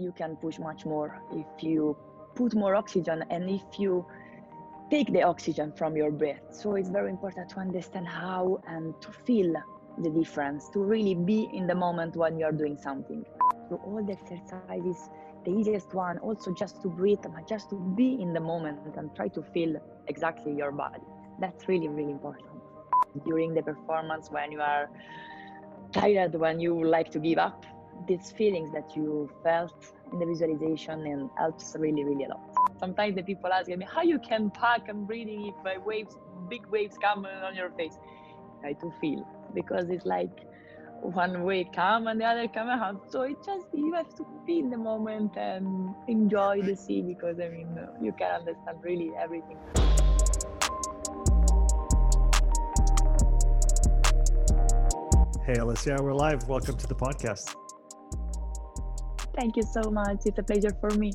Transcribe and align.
you 0.00 0.12
can 0.12 0.36
push 0.36 0.58
much 0.58 0.84
more 0.84 1.20
if 1.32 1.62
you 1.62 1.96
put 2.34 2.54
more 2.54 2.74
oxygen 2.74 3.24
and 3.30 3.50
if 3.50 3.78
you 3.78 4.06
take 4.90 5.12
the 5.12 5.22
oxygen 5.22 5.72
from 5.72 5.96
your 5.96 6.10
breath. 6.10 6.42
So 6.50 6.74
it's 6.74 6.88
very 6.88 7.10
important 7.10 7.48
to 7.50 7.60
understand 7.60 8.08
how 8.08 8.60
and 8.66 8.94
to 9.02 9.12
feel 9.12 9.54
the 9.98 10.10
difference, 10.10 10.68
to 10.70 10.80
really 10.80 11.14
be 11.14 11.48
in 11.52 11.66
the 11.66 11.74
moment 11.74 12.16
when 12.16 12.38
you're 12.38 12.52
doing 12.52 12.76
something. 12.76 13.24
So 13.68 13.80
all 13.84 14.02
the 14.04 14.12
exercises, 14.12 15.10
the 15.44 15.52
easiest 15.52 15.94
one, 15.94 16.18
also 16.18 16.52
just 16.52 16.82
to 16.82 16.88
breathe, 16.88 17.20
but 17.22 17.46
just 17.48 17.70
to 17.70 17.76
be 17.76 18.20
in 18.20 18.32
the 18.32 18.40
moment 18.40 18.96
and 18.96 19.14
try 19.14 19.28
to 19.28 19.42
feel 19.42 19.76
exactly 20.08 20.52
your 20.52 20.72
body. 20.72 21.02
That's 21.40 21.68
really, 21.68 21.88
really 21.88 22.10
important. 22.10 22.48
During 23.24 23.54
the 23.54 23.62
performance, 23.62 24.30
when 24.30 24.52
you 24.52 24.60
are 24.60 24.90
tired, 25.92 26.34
when 26.34 26.60
you 26.60 26.84
like 26.84 27.10
to 27.12 27.18
give 27.18 27.38
up, 27.38 27.64
these 28.06 28.30
feelings 28.32 28.72
that 28.72 28.96
you 28.96 29.30
felt 29.42 29.92
in 30.12 30.18
the 30.18 30.26
visualization 30.26 31.06
and 31.06 31.30
helps 31.38 31.76
really, 31.78 32.04
really 32.04 32.24
a 32.24 32.28
lot. 32.28 32.40
Sometimes 32.78 33.14
the 33.16 33.22
people 33.22 33.52
ask 33.52 33.68
me 33.68 33.86
how 33.92 34.02
you 34.02 34.18
can 34.18 34.50
pack 34.50 34.88
and 34.88 35.06
breathing 35.06 35.46
if 35.46 35.66
uh, 35.66 35.80
waves, 35.84 36.16
big 36.48 36.66
waves 36.66 36.96
come 37.00 37.26
on 37.26 37.54
your 37.54 37.70
face. 37.70 37.98
Try 38.60 38.72
to 38.74 38.92
feel 39.00 39.26
because 39.54 39.88
it's 39.90 40.06
like 40.06 40.46
one 41.02 41.44
way 41.44 41.68
come 41.74 42.08
and 42.08 42.20
the 42.20 42.24
other 42.24 42.48
come 42.48 42.68
out. 42.68 43.10
So 43.10 43.22
it 43.22 43.36
just 43.44 43.66
you 43.72 43.92
have 43.94 44.14
to 44.16 44.26
be 44.46 44.58
in 44.58 44.70
the 44.70 44.76
moment 44.76 45.36
and 45.36 45.94
enjoy 46.08 46.62
the 46.62 46.76
sea 46.76 47.02
because 47.02 47.38
I 47.40 47.48
mean 47.48 47.68
you 48.02 48.12
can 48.12 48.40
understand 48.40 48.78
really 48.82 49.10
everything. 49.18 49.58
Hey 55.46 55.54
Alicia, 55.54 55.96
we're 56.00 56.12
live. 56.12 56.46
Welcome 56.48 56.76
to 56.76 56.86
the 56.86 56.94
podcast. 56.94 57.56
Thank 59.40 59.56
you 59.56 59.62
so 59.62 59.90
much. 59.90 60.18
It's 60.26 60.38
a 60.38 60.42
pleasure 60.42 60.76
for 60.82 60.90
me. 60.90 61.12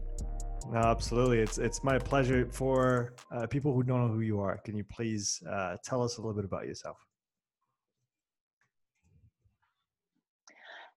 No, 0.71 0.79
absolutely. 0.79 1.39
It's 1.41 1.59
it's 1.59 1.84
my 1.84 1.99
pleasure. 1.99 2.48
For 2.51 3.13
uh, 3.31 3.45
people 3.45 3.71
who 3.71 3.84
don't 3.84 4.01
know 4.01 4.12
who 4.12 4.21
you 4.21 4.40
are, 4.40 4.57
can 4.65 4.76
you 4.76 4.84
please 4.84 5.43
uh, 5.48 5.77
tell 5.84 6.01
us 6.01 6.18
a 6.18 6.21
little 6.21 6.34
bit 6.34 6.43
about 6.43 6.65
yourself? 6.65 6.98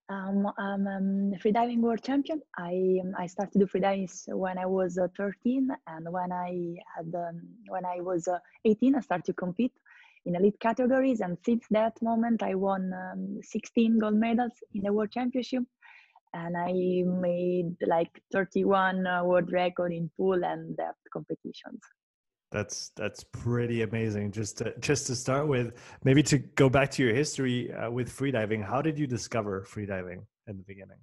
Um, 0.09 0.51
I'm 0.57 0.87
a 0.87 1.37
freediving 1.37 1.81
world 1.81 2.03
champion. 2.03 2.41
I 2.57 3.03
I 3.19 3.27
started 3.27 3.53
to 3.53 3.59
do 3.59 3.67
freediving 3.67 4.09
when 4.29 4.57
I 4.57 4.65
was 4.65 4.97
uh, 4.97 5.09
13, 5.15 5.69
and 5.87 6.11
when 6.11 6.33
I 6.33 6.77
had 6.97 7.15
um, 7.15 7.43
when 7.69 7.85
I 7.85 8.01
was 8.01 8.27
uh, 8.27 8.39
18, 8.65 8.95
I 8.95 9.01
started 9.01 9.27
to 9.27 9.35
compete 9.35 9.75
in 10.25 10.35
elite 10.35 10.59
categories. 10.61 11.21
And 11.21 11.37
since 11.45 11.67
that 11.73 12.01
moment, 12.01 12.43
I 12.43 12.55
won 12.55 12.95
um, 12.95 13.41
16 13.43 13.99
gold 13.99 14.15
medals 14.15 14.53
in 14.73 14.83
the 14.85 14.93
world 14.95 15.11
championship 15.11 15.65
and 16.35 16.57
I 16.57 16.73
made 17.05 17.77
like 17.87 18.21
31 18.33 19.07
uh, 19.07 19.25
world 19.25 19.53
record 19.53 19.93
in 19.93 20.11
pool 20.17 20.45
and 20.45 20.77
depth 20.77 20.99
competitions. 21.13 21.81
That's 22.51 22.91
that's 22.97 23.25
pretty 23.25 23.83
amazing. 23.83 24.33
Just 24.33 24.59
to, 24.59 24.75
just 24.81 25.07
to 25.09 25.15
start 25.15 25.49
with, 25.49 25.75
maybe 26.03 26.23
to 26.25 26.39
go 26.39 26.71
back 26.71 26.91
to 26.93 27.03
your 27.03 27.15
history 27.15 27.73
uh, 27.73 27.91
with 27.91 28.09
freediving. 28.11 28.65
How 28.65 28.81
did 28.81 28.99
you 28.99 29.07
discover 29.07 29.67
freediving 29.69 30.23
in 30.47 30.57
the 30.57 30.63
beginning? 30.63 30.99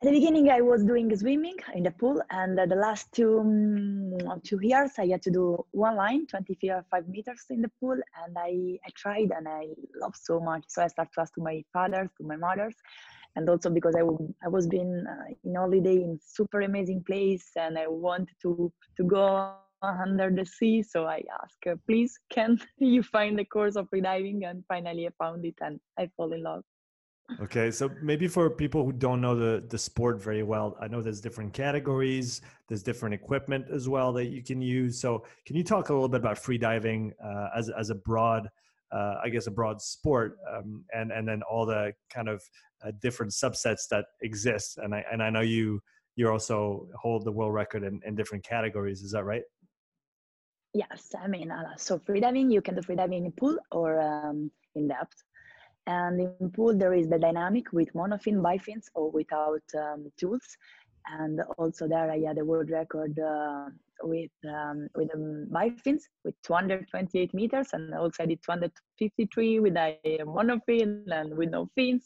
At 0.00 0.06
the 0.06 0.12
beginning, 0.12 0.48
I 0.48 0.60
was 0.60 0.84
doing 0.84 1.16
swimming 1.16 1.56
in 1.74 1.82
the 1.82 1.90
pool, 1.90 2.22
and 2.30 2.60
uh, 2.60 2.66
the 2.66 2.76
last 2.76 3.10
two 3.10 3.40
um, 3.40 4.40
two 4.44 4.60
years, 4.62 4.92
I 4.96 5.06
had 5.06 5.22
to 5.22 5.30
do 5.30 5.66
one 5.72 5.96
line, 5.96 6.26
25 6.28 7.08
meters 7.08 7.46
in 7.50 7.62
the 7.62 7.70
pool, 7.80 7.98
and 8.22 8.38
I, 8.38 8.78
I 8.86 8.90
tried 8.94 9.32
and 9.36 9.48
I 9.48 9.66
loved 10.00 10.18
so 10.22 10.38
much. 10.38 10.62
So 10.68 10.84
I 10.84 10.86
started 10.86 11.12
to 11.14 11.20
ask 11.22 11.34
to 11.34 11.40
my 11.40 11.64
fathers, 11.72 12.10
to 12.18 12.24
my 12.24 12.36
mothers, 12.36 12.76
and 13.38 13.48
also 13.48 13.70
because 13.70 13.94
I, 13.94 14.02
I 14.44 14.48
was 14.48 14.66
been 14.66 15.06
uh, 15.08 15.32
in 15.44 15.54
holiday 15.54 15.94
in 15.94 16.18
super 16.20 16.62
amazing 16.62 17.04
place 17.06 17.46
and 17.56 17.78
I 17.78 17.86
wanted 17.86 18.36
to 18.42 18.72
to 18.96 19.04
go 19.04 19.54
under 19.80 20.28
the 20.30 20.44
sea. 20.44 20.82
So 20.82 21.06
I 21.06 21.22
asked, 21.40 21.64
uh, 21.70 21.76
please, 21.86 22.18
can 22.30 22.60
you 22.78 23.02
find 23.02 23.38
the 23.38 23.44
course 23.44 23.76
of 23.76 23.88
freediving? 23.90 24.38
And 24.50 24.64
finally, 24.66 25.06
I 25.06 25.10
found 25.24 25.44
it 25.44 25.54
and 25.60 25.78
I 25.96 26.10
fall 26.16 26.32
in 26.32 26.42
love. 26.42 26.64
Okay, 27.40 27.70
so 27.70 27.90
maybe 28.02 28.26
for 28.26 28.48
people 28.50 28.84
who 28.84 28.92
don't 28.92 29.20
know 29.20 29.34
the 29.36 29.62
the 29.68 29.78
sport 29.78 30.20
very 30.20 30.42
well, 30.42 30.76
I 30.80 30.88
know 30.88 31.00
there's 31.02 31.20
different 31.20 31.52
categories, 31.52 32.40
there's 32.68 32.82
different 32.82 33.14
equipment 33.14 33.66
as 33.70 33.86
well 33.86 34.12
that 34.14 34.26
you 34.34 34.42
can 34.42 34.60
use. 34.62 35.00
So 35.00 35.24
can 35.46 35.54
you 35.54 35.62
talk 35.62 35.90
a 35.90 35.92
little 35.92 36.08
bit 36.08 36.20
about 36.20 36.38
freediving 36.38 37.12
uh, 37.28 37.48
as 37.58 37.70
as 37.82 37.90
a 37.90 37.94
broad 38.10 38.48
uh, 38.92 39.16
I 39.22 39.28
guess, 39.28 39.46
a 39.46 39.50
broad 39.50 39.80
sport, 39.82 40.38
um, 40.50 40.84
and 40.94 41.12
and 41.12 41.28
then 41.28 41.42
all 41.42 41.66
the 41.66 41.92
kind 42.10 42.28
of 42.28 42.42
uh, 42.84 42.92
different 43.00 43.32
subsets 43.32 43.88
that 43.90 44.06
exist. 44.22 44.78
And 44.78 44.94
I 44.94 45.04
and 45.10 45.22
I 45.22 45.30
know 45.30 45.40
you 45.40 45.80
you 46.16 46.30
also 46.30 46.88
hold 47.00 47.24
the 47.24 47.32
world 47.32 47.54
record 47.54 47.84
in, 47.84 48.00
in 48.04 48.14
different 48.14 48.44
categories. 48.44 49.02
Is 49.02 49.12
that 49.12 49.24
right? 49.24 49.42
Yes, 50.74 51.14
I 51.18 51.28
mean, 51.28 51.50
uh, 51.50 51.76
so 51.76 51.98
freediving 51.98 52.52
you 52.52 52.60
can 52.60 52.74
do 52.74 52.82
freediving 52.82 53.24
in 53.24 53.32
pool 53.32 53.56
or 53.72 54.00
um, 54.00 54.50
in 54.74 54.88
depth. 54.88 55.22
And 55.86 56.20
in 56.20 56.50
pool 56.50 56.76
there 56.76 56.92
is 56.92 57.08
the 57.08 57.18
dynamic 57.18 57.72
with 57.72 57.92
monofin, 57.94 58.42
bifins, 58.42 58.86
or 58.94 59.10
without 59.10 59.62
um, 59.76 60.12
tools. 60.18 60.46
And 61.10 61.40
also 61.56 61.88
there 61.88 62.10
I 62.10 62.18
had 62.18 62.36
a 62.38 62.44
world 62.44 62.70
record 62.70 63.18
uh, 63.18 63.70
with 64.02 64.30
um, 64.44 64.88
with 64.94 65.14
um, 65.14 65.46
bifins 65.50 66.02
with 66.24 66.34
228 66.42 67.32
meters, 67.32 67.68
and 67.72 67.94
also 67.94 68.24
I 68.24 68.26
did 68.26 68.42
253 68.42 69.60
with 69.60 69.76
a 69.76 69.96
monofin 70.26 71.04
and 71.10 71.36
with 71.36 71.50
no 71.50 71.68
fins. 71.74 72.04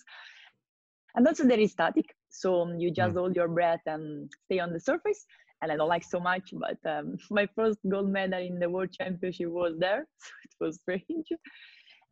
And 1.15 1.27
also 1.27 1.45
there 1.45 1.61
is 1.61 1.73
static, 1.73 2.15
so 2.31 2.63
um, 2.63 2.79
you 2.79 2.91
just 2.91 3.15
mm. 3.15 3.19
hold 3.19 3.37
your 3.37 3.49
breath 3.49 3.83
and 3.87 4.31
stay 4.47 4.59
on 4.59 4.73
the 4.73 4.81
surface. 4.81 5.27
And 5.61 5.71
I 5.71 5.77
don't 5.77 5.89
like 5.89 6.05
so 6.05 6.19
much, 6.19 6.53
but 6.53 6.79
um, 6.91 7.17
my 7.31 7.47
first 7.55 7.79
gold 7.89 8.09
medal 8.09 8.41
in 8.41 8.59
the 8.59 8.69
world 8.69 8.93
championship 8.93 9.49
was 9.49 9.79
there, 9.79 10.07
so 10.19 10.31
it 10.45 10.65
was 10.65 10.77
strange. 10.81 11.29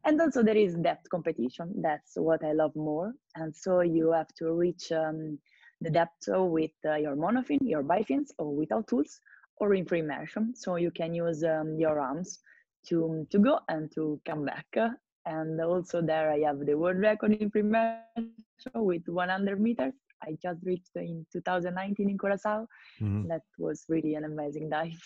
And 0.04 0.20
also 0.20 0.42
there 0.42 0.56
is 0.56 0.76
depth 0.76 1.08
competition. 1.10 1.74
That's 1.82 2.12
what 2.16 2.42
I 2.44 2.52
love 2.52 2.74
more. 2.74 3.12
And 3.34 3.54
so 3.54 3.80
you 3.80 4.12
have 4.12 4.28
to 4.38 4.52
reach 4.52 4.90
um, 4.92 5.38
the 5.80 5.90
depth 5.90 6.28
with 6.28 6.70
uh, 6.86 6.94
your 6.94 7.16
monofin, 7.16 7.58
your 7.62 7.82
bifins, 7.82 8.28
or 8.38 8.54
without 8.54 8.88
tools, 8.88 9.20
or 9.56 9.74
in 9.74 9.84
free 9.84 10.00
immersion. 10.00 10.54
So 10.54 10.76
you 10.76 10.90
can 10.90 11.12
use 11.14 11.44
um, 11.44 11.76
your 11.78 12.00
arms 12.00 12.38
to, 12.86 13.26
to 13.30 13.38
go 13.38 13.60
and 13.68 13.92
to 13.94 14.20
come 14.24 14.46
back. 14.46 14.66
And 15.26 15.60
also 15.60 16.00
there 16.00 16.30
I 16.30 16.38
have 16.40 16.64
the 16.64 16.74
world 16.74 16.98
record 16.98 17.32
in 17.32 17.50
free 17.50 17.62
with 18.74 19.02
100 19.06 19.60
meters. 19.60 19.92
I 20.22 20.36
just 20.42 20.60
reached 20.62 20.90
in 20.96 21.26
2019 21.32 22.10
in 22.10 22.18
Curacao. 22.18 22.66
Mm-hmm. 23.00 23.28
That 23.28 23.42
was 23.58 23.84
really 23.88 24.14
an 24.14 24.24
amazing 24.24 24.68
dive. 24.68 25.02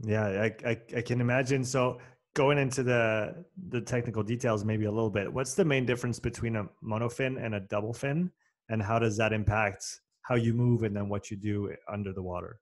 Yeah, 0.00 0.26
I, 0.26 0.68
I, 0.68 0.80
I 0.96 1.00
can 1.02 1.20
imagine. 1.20 1.64
So 1.64 1.98
going 2.36 2.58
into 2.58 2.82
the 2.82 3.34
the 3.70 3.80
technical 3.80 4.22
details 4.22 4.62
maybe 4.62 4.84
a 4.84 4.90
little 4.90 5.10
bit 5.10 5.32
what's 5.32 5.54
the 5.54 5.64
main 5.64 5.86
difference 5.86 6.20
between 6.20 6.56
a 6.56 6.64
monofin 6.84 7.42
and 7.42 7.54
a 7.54 7.60
double 7.60 7.94
fin 7.94 8.30
and 8.68 8.82
how 8.82 8.98
does 8.98 9.16
that 9.16 9.32
impact 9.32 10.00
how 10.20 10.34
you 10.34 10.52
move 10.52 10.82
and 10.82 10.94
then 10.94 11.08
what 11.08 11.30
you 11.30 11.36
do 11.38 11.74
under 11.90 12.12
the 12.12 12.22
water 12.22 12.58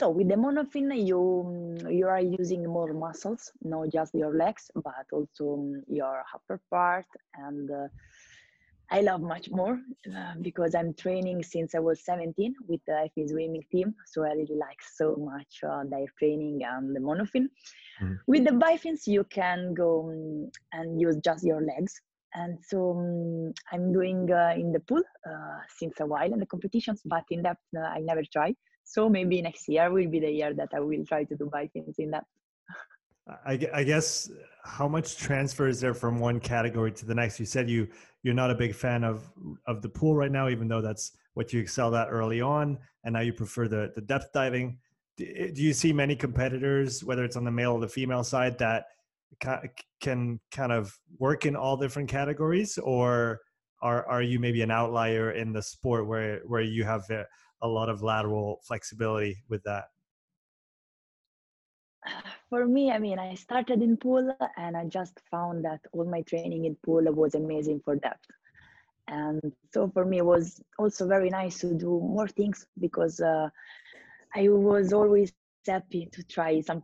So 0.00 0.08
with 0.08 0.28
the 0.28 0.34
monofin, 0.34 1.06
you 1.06 1.76
you 1.90 2.06
are 2.08 2.22
using 2.22 2.64
more 2.64 2.94
muscles, 2.94 3.52
not 3.60 3.90
just 3.92 4.14
your 4.14 4.34
legs, 4.34 4.70
but 4.74 5.04
also 5.12 5.74
your 5.88 6.24
upper 6.34 6.58
part. 6.70 7.04
And 7.34 7.70
uh, 7.70 7.88
I 8.90 9.02
love 9.02 9.20
much 9.20 9.50
more 9.50 9.78
uh, 10.08 10.34
because 10.40 10.74
I'm 10.74 10.94
training 10.94 11.42
since 11.42 11.74
I 11.74 11.80
was 11.80 12.02
17 12.02 12.54
with 12.66 12.80
the 12.86 13.10
FE 13.14 13.28
swimming 13.28 13.62
team. 13.70 13.94
So 14.06 14.24
I 14.24 14.32
really 14.32 14.56
like 14.56 14.80
so 14.80 15.16
much 15.16 15.60
uh, 15.68 15.82
their 15.84 16.06
training 16.18 16.62
and 16.64 16.96
the 16.96 17.00
monofin. 17.00 17.50
Mm. 18.02 18.20
With 18.26 18.44
the 18.46 18.52
bifins, 18.52 19.06
you 19.06 19.24
can 19.24 19.74
go 19.74 20.08
um, 20.08 20.50
and 20.72 20.98
use 20.98 21.18
just 21.22 21.44
your 21.44 21.60
legs. 21.60 22.00
And 22.32 22.56
so 22.66 22.92
um, 22.92 23.52
I'm 23.70 23.92
doing 23.92 24.32
uh, 24.32 24.54
in 24.56 24.72
the 24.72 24.80
pool 24.80 25.02
uh, 25.28 25.58
since 25.76 26.00
a 26.00 26.06
while 26.06 26.32
in 26.32 26.40
the 26.40 26.46
competitions, 26.46 27.02
but 27.04 27.24
in 27.30 27.42
depth 27.42 27.60
uh, 27.76 27.80
I 27.80 27.98
never 27.98 28.22
tried. 28.32 28.56
So 28.90 29.08
maybe 29.08 29.40
next 29.40 29.68
year 29.68 29.88
will 29.88 30.08
be 30.08 30.18
the 30.18 30.32
year 30.32 30.52
that 30.52 30.70
I 30.74 30.80
will 30.80 31.04
try 31.06 31.22
to 31.22 31.36
do 31.36 31.44
bifins 31.44 31.94
in 32.00 32.10
that. 32.10 32.24
I, 33.46 33.56
I 33.72 33.84
guess 33.84 34.28
how 34.64 34.88
much 34.88 35.16
transfer 35.16 35.68
is 35.68 35.80
there 35.80 35.94
from 35.94 36.18
one 36.18 36.40
category 36.40 36.90
to 36.90 37.06
the 37.06 37.14
next? 37.14 37.38
You 37.38 37.46
said 37.46 37.70
you 37.70 37.86
you're 38.24 38.34
not 38.34 38.50
a 38.50 38.54
big 38.56 38.74
fan 38.74 39.04
of 39.04 39.30
of 39.68 39.80
the 39.80 39.88
pool 39.88 40.16
right 40.16 40.32
now, 40.32 40.48
even 40.48 40.66
though 40.66 40.80
that's 40.80 41.12
what 41.34 41.52
you 41.52 41.60
excelled 41.60 41.94
at 41.94 42.08
early 42.10 42.40
on, 42.40 42.78
and 43.04 43.12
now 43.12 43.20
you 43.20 43.32
prefer 43.32 43.68
the 43.68 43.92
the 43.94 44.00
depth 44.00 44.32
diving. 44.32 44.78
Do, 45.16 45.24
eh, 45.24 45.52
do 45.54 45.62
you 45.62 45.72
see 45.72 45.92
many 45.92 46.16
competitors, 46.16 47.04
whether 47.04 47.22
it's 47.22 47.36
on 47.36 47.44
the 47.44 47.52
male 47.52 47.74
or 47.74 47.80
the 47.80 47.88
female 47.88 48.24
side, 48.24 48.58
that 48.58 48.86
can 50.00 50.40
kind 50.50 50.72
of 50.72 50.98
work 51.18 51.46
in 51.46 51.54
all 51.54 51.76
different 51.76 52.08
categories, 52.08 52.76
or 52.78 53.40
are 53.82 54.04
are 54.08 54.22
you 54.22 54.40
maybe 54.40 54.62
an 54.62 54.72
outlier 54.72 55.30
in 55.30 55.52
the 55.52 55.62
sport 55.62 56.08
where 56.08 56.40
where 56.44 56.62
you 56.62 56.82
have 56.82 57.08
a 57.10 57.24
lot 57.68 57.88
of 57.88 58.02
lateral 58.02 58.60
flexibility 58.66 59.42
with 59.48 59.62
that? 59.64 59.86
For 62.50 62.66
me, 62.66 62.90
I 62.90 62.98
mean, 62.98 63.18
I 63.18 63.34
started 63.34 63.82
in 63.82 63.96
pool 63.96 64.34
and 64.56 64.76
I 64.76 64.84
just 64.86 65.20
found 65.30 65.64
that 65.64 65.80
all 65.92 66.04
my 66.04 66.22
training 66.22 66.64
in 66.66 66.76
pool 66.84 67.02
was 67.12 67.34
amazing 67.34 67.80
for 67.84 67.96
depth. 67.96 68.26
and 69.08 69.40
so 69.74 69.88
for 69.94 70.04
me 70.04 70.18
it 70.18 70.24
was 70.26 70.60
also 70.78 71.06
very 71.06 71.30
nice 71.30 71.58
to 71.60 71.74
do 71.84 71.92
more 72.16 72.28
things 72.38 72.58
because 72.84 73.16
uh, 73.32 73.48
i 74.40 74.42
was 74.48 74.92
always 75.00 75.30
happy 75.36 75.68
to 75.76 75.86
try 75.92 76.22
something 76.60 76.62
new 76.62 76.82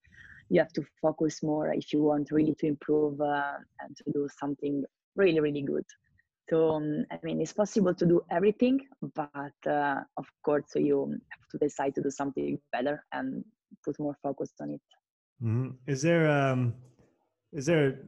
you 0.50 0.60
have 0.60 0.72
to 0.72 0.82
focus 1.00 1.42
more 1.42 1.72
if 1.72 1.92
you 1.92 2.02
want 2.02 2.30
really 2.30 2.54
to 2.58 2.66
improve 2.66 3.20
uh, 3.20 3.54
and 3.80 3.96
to 3.96 4.04
do 4.12 4.28
something 4.38 4.84
really 5.16 5.40
really 5.40 5.62
good 5.62 5.84
so 6.48 6.70
um, 6.72 7.04
i 7.10 7.18
mean 7.22 7.40
it's 7.40 7.52
possible 7.52 7.94
to 7.94 8.06
do 8.06 8.20
everything 8.30 8.78
but 9.14 9.56
uh, 9.66 10.00
of 10.16 10.26
course 10.44 10.70
you 10.74 11.10
have 11.34 11.48
to 11.50 11.58
decide 11.58 11.94
to 11.94 12.02
do 12.02 12.10
something 12.10 12.58
better 12.72 13.04
and 13.12 13.44
put 13.84 13.98
more 13.98 14.16
focus 14.22 14.50
on 14.60 14.70
it 14.70 14.82
mm-hmm. 15.42 15.70
is 15.86 16.02
there 16.02 16.30
um 16.30 16.74
is 17.52 17.66
there 17.66 18.00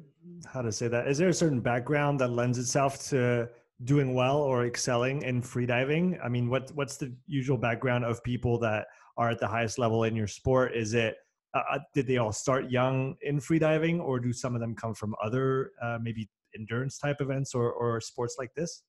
how 0.47 0.63
to 0.63 0.71
say 0.71 0.89
that 0.89 1.09
is 1.09 1.19
there 1.19 1.29
a 1.29 1.35
certain 1.35 1.61
background 1.61 2.21
that 2.21 2.29
lends 2.29 2.59
itself 2.59 3.09
to 3.09 3.49
doing 3.85 4.15
well 4.15 4.39
or 4.39 4.67
excelling 4.67 5.23
in 5.23 5.43
freediving? 5.43 6.19
I 6.25 6.29
mean, 6.29 6.49
what 6.49 6.71
what's 6.75 6.97
the 6.97 7.15
usual 7.27 7.57
background 7.57 8.05
of 8.05 8.23
people 8.23 8.59
that 8.61 8.87
are 9.17 9.31
at 9.31 9.39
the 9.39 9.49
highest 9.49 9.79
level 9.79 10.05
in 10.05 10.17
your 10.17 10.27
sport? 10.27 10.75
Is 10.75 10.95
it 10.95 11.17
uh, 11.55 11.63
uh 11.73 11.79
did 11.95 12.07
they 12.07 12.19
all 12.19 12.33
start 12.33 12.71
young 12.71 13.17
in 13.23 13.39
freediving, 13.39 14.01
or 14.01 14.19
do 14.19 14.33
some 14.33 14.55
of 14.55 14.61
them 14.61 14.75
come 14.75 14.95
from 14.95 15.15
other 15.23 15.73
uh, 15.83 15.99
maybe 16.01 16.29
endurance 16.57 16.99
type 16.99 17.21
events 17.21 17.55
or 17.55 17.73
or 17.73 18.01
sports 18.01 18.37
like 18.39 18.53
this? 18.55 18.83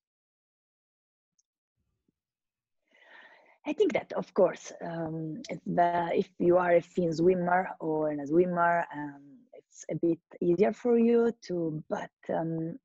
I 3.65 3.71
think 3.71 3.94
that, 3.94 4.12
of 4.13 4.33
course, 4.33 4.74
um, 4.81 5.42
the, 5.65 6.10
if 6.13 6.30
you 6.38 6.57
are 6.57 6.75
a 6.75 6.81
fin 6.81 7.13
swimmer 7.13 7.69
or 7.80 8.12
a 8.12 8.27
swimmer, 8.27 8.86
um, 8.94 9.21
it's 9.54 9.86
a 9.89 9.95
bit 9.95 10.19
easier 10.42 10.74
for 10.74 11.00
you 11.00 11.31
to. 11.48 11.81
But 11.89 12.12
um, 12.30 12.77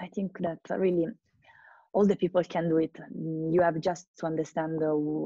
I 0.00 0.06
think 0.06 0.38
that 0.38 0.60
really 0.70 1.06
all 1.92 2.06
the 2.06 2.14
people 2.14 2.42
can 2.44 2.68
do 2.68 2.78
it. 2.78 2.96
You 3.12 3.60
have 3.62 3.80
just 3.80 4.06
to 4.18 4.26
understand 4.26 4.80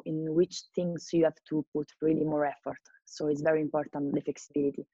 in 0.06 0.34
which 0.34 0.62
things 0.74 1.10
you 1.12 1.24
have 1.24 1.36
to 1.50 1.64
put 1.74 1.90
really 2.00 2.24
more 2.24 2.46
effort. 2.46 2.78
So 3.06 3.28
it's 3.28 3.42
very 3.42 3.60
important 3.60 4.14
the 4.14 4.20
flexibility. 4.20 4.86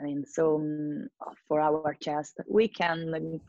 I 0.00 0.04
mean, 0.04 0.24
so 0.26 0.56
um, 0.56 1.08
for 1.48 1.60
our 1.60 1.94
chest, 2.00 2.40
we 2.48 2.68
can 2.68 3.14
um, 3.14 3.40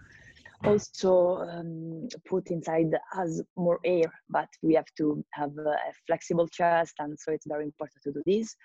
also 0.63 1.37
um, 1.49 2.07
put 2.27 2.51
inside 2.51 2.93
us 3.17 3.41
more 3.55 3.79
air, 3.83 4.11
but 4.29 4.47
we 4.61 4.73
have 4.75 4.91
to 4.97 5.23
have 5.31 5.51
a 5.57 5.77
flexible 6.07 6.47
chest, 6.47 6.93
and 6.99 7.17
so 7.19 7.31
it's 7.31 7.47
very 7.47 7.65
important 7.65 8.01
to 8.03 8.11
do 8.11 8.21
this. 8.25 8.55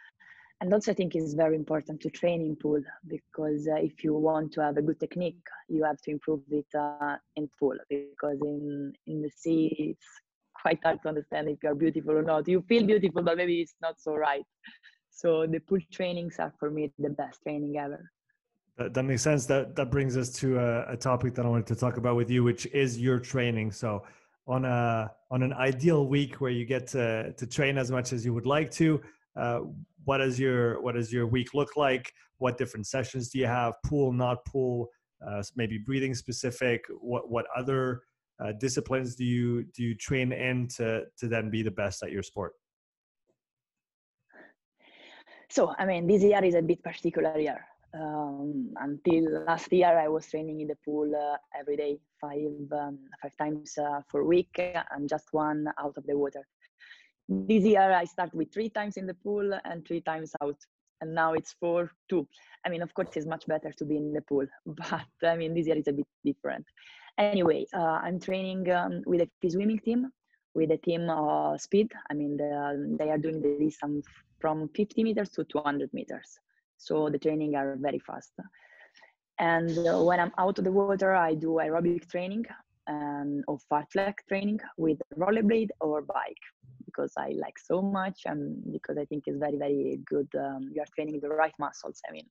And 0.61 0.75
also 0.75 0.91
i 0.91 0.95
think 0.95 1.15
it's 1.15 1.35
very 1.35 1.55
important 1.55 2.01
to 2.01 2.11
train 2.11 2.41
in 2.43 2.57
pool 2.57 2.83
because 3.07 3.69
uh, 3.69 3.77
if 3.77 4.03
you 4.03 4.13
want 4.15 4.53
to 4.55 4.61
have 4.61 4.77
a 4.77 4.83
good 4.83 4.99
technique 4.99 5.47
you 5.69 5.85
have 5.85 6.01
to 6.03 6.11
improve 6.11 6.41
it 6.51 6.67
uh, 6.77 7.17
in 7.37 7.49
pool 7.61 7.77
because 7.89 8.39
in 8.43 8.93
in 9.07 9.23
the 9.23 9.31
sea 9.31 9.67
it's 9.79 10.09
quite 10.61 10.81
hard 10.83 11.01
to 11.03 11.09
understand 11.09 11.49
if 11.49 11.63
you're 11.63 11.77
beautiful 11.77 12.19
or 12.19 12.23
not. 12.23 12.49
You 12.49 12.63
feel 12.63 12.85
beautiful 12.85 13.23
but 13.23 13.37
maybe 13.37 13.61
it's 13.61 13.77
not 13.81 14.01
so 14.01 14.17
right 14.17 14.45
so 15.21 15.29
the 15.47 15.61
pool 15.61 15.81
trainings 15.99 16.37
are 16.39 16.53
for 16.59 16.71
me 16.71 16.83
the 16.99 17.11
best 17.11 17.43
training 17.43 17.77
ever 17.77 18.03
that, 18.79 18.95
that 18.95 19.03
makes 19.03 19.23
sense 19.23 19.47
that 19.47 19.75
that 19.77 19.91
brings 19.91 20.17
us 20.17 20.29
to 20.41 20.59
a, 20.59 20.93
a 20.93 20.97
topic 20.97 21.35
that 21.35 21.45
i 21.47 21.49
wanted 21.49 21.67
to 21.67 21.77
talk 21.85 21.97
about 21.97 22.17
with 22.17 22.31
you 22.31 22.45
which 22.45 22.65
is 22.67 22.99
your 22.99 23.19
training 23.19 23.71
so 23.73 24.05
on 24.47 24.65
a 24.65 25.11
on 25.31 25.43
an 25.43 25.53
ideal 25.53 26.07
week 26.07 26.33
where 26.43 26.51
you 26.59 26.65
get 26.65 26.87
to 26.87 27.33
to 27.35 27.47
train 27.47 27.77
as 27.77 27.91
much 27.91 28.13
as 28.13 28.25
you 28.25 28.33
would 28.33 28.47
like 28.47 28.71
to 28.71 29.01
uh, 29.39 29.61
what 30.05 30.19
does 30.19 30.39
your 30.39 30.81
what 30.83 30.95
does 30.95 31.13
your 31.13 31.27
week 31.27 31.55
look 31.55 31.77
like? 31.77 32.13
What 32.39 32.59
different 32.59 32.87
sessions 32.87 33.29
do 33.29 33.39
you 33.39 33.47
have? 33.47 33.75
Pool, 33.85 34.13
not 34.13 34.45
pool, 34.47 34.89
uh, 35.27 35.43
maybe 35.55 35.79
breathing 35.79 36.15
specific. 36.15 36.85
What 37.01 37.31
what 37.31 37.47
other 37.57 38.03
uh, 38.43 38.53
disciplines 38.53 39.15
do 39.15 39.25
you 39.25 39.65
do 39.75 39.83
you 39.83 39.95
train 39.95 40.33
in 40.33 40.67
to 40.77 41.05
to 41.19 41.29
then 41.29 41.51
be 41.51 41.63
the 41.63 41.71
best 41.71 42.03
at 42.03 42.11
your 42.11 42.23
sport? 42.23 42.55
So 45.51 45.75
I 45.79 45.87
mean, 45.87 46.07
this 46.07 46.23
year 46.23 46.45
is 46.45 46.55
a 46.55 46.63
bit 46.63 46.83
particular 46.83 47.39
year. 47.39 47.65
Um, 47.95 48.75
until 48.77 49.45
last 49.47 49.73
year, 49.73 49.99
I 49.99 50.09
was 50.09 50.27
training 50.27 50.61
in 50.61 50.69
the 50.69 50.77
pool 50.85 51.11
uh, 51.17 51.39
every 51.59 51.77
day, 51.77 51.99
five 52.21 52.53
um, 52.73 52.99
five 53.23 53.33
times 53.39 53.79
uh, 53.79 54.03
for 54.11 54.21
a 54.21 54.25
week, 54.25 54.61
and 54.91 55.09
just 55.09 55.29
one 55.33 55.67
out 55.79 55.95
of 55.97 56.05
the 56.07 56.17
water 56.17 56.45
this 57.29 57.65
year 57.65 57.93
I 57.93 58.05
start 58.05 58.35
with 58.35 58.53
three 58.53 58.71
times 58.71 58.97
in 58.97 59.07
the 59.07 59.15
pool 59.15 59.59
and 59.65 59.87
three 59.87 60.01
times 60.01 60.33
out. 60.43 60.57
And 61.01 61.15
now 61.15 61.35
it's 61.35 61.55
four, 61.61 61.93
two. 62.09 62.27
I 62.65 62.71
mean, 62.71 62.83
of 62.83 62.93
course, 62.93 63.11
it's 63.15 63.27
much 63.27 63.47
better 63.47 63.71
to 63.71 63.85
be 63.85 63.97
in 63.97 64.13
the 64.13 64.23
pool, 64.23 64.47
but 64.67 65.07
I 65.23 65.37
mean, 65.37 65.55
this 65.55 65.67
year 65.67 65.77
is 65.77 65.87
a 65.87 65.93
bit 65.93 66.07
different. 66.25 66.65
Anyway, 67.19 67.67
uh, 67.75 68.01
I'm 68.03 68.19
training 68.19 68.71
um, 68.71 69.03
with 69.07 69.21
a 69.21 69.51
swimming 69.51 69.79
team, 69.79 70.11
with 70.55 70.71
a 70.73 70.77
team 70.77 71.09
uh, 71.09 71.57
speed. 71.57 71.93
I 72.11 72.15
mean, 72.15 72.37
the, 72.37 72.97
they 72.99 73.11
are 73.11 73.19
doing 73.19 73.41
the 73.43 73.65
distance 73.65 74.07
from 74.41 74.69
50 74.75 75.05
meters 75.05 75.31
to 75.31 75.45
200 75.45 75.93
meters. 75.93 76.39
So 76.77 77.09
the 77.11 77.19
training 77.19 77.57
are 77.57 77.77
very 77.81 77.99
fast. 77.99 78.33
And 79.39 79.71
uh, 79.87 80.03
when 80.03 80.21
I'm 80.21 80.33
out 80.39 80.59
of 80.59 80.65
the 80.65 80.73
water, 80.73 81.15
I 81.15 81.35
do 81.35 81.59
aerobic 81.63 82.09
training 82.11 82.45
um, 82.89 83.43
or 83.47 83.59
fartlek 83.71 84.15
training 84.29 84.61
with 84.77 84.99
rollerblade 85.17 85.71
or 85.81 86.03
bike 86.03 86.45
because 86.85 87.13
I 87.17 87.35
like 87.37 87.59
so 87.59 87.83
much 87.83 88.23
and 88.25 88.61
because 88.73 88.97
I 88.99 89.05
think 89.05 89.25
it's 89.27 89.39
very, 89.39 89.57
very 89.57 90.01
good. 90.07 90.29
Um, 90.37 90.71
you 90.75 90.81
are 90.81 90.87
training 90.95 91.21
the 91.21 91.29
right 91.29 91.53
muscles, 91.59 92.01
I 92.09 92.13
mean. 92.13 92.27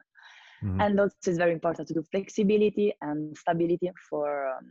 Mm-hmm. 0.63 0.81
And 0.81 1.00
also 1.00 1.15
it's 1.25 1.38
very 1.38 1.53
important 1.53 1.88
to 1.89 1.94
do 1.94 2.03
flexibility 2.12 2.94
and 3.01 3.38
stability 3.38 3.92
for 4.10 4.48
um, 4.48 4.65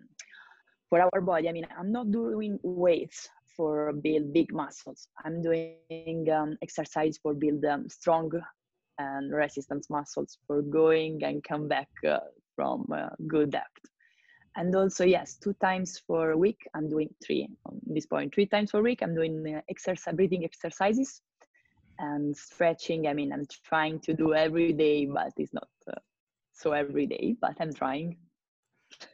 for 0.88 1.00
our 1.00 1.20
body. 1.20 1.48
I 1.48 1.52
mean, 1.52 1.66
I'm 1.78 1.92
not 1.92 2.10
doing 2.10 2.58
weights 2.62 3.28
for 3.56 3.92
build 3.92 4.32
big 4.32 4.52
muscles. 4.52 5.08
I'm 5.24 5.42
doing 5.42 6.26
um, 6.32 6.56
exercise 6.62 7.18
for 7.22 7.34
build 7.34 7.64
um, 7.64 7.88
strong 7.88 8.30
and 8.98 9.32
resistance 9.32 9.90
muscles 9.90 10.38
for 10.46 10.62
going 10.62 11.22
and 11.22 11.42
come 11.44 11.68
back 11.68 11.88
uh, 12.06 12.18
from 12.54 12.86
uh, 12.92 13.08
good 13.26 13.50
depth. 13.50 13.86
And 14.56 14.74
also 14.74 15.04
yes 15.04 15.36
two 15.36 15.54
times 15.60 16.00
for 16.06 16.30
a 16.30 16.36
week 16.36 16.66
i'm 16.74 16.88
doing 16.88 17.10
three 17.22 17.46
on 17.66 17.78
this 17.86 18.06
point 18.06 18.34
three 18.34 18.46
times 18.46 18.70
for 18.70 18.80
week 18.80 19.02
i'm 19.02 19.14
doing 19.14 19.54
uh, 19.54 19.60
exercise 19.68 20.14
breathing 20.14 20.44
exercises 20.44 21.20
and 21.98 22.34
stretching 22.34 23.06
i 23.06 23.12
mean 23.12 23.32
i'm 23.34 23.46
trying 23.64 24.00
to 24.00 24.14
do 24.14 24.32
every 24.32 24.72
day 24.72 25.04
but 25.04 25.30
it's 25.36 25.52
not 25.52 25.68
uh, 25.88 26.00
so 26.54 26.72
every 26.72 27.06
day 27.06 27.36
but 27.40 27.54
i'm 27.60 27.72
trying. 27.72 28.16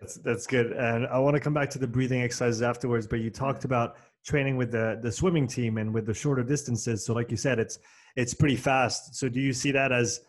That's 0.01 0.17
that's 0.17 0.47
good. 0.47 0.73
And 0.73 1.07
i 1.09 1.19
want 1.19 1.35
to 1.35 1.41
come 1.41 1.55
back 1.55 1.71
to 1.71 1.79
the 1.81 1.89
breathing 1.89 2.23
exercises 2.23 2.63
afterwards 2.63 3.09
but 3.09 3.19
you 3.19 3.31
talked 3.31 3.65
about 3.65 3.97
training 4.25 4.57
with 4.57 4.71
the 4.71 4.99
the 5.03 5.11
swimming 5.11 5.47
team 5.47 5.79
and 5.79 5.93
with 5.93 6.07
the 6.07 6.15
shorter 6.15 6.43
distances 6.43 7.05
so 7.05 7.13
like 7.13 7.31
you 7.31 7.37
said 7.37 7.59
it's 7.59 7.79
it's 8.17 8.35
pretty 8.35 8.57
fast 8.57 9.15
so 9.15 9.29
do 9.29 9.41
you 9.41 9.53
see 9.53 9.73
that 9.73 9.93
as 9.93 10.21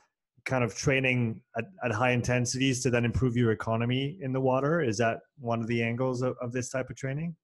kind 0.46 0.64
of 0.64 0.76
training 0.76 1.40
at, 1.58 1.66
at 1.84 1.92
high 1.92 2.12
intensities 2.12 2.82
to 2.84 2.90
then 2.90 3.06
improve 3.06 3.36
your 3.36 3.52
economy 3.52 4.18
in 4.22 4.34
the 4.34 4.42
water? 4.42 4.82
Is 4.82 4.98
that 4.98 5.20
one 5.40 5.62
of 5.62 5.68
the 5.68 5.82
angles 5.82 6.22
of, 6.22 6.36
of 6.42 6.52
this 6.52 6.70
type 6.70 6.90
of 6.90 6.96
training? 6.96 7.36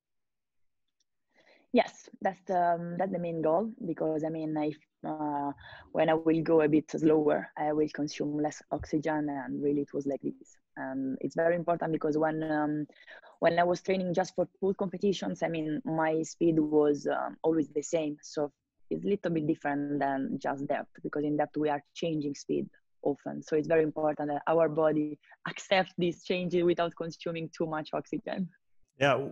Yes, 1.71 2.09
that's 2.21 2.41
the, 2.47 2.59
um, 2.59 2.95
that's 2.97 3.11
the 3.11 3.19
main 3.19 3.41
goal 3.41 3.71
because 3.85 4.23
I 4.23 4.29
mean, 4.29 4.57
if 4.57 4.77
uh, 5.07 5.51
when 5.91 6.09
I 6.09 6.15
will 6.15 6.41
go 6.41 6.61
a 6.61 6.67
bit 6.67 6.89
slower, 6.89 7.47
I 7.57 7.71
will 7.73 7.87
consume 7.93 8.41
less 8.41 8.61
oxygen, 8.71 9.29
and 9.29 9.61
really 9.61 9.81
it 9.81 9.93
was 9.93 10.07
like 10.07 10.21
this. 10.21 10.57
And 10.77 11.15
it's 11.21 11.35
very 11.35 11.55
important 11.55 11.91
because 11.91 12.17
when 12.17 12.43
um, 12.43 12.87
when 13.39 13.57
I 13.57 13.63
was 13.63 13.81
training 13.81 14.13
just 14.13 14.35
for 14.35 14.47
pool 14.59 14.73
competitions, 14.73 15.43
I 15.43 15.47
mean, 15.47 15.81
my 15.85 16.21
speed 16.23 16.59
was 16.59 17.07
um, 17.07 17.37
always 17.41 17.69
the 17.69 17.81
same. 17.81 18.17
So 18.21 18.51
it's 18.89 19.05
a 19.05 19.07
little 19.07 19.31
bit 19.31 19.47
different 19.47 19.99
than 19.99 20.37
just 20.41 20.67
depth 20.67 20.91
because 21.03 21.23
in 21.23 21.37
depth 21.37 21.57
we 21.57 21.69
are 21.69 21.81
changing 21.93 22.35
speed 22.35 22.67
often. 23.01 23.41
So 23.41 23.55
it's 23.55 23.67
very 23.67 23.83
important 23.83 24.29
that 24.29 24.41
our 24.47 24.67
body 24.67 25.17
accepts 25.47 25.93
these 25.97 26.23
changes 26.23 26.63
without 26.63 26.93
consuming 26.95 27.49
too 27.55 27.65
much 27.65 27.89
oxygen. 27.93 28.49
Yeah, 28.99 29.25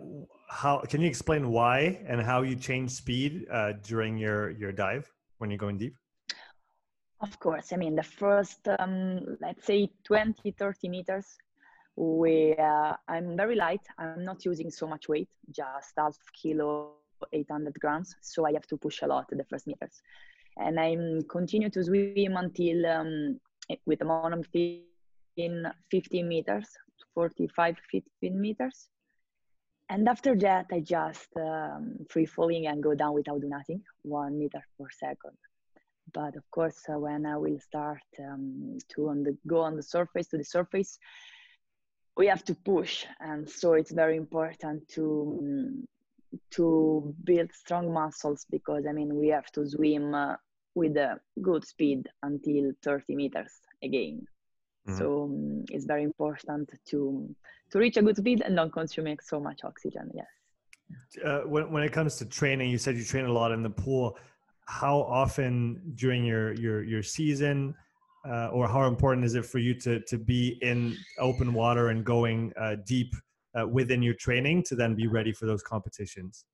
how 0.50 0.80
can 0.80 1.02
you 1.02 1.08
explain 1.08 1.50
why 1.50 2.00
and 2.08 2.22
how 2.22 2.44
you 2.44 2.56
change 2.56 2.92
speed 2.92 3.48
uh, 3.52 3.74
during 3.84 4.18
your 4.18 4.52
your 4.52 4.72
dive 4.72 5.12
when 5.40 5.50
you're 5.50 5.58
going 5.58 5.78
deep? 5.78 5.94
Of 7.20 7.38
course, 7.40 7.74
I 7.74 7.76
mean 7.76 7.94
the 7.94 8.04
first 8.04 8.66
um, 8.80 9.36
let's 9.42 9.66
say 9.66 9.90
20 10.06 10.52
30 10.52 10.88
meters 10.88 11.38
uh, 11.98 12.96
I'm 13.08 13.36
very 13.36 13.56
light. 13.56 13.82
I'm 13.98 14.24
not 14.24 14.46
using 14.46 14.70
so 14.70 14.88
much 14.88 15.10
weight, 15.10 15.30
just 15.50 15.94
half 15.98 16.18
kilo 16.34 16.92
800 17.34 17.80
grams. 17.80 18.16
So 18.22 18.46
I 18.46 18.54
have 18.54 18.68
to 18.68 18.78
push 18.78 19.02
a 19.02 19.08
lot 19.08 19.26
the 19.30 19.44
first 19.46 19.66
meters. 19.66 20.02
And 20.58 20.80
I 20.80 20.96
continue 21.30 21.70
to 21.70 21.84
swim 21.84 22.38
until 22.38 22.86
um, 22.86 23.40
with 23.86 24.02
a 24.02 24.06
in 25.36 25.72
15 25.92 26.28
meters, 26.28 26.68
45, 27.14 27.78
15 27.92 28.42
meters. 28.42 28.90
And 29.90 30.08
after 30.10 30.36
that, 30.36 30.68
I 30.72 30.82
just 30.82 31.30
um, 31.38 32.06
free 32.10 32.26
falling 32.26 32.68
and 32.68 32.84
go 32.84 32.94
down 32.94 33.14
without 33.14 33.42
do 33.42 33.48
nothing, 33.48 33.82
one 34.04 34.38
meter 34.38 34.64
per 34.78 34.90
second. 34.92 35.38
but 36.14 36.36
of 36.36 36.50
course 36.52 36.80
uh, 36.90 36.98
when 36.98 37.26
i 37.26 37.38
will 37.38 37.60
start 37.60 38.02
um, 38.20 38.78
to 38.90 39.10
on 39.10 39.24
the 39.24 39.38
go 39.46 39.60
on 39.62 39.76
the 39.76 39.84
surface 39.84 40.28
to 40.28 40.38
the 40.38 40.44
surface 40.44 41.00
we 42.18 42.28
have 42.28 42.44
to 42.44 42.56
push 42.56 43.06
and 43.20 43.48
so 43.48 43.74
it's 43.74 43.92
very 43.92 44.18
important 44.18 44.88
to 44.90 45.38
um, 45.40 45.88
to 46.52 47.16
build 47.24 47.50
strong 47.54 47.94
muscles 47.94 48.46
because 48.50 48.86
i 48.90 48.92
mean 48.92 49.16
we 49.16 49.28
have 49.28 49.50
to 49.52 49.68
swim 49.68 50.14
uh, 50.14 50.36
with 50.76 50.98
a 50.98 51.20
good 51.42 51.66
speed 51.66 52.08
until 52.22 52.72
30 52.84 53.16
meters 53.16 53.54
again. 53.84 54.22
Mm-hmm. 54.88 54.98
so 54.98 55.24
um, 55.24 55.66
it's 55.70 55.86
very 55.86 56.04
important 56.04 56.72
to 56.90 57.36
to 57.72 57.80
reach 57.80 57.98
a 57.98 58.02
good 58.02 58.18
speed 58.18 58.42
and 58.46 58.56
not 58.56 58.72
consuming 58.72 59.18
so 59.24 59.40
much 59.40 59.62
oxygen 59.64 60.10
yes. 60.14 60.28
Uh, 61.24 61.42
when, 61.46 61.70
when 61.72 61.84
it 61.84 61.92
comes 61.92 62.16
to 62.18 62.26
training 62.26 62.70
you 62.70 62.78
said 62.78 62.96
you 62.96 63.04
train 63.04 63.26
a 63.26 63.32
lot 63.32 63.52
in 63.52 63.62
the 63.62 63.70
pool. 63.70 64.18
How 64.66 65.00
often 65.00 65.82
during 65.96 66.24
your 66.26 66.54
your 66.54 66.84
your 66.84 67.04
season 67.04 67.76
uh, 68.28 68.48
or 68.48 68.68
how 68.68 68.86
important 68.88 69.26
is 69.26 69.36
it 69.36 69.46
for 69.46 69.60
you 69.60 69.74
to 69.74 70.00
to 70.02 70.18
be 70.18 70.58
in 70.62 70.96
open 71.20 71.54
water 71.54 71.90
and 71.90 72.06
going 72.06 72.54
uh, 72.60 72.76
deep 72.86 73.14
uh, 73.58 73.68
within 73.68 74.02
your 74.02 74.14
training 74.16 74.64
to 74.64 74.76
then 74.76 74.96
be 74.96 75.08
ready 75.08 75.32
for 75.32 75.46
those 75.46 75.64
competitions 75.64 76.46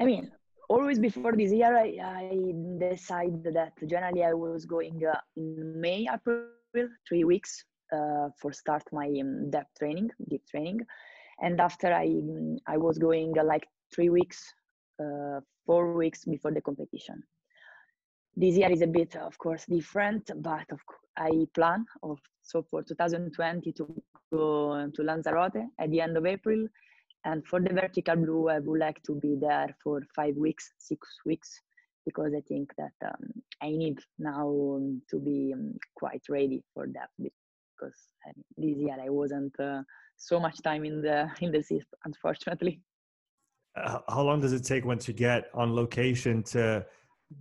i 0.00 0.04
mean 0.04 0.30
always 0.68 0.98
before 0.98 1.32
this 1.32 1.52
year 1.52 1.76
i, 1.76 1.88
I 2.02 2.52
decided 2.78 3.54
that 3.54 3.72
generally 3.86 4.24
i 4.24 4.32
was 4.32 4.64
going 4.64 5.00
uh, 5.06 5.18
in 5.36 5.80
may 5.80 6.06
april 6.12 6.88
three 7.08 7.24
weeks 7.24 7.64
uh, 7.92 8.28
for 8.40 8.52
start 8.52 8.82
my 8.92 9.08
um, 9.20 9.50
depth 9.50 9.78
training 9.78 10.10
deep 10.28 10.44
training 10.50 10.80
and 11.40 11.60
after 11.60 11.92
i 11.92 12.08
i 12.66 12.76
was 12.76 12.98
going 12.98 13.38
uh, 13.38 13.44
like 13.44 13.66
three 13.94 14.10
weeks 14.10 14.52
four 15.66 15.92
weeks 15.94 16.24
before 16.24 16.52
the 16.52 16.60
competition. 16.60 17.22
This 18.38 18.56
year 18.56 18.70
is 18.70 18.82
a 18.82 18.86
bit, 18.86 19.16
of 19.16 19.38
course, 19.38 19.64
different, 19.64 20.30
but 20.42 20.66
of 20.70 20.80
I 21.16 21.46
plan 21.54 21.86
of 22.02 22.18
so 22.42 22.62
for 22.70 22.82
2020 22.82 23.72
to 23.72 24.02
go 24.30 24.90
to 24.94 25.02
Lanzarote 25.02 25.64
at 25.80 25.90
the 25.90 26.00
end 26.02 26.16
of 26.18 26.26
April, 26.26 26.68
and 27.24 27.46
for 27.46 27.60
the 27.60 27.72
vertical 27.72 28.16
blue, 28.16 28.48
I 28.48 28.58
would 28.58 28.78
like 28.78 29.02
to 29.04 29.14
be 29.14 29.36
there 29.40 29.74
for 29.82 30.02
five 30.14 30.36
weeks, 30.36 30.70
six 30.78 31.08
weeks, 31.24 31.60
because 32.04 32.32
I 32.36 32.42
think 32.42 32.72
that 32.76 32.92
um, 33.04 33.32
I 33.62 33.70
need 33.70 33.98
now 34.18 34.48
um, 34.48 35.02
to 35.10 35.18
be 35.18 35.52
um, 35.54 35.74
quite 35.96 36.22
ready 36.28 36.62
for 36.74 36.86
that 36.92 37.08
because 37.18 37.96
uh, 38.28 38.32
this 38.56 38.76
year 38.76 38.96
I 39.02 39.08
wasn't 39.08 39.58
uh, 39.58 39.82
so 40.16 40.38
much 40.38 40.62
time 40.62 40.84
in 40.84 41.00
the 41.00 41.28
in 41.40 41.52
the 41.52 41.62
sea, 41.62 41.80
unfortunately. 42.04 42.80
How 43.76 44.22
long 44.22 44.40
does 44.40 44.54
it 44.54 44.64
take 44.64 44.84
once 44.86 45.06
you 45.06 45.12
get 45.12 45.50
on 45.52 45.74
location 45.74 46.42
to 46.44 46.86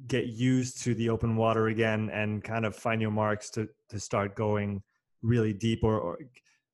get 0.08 0.28
used 0.28 0.82
to 0.84 0.96
the 0.96 1.10
open 1.10 1.36
water 1.36 1.68
again 1.68 2.10
and 2.12 2.44
kind 2.44 2.66
of 2.66 2.76
find 2.76 3.02
your 3.02 3.12
marks 3.12 3.50
to 3.52 3.68
to 3.90 4.00
start 4.00 4.36
going 4.36 4.82
really 5.22 5.54
deep 5.54 5.84
or, 5.84 6.00
or 6.00 6.20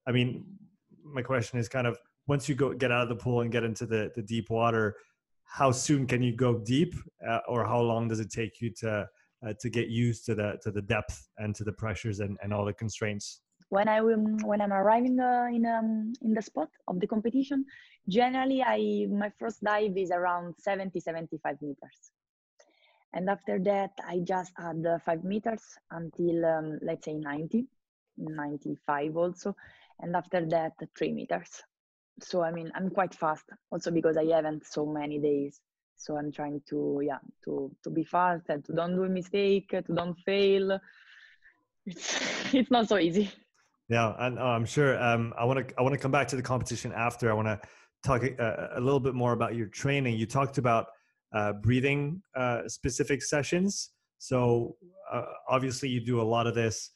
i 0.08 0.12
mean 0.12 0.46
my 1.04 1.22
question 1.22 1.60
is 1.60 1.68
kind 1.68 1.88
of 1.88 1.98
once 2.28 2.48
you 2.48 2.56
go 2.56 2.74
get 2.74 2.92
out 2.92 3.04
of 3.04 3.10
the 3.10 3.16
pool 3.16 3.42
and 3.42 3.52
get 3.52 3.64
into 3.64 3.86
the 3.86 4.12
the 4.16 4.22
deep 4.22 4.50
water 4.50 4.96
how 5.52 5.70
soon 5.70 6.08
can 6.08 6.24
you 6.24 6.34
go 6.34 6.60
deep 6.60 6.96
uh, 7.28 7.40
or 7.48 7.66
how 7.66 7.82
long 7.82 8.08
does 8.08 8.22
it 8.22 8.32
take 8.32 8.62
you 8.62 8.70
to 8.70 9.06
uh, 9.46 9.54
to 9.60 9.70
get 9.70 9.90
used 9.90 10.26
to 10.26 10.34
the 10.34 10.58
to 10.62 10.72
the 10.72 10.82
depth 10.82 11.28
and 11.38 11.54
to 11.56 11.64
the 11.64 11.74
pressures 11.74 12.22
and, 12.22 12.38
and 12.42 12.54
all 12.54 12.64
the 12.64 12.74
constraints? 12.74 13.42
When 13.70 13.88
I 13.90 14.00
when 14.00 14.62
I'm 14.62 14.72
arriving 14.72 15.20
uh, 15.20 15.48
in 15.52 15.66
um, 15.66 16.14
in 16.22 16.34
the 16.34 16.42
spot 16.42 16.70
of 16.88 17.00
the 17.02 17.08
competition, 17.08 17.66
generally 18.08 18.64
I 18.64 19.08
my 19.10 19.32
first 19.40 19.62
dive 19.62 19.98
is 19.98 20.12
around 20.12 20.56
70 20.58 21.00
75 21.00 21.62
meters, 21.62 22.12
and 23.14 23.30
after 23.30 23.60
that 23.60 23.92
I 24.08 24.20
just 24.20 24.52
add 24.58 24.86
uh, 24.86 25.00
five 25.00 25.24
meters 25.24 25.62
until 25.92 26.46
um, 26.46 26.80
let's 26.82 27.06
say 27.06 27.14
90, 27.14 27.66
95 28.18 29.18
also, 29.18 29.56
and 30.00 30.16
after 30.16 30.46
that 30.48 30.74
three 30.98 31.12
meters. 31.12 31.62
So 32.22 32.44
I 32.44 32.52
mean 32.52 32.72
I'm 32.76 32.90
quite 32.90 33.14
fast 33.14 33.46
also 33.72 33.92
because 33.92 34.18
I 34.18 34.26
haven't 34.26 34.66
so 34.66 34.86
many 34.86 35.20
days. 35.20 35.60
So 35.98 36.18
I'm 36.18 36.32
trying 36.32 36.62
to 36.70 37.02
yeah 37.04 37.20
to 37.46 37.72
to 37.84 37.90
be 37.90 38.04
fast 38.04 38.46
and 38.50 38.64
to 38.66 38.74
don't 38.74 38.96
do 38.96 39.04
a 39.04 39.10
mistake, 39.10 39.70
to 39.70 39.94
don't 39.94 40.18
fail. 40.20 40.80
It's 41.86 42.54
it's 42.54 42.72
not 42.72 42.88
so 42.88 42.98
easy. 42.98 43.32
Yeah, 43.92 44.16
and 44.20 44.40
I'm 44.40 44.64
sure. 44.66 44.98
Um, 45.04 45.34
I 45.38 45.44
want 45.44 45.68
to 45.68 45.76
I 45.78 45.82
want 45.82 45.94
to 45.94 46.00
come 46.00 46.12
back 46.12 46.30
to 46.30 46.38
the 46.38 46.42
competition 46.42 46.94
after. 46.96 47.30
I 47.30 47.34
want 47.34 47.50
to 47.50 47.60
talk 48.04 48.24
a, 48.24 48.42
uh, 48.42 48.80
a, 48.80 48.82
little 48.82 49.02
bit 49.02 49.14
more 49.14 49.34
about 49.34 49.54
your 49.54 49.68
training. 49.68 50.18
You 50.18 50.26
talked 50.26 50.58
about 50.58 50.88
uh, 51.34 51.54
breathing 51.54 52.22
uh, 52.36 52.68
specific 52.68 53.24
sessions. 53.24 53.92
So 54.18 54.76
uh, 55.12 55.26
obviously, 55.50 55.90
you 55.90 56.04
do 56.04 56.22
a 56.22 56.24
lot 56.24 56.48
of 56.48 56.56
this 56.56 56.92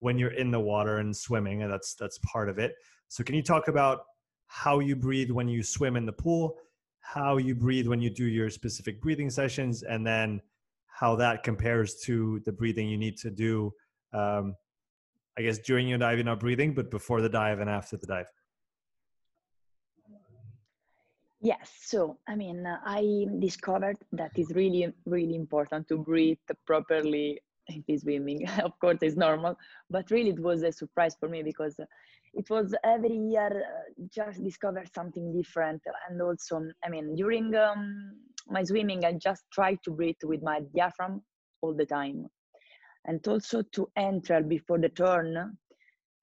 when 0.00 0.18
you're 0.18 0.32
in 0.32 0.50
the 0.50 0.60
water 0.60 0.98
and 0.98 1.16
swimming, 1.16 1.62
and 1.62 1.72
that's 1.72 1.94
that's 1.94 2.18
part 2.18 2.48
of 2.48 2.58
it. 2.58 2.74
So 3.08 3.24
can 3.24 3.34
you 3.34 3.42
talk 3.42 3.68
about 3.68 4.00
how 4.46 4.80
you 4.80 4.96
breathe 4.96 5.30
when 5.30 5.48
you 5.48 5.62
swim 5.62 5.96
in 5.96 6.06
the 6.06 6.12
pool, 6.12 6.56
how 7.00 7.36
you 7.36 7.54
breathe 7.54 7.86
when 7.86 8.00
you 8.00 8.10
do 8.10 8.26
your 8.26 8.50
specific 8.50 9.00
breathing 9.00 9.30
sessions, 9.30 9.82
and 9.82 10.06
then 10.06 10.40
how 10.86 11.16
that 11.16 11.42
compares 11.42 12.00
to 12.02 12.40
the 12.44 12.52
breathing 12.52 12.88
you 12.88 12.96
need 12.96 13.16
to 13.18 13.30
do 13.30 13.72
um, 14.12 14.56
I 15.38 15.42
guess 15.42 15.58
during 15.58 15.86
your 15.86 15.98
dive 15.98 16.18
you're 16.18 16.24
not 16.24 16.40
breathing, 16.40 16.74
but 16.74 16.90
before 16.90 17.20
the 17.20 17.28
dive 17.28 17.60
and 17.60 17.68
after 17.68 17.96
the 17.96 18.06
dive. 18.06 18.30
Yes, 21.40 21.70
so 21.82 22.18
I 22.26 22.34
mean, 22.34 22.66
uh, 22.66 22.78
I 22.84 23.26
discovered 23.38 23.98
that 24.12 24.32
it's 24.36 24.52
really, 24.52 24.92
really 25.04 25.34
important 25.34 25.86
to 25.88 25.98
breathe 25.98 26.38
properly 26.66 27.40
in 27.68 27.98
swimming. 27.98 28.48
of 28.62 28.78
course, 28.80 28.98
it's 29.02 29.16
normal, 29.16 29.56
but 29.90 30.10
really 30.10 30.30
it 30.30 30.40
was 30.40 30.62
a 30.62 30.72
surprise 30.72 31.14
for 31.18 31.28
me 31.28 31.42
because 31.42 31.78
it 32.32 32.48
was 32.48 32.74
every 32.84 33.16
year 33.16 33.64
uh, 33.64 34.04
just 34.10 34.42
discover 34.42 34.84
something 34.94 35.32
different. 35.36 35.82
And 36.08 36.20
also, 36.22 36.62
I 36.84 36.88
mean, 36.88 37.14
during 37.14 37.54
um, 37.54 38.12
my 38.48 38.62
swimming, 38.64 39.04
I 39.04 39.12
just 39.12 39.44
try 39.52 39.76
to 39.84 39.90
breathe 39.90 40.22
with 40.24 40.42
my 40.42 40.60
diaphragm 40.74 41.22
all 41.60 41.74
the 41.74 41.86
time 41.86 42.26
and 43.06 43.26
also 43.28 43.62
to 43.72 43.88
enter 43.96 44.42
before 44.42 44.78
the 44.78 44.88
turn 44.88 45.56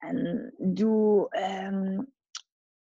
and 0.02 0.76
do 0.76 1.28
um, 1.42 2.06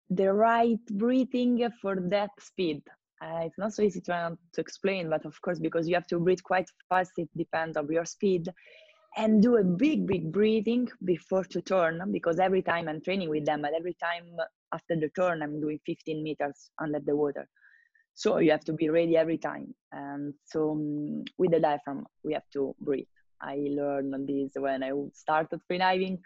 the 0.09 0.31
right 0.31 0.79
breathing 0.91 1.67
for 1.81 1.95
that 1.95 2.29
speed. 2.39 2.81
Uh, 3.21 3.39
it's 3.43 3.57
not 3.57 3.73
so 3.73 3.81
easy 3.81 4.01
to, 4.01 4.37
to 4.53 4.61
explain, 4.61 5.09
but 5.09 5.25
of 5.25 5.41
course, 5.41 5.59
because 5.59 5.87
you 5.87 5.95
have 5.95 6.07
to 6.07 6.19
breathe 6.19 6.43
quite 6.43 6.69
fast, 6.89 7.11
it 7.17 7.29
depends 7.35 7.77
on 7.77 7.87
your 7.91 8.05
speed. 8.05 8.49
And 9.17 9.41
do 9.41 9.55
a 9.55 9.63
big, 9.63 10.05
big 10.05 10.29
breathing 10.31 10.89
before 11.05 11.45
to 11.45 11.61
turn, 11.61 12.01
because 12.11 12.37
every 12.37 12.61
time 12.61 12.89
I'm 12.89 13.01
training 13.01 13.29
with 13.29 13.45
them, 13.45 13.61
but 13.61 13.71
every 13.73 13.93
time 13.93 14.25
after 14.73 14.97
the 14.97 15.09
turn, 15.15 15.41
I'm 15.41 15.61
doing 15.61 15.79
15 15.85 16.21
meters 16.21 16.69
under 16.79 16.99
the 16.99 17.15
water. 17.15 17.47
So 18.13 18.39
you 18.39 18.51
have 18.51 18.65
to 18.65 18.73
be 18.73 18.89
ready 18.89 19.15
every 19.15 19.37
time. 19.37 19.73
And 19.93 20.33
so 20.45 20.71
um, 20.71 21.23
with 21.37 21.51
the 21.51 21.61
diaphragm, 21.61 22.05
we 22.23 22.33
have 22.33 22.49
to 22.53 22.75
breathe. 22.81 23.07
I 23.41 23.55
learned 23.69 24.27
this 24.27 24.51
when 24.55 24.83
I 24.83 24.91
started 25.13 25.61
freediving, 25.69 26.19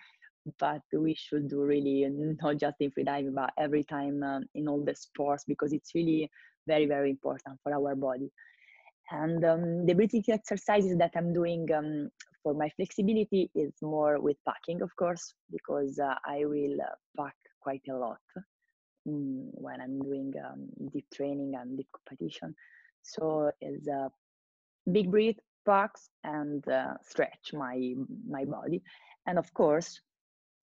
but 0.59 0.81
we 0.93 1.15
should 1.15 1.49
do 1.49 1.63
really 1.63 2.07
not 2.41 2.57
just 2.57 2.77
in 2.79 2.91
freediving, 2.91 3.33
but 3.33 3.51
every 3.57 3.83
time 3.83 4.23
um, 4.23 4.43
in 4.55 4.67
all 4.67 4.83
the 4.83 4.95
sports 4.95 5.43
because 5.45 5.73
it's 5.73 5.93
really 5.95 6.29
very, 6.67 6.85
very 6.85 7.09
important 7.09 7.59
for 7.63 7.73
our 7.73 7.95
body. 7.95 8.31
And 9.11 9.43
um, 9.43 9.85
the 9.85 9.93
breathing 9.93 10.23
exercises 10.29 10.97
that 10.97 11.11
I'm 11.15 11.33
doing 11.33 11.67
um, 11.73 12.09
for 12.43 12.53
my 12.53 12.69
flexibility 12.69 13.49
is 13.55 13.73
more 13.81 14.19
with 14.19 14.37
packing, 14.47 14.81
of 14.81 14.95
course, 14.95 15.33
because 15.51 15.99
uh, 15.99 16.13
I 16.25 16.45
will 16.45 16.77
uh, 16.79 16.95
pack 17.17 17.35
quite 17.59 17.81
a 17.89 17.95
lot 17.95 18.19
mm, 19.07 19.49
when 19.53 19.81
I'm 19.81 19.99
doing 19.99 20.33
um, 20.45 20.67
deep 20.93 21.05
training 21.13 21.55
and 21.59 21.75
deep 21.75 21.87
competition. 21.91 22.53
So 23.01 23.51
it's 23.61 23.87
a 23.87 24.11
big 24.91 25.09
breath, 25.09 25.37
packs 25.65 26.09
and 26.23 26.67
uh, 26.67 26.93
stretch 27.03 27.53
my 27.53 27.93
my 28.27 28.45
body 28.45 28.81
and 29.27 29.37
of 29.37 29.53
course 29.53 30.01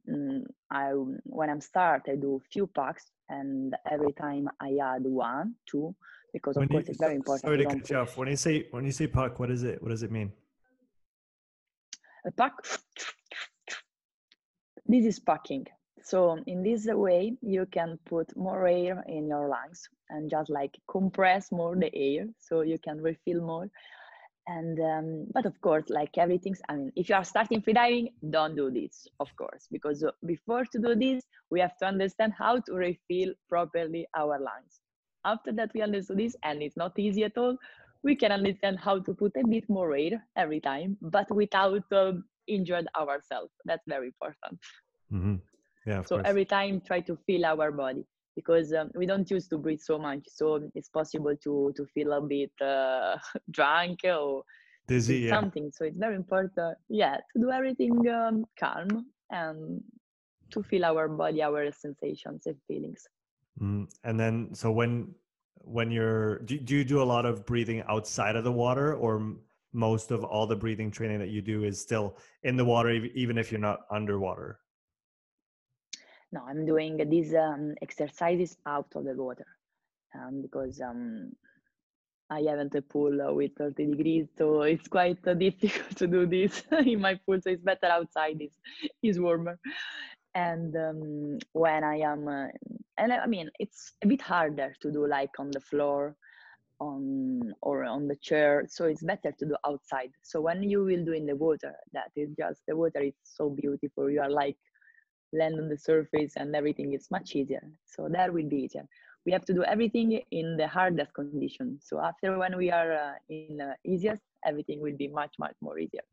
Mm, 0.09 0.45
i 0.71 0.91
when 1.25 1.51
i'm 1.51 1.61
start 1.61 2.03
i 2.09 2.15
do 2.15 2.41
few 2.53 2.69
packs 2.69 3.11
and 3.29 3.75
every 3.91 4.13
time 4.13 4.49
i 4.61 4.79
add 4.81 5.03
one 5.03 5.55
two 5.67 5.93
because 6.33 6.57
of 6.57 6.61
when 6.61 6.69
course 6.69 6.85
you, 6.87 6.91
it's 6.91 7.01
very 7.01 7.17
important 7.17 7.43
sorry 7.43 7.59
to 7.59 7.65
cut 7.65 7.91
you 7.91 7.97
off. 7.97 8.17
When 8.17 8.29
you 8.29 8.37
say 8.37 8.69
when 8.71 8.85
you 8.85 8.93
say 8.93 9.07
puck 9.07 9.41
what 9.41 9.51
is 9.51 9.63
it? 9.65 9.83
What 9.83 9.89
does 9.89 10.03
it 10.03 10.13
mean? 10.13 10.33
A 12.25 12.31
puck 12.31 12.65
this 14.87 15.05
is 15.05 15.19
packing. 15.19 15.67
So 16.03 16.39
in 16.47 16.63
this 16.63 16.87
way 16.87 17.37
you 17.43 17.67
can 17.67 17.99
put 18.05 18.37
more 18.37 18.69
air 18.69 19.03
in 19.09 19.27
your 19.27 19.49
lungs 19.49 19.89
and 20.11 20.31
just 20.31 20.51
like 20.51 20.79
compress 20.89 21.51
more 21.51 21.75
the 21.75 21.93
air 21.95 22.27
so 22.39 22.61
you 22.61 22.79
can 22.79 23.01
refill 23.01 23.41
more 23.41 23.69
and 24.49 24.79
um, 24.81 25.27
but 25.33 25.47
of 25.47 25.61
course 25.61 25.85
like 25.89 26.17
everything's 26.19 26.61
i 26.69 26.77
mean 26.77 26.93
if 26.97 27.09
you 27.09 27.15
are 27.15 27.25
starting 27.25 27.61
freediving 27.61 28.13
don't 28.31 28.55
do 28.57 28.71
this 28.71 29.07
of 29.21 29.29
course 29.37 29.67
because 29.73 30.05
uh, 30.05 30.11
before 30.25 30.65
to 30.65 30.79
do 30.79 30.95
this 30.95 31.25
we 31.51 31.61
have 31.61 31.77
to 31.79 31.87
understand 31.87 32.33
how 32.39 32.59
to 32.61 32.75
refill 32.75 33.33
properly 33.49 34.07
our 34.17 34.39
lungs 34.39 34.81
after 35.25 35.53
that 35.53 35.71
we 35.75 35.83
understood 35.83 36.19
this 36.19 36.37
and 36.45 36.63
it's 36.63 36.77
not 36.77 36.97
easy 36.99 37.25
at 37.25 37.37
all 37.37 37.57
we 38.07 38.15
can 38.15 38.33
understand 38.33 38.79
how 38.79 39.01
to 39.01 39.13
put 39.13 39.33
a 39.37 39.47
bit 39.47 39.69
more 39.69 39.95
air 39.97 40.23
every 40.37 40.61
time, 40.61 40.97
but 41.03 41.29
without 41.35 41.83
um, 41.93 42.25
injured 42.47 42.87
ourselves. 42.97 43.53
That's 43.65 43.83
very 43.89 44.07
important. 44.15 44.61
Mm-hmm. 45.13 45.37
Yeah. 45.87 46.03
so 46.03 46.17
course. 46.17 46.27
every 46.27 46.45
time 46.45 46.81
try 46.81 47.01
to 47.01 47.17
feel 47.27 47.45
our 47.47 47.71
body 47.71 48.05
because 48.37 48.73
um, 48.73 48.91
we 48.95 49.07
don't 49.07 49.29
used 49.31 49.51
to 49.51 49.59
breathe 49.59 49.81
so 49.81 49.99
much, 49.99 50.21
so 50.29 50.61
it's 50.75 50.91
possible 50.91 51.35
to 51.43 51.73
to 51.77 51.87
feel 51.87 52.13
a 52.13 52.21
bit 52.21 52.53
uh, 52.61 53.17
drunk 53.51 54.01
or 54.05 54.45
dizzy. 54.87 55.21
Yeah. 55.21 55.31
something. 55.31 55.73
So 55.75 55.85
it's 55.85 55.99
very 55.99 56.15
important, 56.15 56.77
yeah, 56.89 57.17
to 57.17 57.41
do 57.41 57.51
everything 57.51 58.09
um, 58.09 58.45
calm 58.59 59.07
and 59.31 59.83
to 60.51 60.63
feel 60.63 60.85
our 60.85 61.09
body, 61.09 61.43
our 61.43 61.73
sensations 61.73 62.47
and 62.47 62.57
feelings. 62.69 63.03
Mm. 63.61 63.89
And 64.05 64.21
then, 64.21 64.55
so 64.55 64.71
when 64.71 65.15
when 65.59 65.91
you're 65.91 66.39
do, 66.41 66.59
do 66.59 66.77
you 66.77 66.85
do 66.85 67.03
a 67.03 67.09
lot 67.15 67.27
of 67.27 67.45
breathing 67.45 67.83
outside 67.89 68.37
of 68.37 68.45
the 68.45 68.53
water, 68.53 68.95
or 68.95 69.35
most 69.73 70.11
of 70.11 70.25
all 70.25 70.47
the 70.47 70.57
breathing 70.57 70.91
training 70.91 71.19
that 71.19 71.31
you 71.31 71.43
do 71.43 71.65
is 71.65 71.81
still 71.81 72.19
in 72.45 72.57
the 72.57 72.65
water, 72.65 72.91
even 72.91 73.39
if 73.39 73.51
you're 73.51 73.61
not 73.61 73.81
underwater? 73.91 74.61
No, 76.33 76.43
I'm 76.47 76.67
doing 76.67 76.97
these 77.09 77.35
um, 77.35 77.75
exercises 77.83 78.57
out 78.67 78.89
of 78.95 79.05
the 79.05 79.15
water 79.15 79.47
um, 80.15 80.43
because 80.43 80.81
um, 80.81 81.33
I 82.31 82.41
haven't 82.41 82.75
a 82.75 82.83
pool 82.83 83.35
with 83.35 83.53
30 83.57 83.87
degrees, 83.87 84.27
so 84.37 84.63
it's 84.63 84.89
quite 84.89 85.23
difficult 85.39 85.97
to 85.97 86.07
do 86.07 86.27
this 86.27 86.63
in 86.73 87.01
my 87.01 87.15
pool. 87.15 87.41
So 87.41 87.51
it's 87.51 87.63
better 87.63 87.87
outside. 87.87 88.39
It's, 88.41 88.59
it's 89.03 89.19
warmer. 89.19 89.59
And 90.35 90.77
um, 90.77 91.39
when 91.53 91.85
I 91.85 92.01
am, 92.01 92.29
uh, 92.29 92.49
and 92.99 93.13
I 93.13 93.27
mean, 93.27 93.51
it's 93.59 93.93
a 94.03 94.07
bit 94.07 94.21
harder 94.21 94.75
to 94.83 94.93
do 94.93 95.07
like 95.07 95.39
on 95.39 95.51
the 95.51 95.61
floor, 95.61 96.17
on 96.81 97.55
or 97.63 97.85
on 97.85 98.09
the 98.09 98.17
chair. 98.17 98.67
So 98.69 98.85
it's 98.87 99.03
better 99.03 99.33
to 99.33 99.47
do 99.47 99.57
outside. 99.67 100.11
So 100.23 100.41
when 100.41 100.63
you 100.63 100.85
will 100.85 101.05
do 101.05 101.13
in 101.13 101.27
the 101.27 101.37
water, 101.37 101.75
that 101.93 102.11
is 102.17 102.31
just 102.39 102.61
the 102.67 102.77
water 102.77 103.01
is 103.01 103.15
so 103.23 103.51
beautiful. 103.51 104.11
You 104.11 104.21
are 104.21 104.31
like 104.31 104.57
land 105.37 105.61
on 105.61 105.69
the 105.69 105.79
surface, 105.79 106.33
and 106.37 106.55
everything 106.57 106.95
is 106.95 107.11
much 107.11 107.37
easier. 107.37 107.65
So 107.85 108.09
that 108.11 108.33
will 108.33 108.49
be 108.49 108.63
easier 108.65 108.87
we 109.27 109.33
have 109.33 109.45
to 109.45 109.53
do 109.53 109.65
everything 109.65 110.21
in 110.31 110.57
the 110.57 110.69
hardest 110.69 111.13
condition. 111.13 111.79
So 111.83 112.01
after 112.01 112.39
when 112.39 112.57
we 112.57 112.71
are 112.71 112.93
uh, 112.93 113.13
in 113.29 113.61
uh, 113.61 113.75
easiest, 113.85 114.23
everything 114.47 114.81
will 114.81 114.97
be 114.97 115.09
much 115.09 115.35
much 115.39 115.57
more 115.61 115.79
easier. 115.79 116.07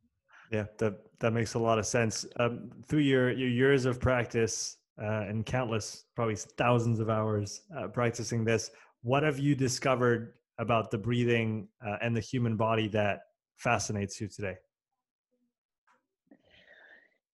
Yeah, 0.52 0.66
that 0.80 0.96
that 1.20 1.32
makes 1.32 1.54
a 1.54 1.60
lot 1.60 1.80
of 1.80 1.86
sense. 1.86 2.26
Um, 2.40 2.72
through 2.88 3.06
your 3.14 3.32
your 3.32 3.50
years 3.50 3.86
of 3.86 4.00
practice 4.00 4.78
uh, 5.02 5.30
and 5.30 5.46
countless, 5.46 6.06
probably 6.16 6.36
thousands 6.36 7.00
of 7.00 7.10
hours 7.10 7.62
uh, 7.78 7.88
practicing 7.88 8.44
this, 8.44 8.72
what 9.04 9.24
have 9.24 9.40
you 9.40 9.56
discovered 9.56 10.34
about 10.58 10.92
the 10.92 10.98
breathing 10.98 11.68
uh, 11.86 11.98
and 12.02 12.16
the 12.16 12.22
human 12.22 12.58
body 12.58 12.88
that 12.90 13.22
fascinates 13.58 14.20
you 14.20 14.28
today? 14.28 14.56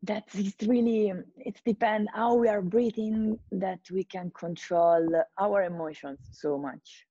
That 0.03 0.23
is 0.33 0.53
really 0.65 1.11
it 1.37 1.59
depends 1.65 2.09
how 2.13 2.33
we 2.35 2.47
are 2.47 2.61
breathing 2.61 3.37
that 3.51 3.79
we 3.91 4.03
can 4.03 4.31
control 4.31 5.05
our 5.37 5.63
emotions 5.63 6.19
so 6.31 6.57
much. 6.57 7.05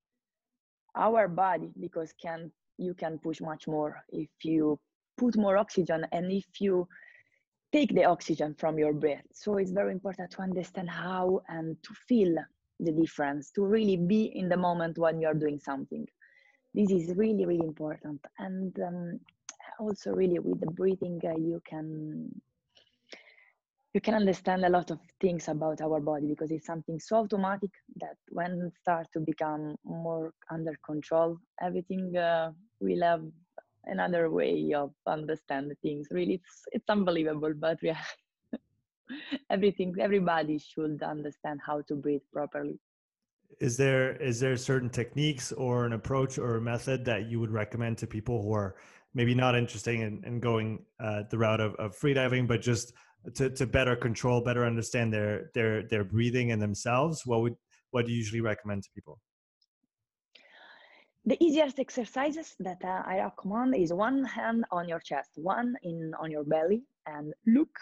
Our 0.96 1.28
body 1.28 1.70
because 1.78 2.12
can 2.20 2.50
you 2.78 2.94
can 2.94 3.18
push 3.18 3.40
much 3.40 3.68
more 3.68 4.02
if 4.08 4.30
you 4.42 4.78
put 5.18 5.36
more 5.36 5.56
oxygen 5.58 6.06
and 6.12 6.32
if 6.32 6.60
you 6.60 6.88
take 7.72 7.94
the 7.94 8.04
oxygen 8.04 8.54
from 8.54 8.78
your 8.78 8.94
breath. 8.94 9.24
So 9.32 9.58
it's 9.58 9.72
very 9.72 9.92
important 9.92 10.30
to 10.32 10.42
understand 10.42 10.88
how 10.88 11.42
and 11.48 11.76
to 11.82 11.94
feel 12.08 12.34
the 12.80 12.92
difference 12.92 13.50
to 13.50 13.64
really 13.64 13.96
be 13.96 14.32
in 14.34 14.48
the 14.48 14.56
moment 14.56 14.96
when 14.96 15.20
you 15.20 15.26
are 15.26 15.34
doing 15.34 15.58
something. 15.58 16.06
This 16.72 16.90
is 16.90 17.14
really 17.16 17.44
really 17.44 17.66
important. 17.66 18.24
And 18.38 18.78
um, 18.80 19.20
also 19.78 20.12
really 20.12 20.38
with 20.38 20.60
the 20.60 20.70
breathing 20.70 21.20
uh, 21.24 21.36
you 21.36 21.60
can 21.68 22.30
you 23.98 24.00
can 24.00 24.14
understand 24.14 24.64
a 24.64 24.68
lot 24.68 24.92
of 24.92 25.00
things 25.20 25.48
about 25.48 25.80
our 25.80 25.98
body 25.98 26.28
because 26.28 26.52
it's 26.52 26.66
something 26.66 27.00
so 27.00 27.16
automatic 27.16 27.70
that 27.96 28.16
when 28.28 28.52
it 28.66 28.72
starts 28.80 29.10
to 29.12 29.18
become 29.18 29.74
more 29.84 30.30
under 30.52 30.74
control 30.86 31.36
everything 31.60 32.16
uh, 32.16 32.52
will 32.80 33.02
have 33.02 33.24
another 33.86 34.30
way 34.30 34.72
of 34.72 34.92
understanding 35.08 35.76
things. 35.82 36.06
Really 36.12 36.34
it's 36.34 36.54
it's 36.70 36.88
unbelievable 36.88 37.54
but 37.66 37.78
yeah. 37.82 38.04
Everything 39.50 39.92
everybody 40.00 40.58
should 40.58 41.02
understand 41.02 41.58
how 41.66 41.80
to 41.88 41.94
breathe 41.96 42.26
properly. 42.32 42.78
Is 43.58 43.76
there 43.76 44.06
is 44.30 44.38
there 44.38 44.56
certain 44.56 44.90
techniques 44.90 45.50
or 45.50 45.86
an 45.86 45.94
approach 45.94 46.38
or 46.38 46.54
a 46.56 46.60
method 46.60 47.04
that 47.06 47.20
you 47.30 47.40
would 47.40 47.50
recommend 47.50 47.98
to 47.98 48.06
people 48.06 48.42
who 48.42 48.52
are 48.52 48.76
maybe 49.14 49.34
not 49.34 49.56
interested 49.56 49.94
in, 49.94 50.22
in 50.24 50.38
going 50.38 50.84
uh, 51.00 51.22
the 51.30 51.38
route 51.38 51.60
of, 51.60 51.74
of 51.76 51.98
freediving 51.98 52.46
but 52.46 52.60
just 52.60 52.92
to, 53.34 53.50
to 53.50 53.66
better 53.66 53.96
control, 53.96 54.40
better 54.40 54.64
understand 54.64 55.12
their 55.12 55.50
their 55.54 55.82
their 55.88 56.04
breathing 56.04 56.52
and 56.52 56.62
themselves, 56.62 57.26
what 57.26 57.40
would 57.42 57.56
what 57.90 58.06
do 58.06 58.12
you 58.12 58.18
usually 58.18 58.40
recommend 58.40 58.82
to 58.84 58.90
people? 58.94 59.18
The 61.24 61.42
easiest 61.44 61.78
exercises 61.78 62.54
that 62.60 62.82
uh, 62.82 63.02
I 63.04 63.18
recommend 63.18 63.76
is 63.76 63.92
one 63.92 64.24
hand 64.24 64.64
on 64.70 64.88
your 64.88 65.00
chest, 65.00 65.30
one 65.34 65.76
in 65.82 66.12
on 66.18 66.30
your 66.30 66.44
belly, 66.44 66.84
and 67.06 67.34
look 67.46 67.74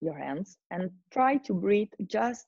your 0.00 0.16
hands 0.16 0.58
and 0.70 0.90
try 1.10 1.36
to 1.38 1.54
breathe 1.54 1.92
just 2.06 2.46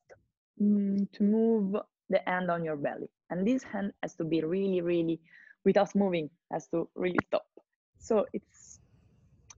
mm, 0.60 1.10
to 1.12 1.22
move 1.22 1.76
the 2.08 2.20
hand 2.26 2.50
on 2.50 2.64
your 2.64 2.76
belly. 2.76 3.08
And 3.30 3.46
this 3.46 3.62
hand 3.62 3.92
has 4.02 4.14
to 4.16 4.24
be 4.24 4.42
really, 4.42 4.80
really 4.80 5.20
without 5.64 5.94
moving, 5.94 6.30
has 6.50 6.66
to 6.68 6.88
really 6.94 7.18
stop. 7.26 7.46
So 7.98 8.26
it's 8.32 8.80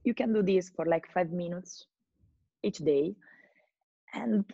you 0.03 0.13
can 0.13 0.33
do 0.33 0.43
this 0.43 0.69
for 0.69 0.85
like 0.85 1.07
five 1.13 1.31
minutes 1.31 1.87
each 2.63 2.77
day. 2.79 3.15
And 4.13 4.45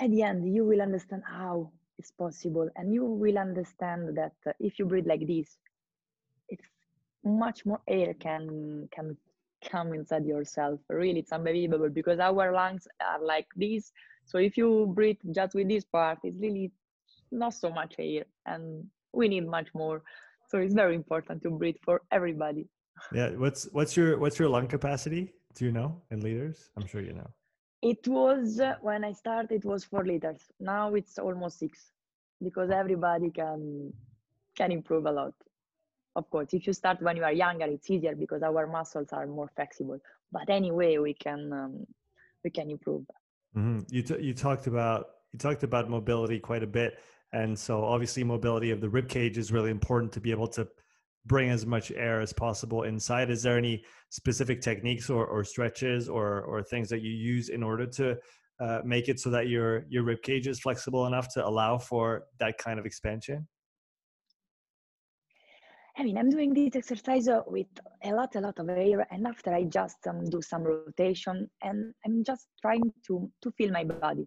at 0.00 0.10
the 0.10 0.22
end 0.22 0.54
you 0.54 0.64
will 0.64 0.80
understand 0.80 1.22
how 1.26 1.70
it's 1.98 2.10
possible. 2.10 2.68
And 2.76 2.92
you 2.92 3.04
will 3.04 3.38
understand 3.38 4.16
that 4.16 4.32
uh, 4.46 4.52
if 4.60 4.78
you 4.78 4.86
breathe 4.86 5.06
like 5.06 5.26
this 5.26 5.58
it's 6.48 6.68
much 7.24 7.66
more 7.66 7.80
air 7.88 8.14
can 8.14 8.88
can 8.94 9.16
come 9.68 9.94
inside 9.94 10.26
yourself. 10.26 10.80
Really 10.88 11.20
it's 11.20 11.32
unbelievable 11.32 11.88
because 11.88 12.20
our 12.20 12.52
lungs 12.52 12.86
are 13.00 13.22
like 13.22 13.46
this. 13.56 13.92
So 14.24 14.38
if 14.38 14.56
you 14.56 14.92
breathe 14.94 15.18
just 15.32 15.54
with 15.54 15.68
this 15.68 15.84
part 15.84 16.18
it's 16.22 16.38
really 16.40 16.72
not 17.32 17.54
so 17.54 17.70
much 17.70 17.94
air 17.98 18.24
and 18.46 18.84
we 19.12 19.28
need 19.28 19.48
much 19.48 19.68
more. 19.74 20.02
So 20.48 20.58
it's 20.58 20.74
very 20.74 20.94
important 20.94 21.42
to 21.42 21.50
breathe 21.50 21.76
for 21.84 22.02
everybody. 22.12 22.68
Yeah 23.12 23.30
what's 23.30 23.68
what's 23.72 23.96
your 23.96 24.18
what's 24.18 24.38
your 24.38 24.48
lung 24.48 24.68
capacity 24.68 25.32
do 25.56 25.64
you 25.64 25.72
know 25.72 26.00
in 26.10 26.20
liters? 26.20 26.70
I'm 26.76 26.86
sure 26.86 27.00
you 27.00 27.14
know. 27.14 27.30
It 27.82 28.06
was 28.06 28.60
uh, 28.60 28.74
when 28.80 29.04
I 29.04 29.12
started. 29.12 29.52
It 29.52 29.64
was 29.64 29.84
four 29.84 30.04
liters. 30.04 30.42
Now 30.60 30.94
it's 30.94 31.18
almost 31.18 31.58
six, 31.58 31.92
because 32.42 32.70
everybody 32.70 33.30
can 33.30 33.92
can 34.56 34.70
improve 34.70 35.06
a 35.06 35.12
lot. 35.12 35.34
Of 36.14 36.30
course, 36.30 36.54
if 36.54 36.66
you 36.66 36.72
start 36.72 37.02
when 37.02 37.16
you 37.16 37.24
are 37.24 37.32
younger, 37.32 37.66
it's 37.66 37.90
easier 37.90 38.14
because 38.14 38.42
our 38.42 38.66
muscles 38.66 39.08
are 39.12 39.26
more 39.26 39.50
flexible. 39.56 39.98
But 40.30 40.48
anyway, 40.48 40.98
we 40.98 41.14
can 41.14 41.52
um, 41.52 41.86
we 42.44 42.50
can 42.50 42.70
improve. 42.70 43.04
Mm-hmm. 43.56 43.80
You 43.90 44.02
t- 44.02 44.22
you 44.22 44.34
talked 44.34 44.66
about 44.66 45.06
you 45.32 45.38
talked 45.38 45.62
about 45.62 45.88
mobility 45.88 46.38
quite 46.38 46.62
a 46.62 46.66
bit, 46.66 46.98
and 47.32 47.58
so 47.58 47.84
obviously 47.84 48.24
mobility 48.24 48.70
of 48.70 48.80
the 48.80 48.88
rib 48.88 49.08
cage 49.08 49.38
is 49.38 49.52
really 49.52 49.70
important 49.70 50.12
to 50.12 50.20
be 50.20 50.30
able 50.30 50.48
to 50.48 50.68
bring 51.26 51.50
as 51.50 51.66
much 51.66 51.90
air 51.92 52.20
as 52.20 52.32
possible 52.32 52.84
inside. 52.84 53.30
Is 53.30 53.42
there 53.42 53.58
any 53.58 53.84
specific 54.10 54.60
techniques 54.60 55.10
or, 55.10 55.26
or 55.26 55.44
stretches 55.44 56.08
or, 56.08 56.42
or 56.42 56.62
things 56.62 56.88
that 56.90 57.02
you 57.02 57.10
use 57.10 57.48
in 57.48 57.62
order 57.62 57.86
to 57.86 58.16
uh, 58.60 58.80
make 58.84 59.08
it 59.08 59.20
so 59.20 59.28
that 59.30 59.48
your 59.48 59.84
your 59.88 60.02
rib 60.02 60.22
cage 60.22 60.46
is 60.46 60.60
flexible 60.60 61.06
enough 61.06 61.28
to 61.34 61.46
allow 61.46 61.76
for 61.76 62.24
that 62.38 62.56
kind 62.56 62.78
of 62.78 62.86
expansion? 62.86 63.46
I 65.98 66.04
mean, 66.04 66.18
I'm 66.18 66.30
doing 66.30 66.52
this 66.52 66.76
exercise 66.76 67.26
uh, 67.26 67.40
with 67.46 67.66
a 68.04 68.10
lot, 68.12 68.34
a 68.36 68.40
lot 68.40 68.58
of 68.58 68.68
air, 68.68 69.06
and 69.10 69.26
after 69.26 69.54
I 69.54 69.64
just 69.64 70.06
um, 70.06 70.24
do 70.28 70.42
some 70.42 70.62
rotation, 70.62 71.48
and 71.62 71.94
I'm 72.04 72.22
just 72.22 72.48
trying 72.60 72.92
to 73.06 73.30
to 73.42 73.50
feel 73.52 73.72
my 73.72 73.84
body, 73.84 74.26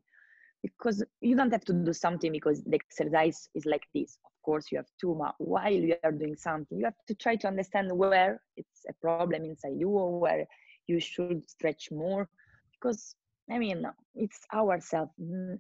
because 0.64 1.04
you 1.22 1.36
don't 1.36 1.52
have 1.52 1.66
to 1.66 1.74
do 1.74 1.94
something 1.94 2.32
because 2.32 2.64
the 2.64 2.76
exercise 2.76 3.50
is 3.56 3.66
like 3.66 3.88
this. 3.94 4.18
Of 4.26 4.32
course 4.44 4.72
you 4.72 4.78
have 4.78 4.92
to 5.02 5.14
while 5.40 5.72
you 5.72 5.96
are 6.04 6.12
doing 6.12 6.36
something. 6.36 6.78
You 6.78 6.86
have 6.86 7.06
to 7.08 7.16
try 7.16 7.36
to 7.38 7.48
understand 7.48 7.92
where 7.96 8.42
it's 8.58 8.86
a 8.90 8.94
problem 8.94 9.44
inside 9.44 9.76
you 9.78 9.90
or 9.90 10.20
where 10.20 10.46
you 10.88 11.00
should 11.00 11.48
stretch 11.50 11.90
more. 11.92 12.28
Because 12.74 13.16
i 13.52 13.58
mean 13.58 13.86
it's 14.16 14.42
ourselves 14.54 15.12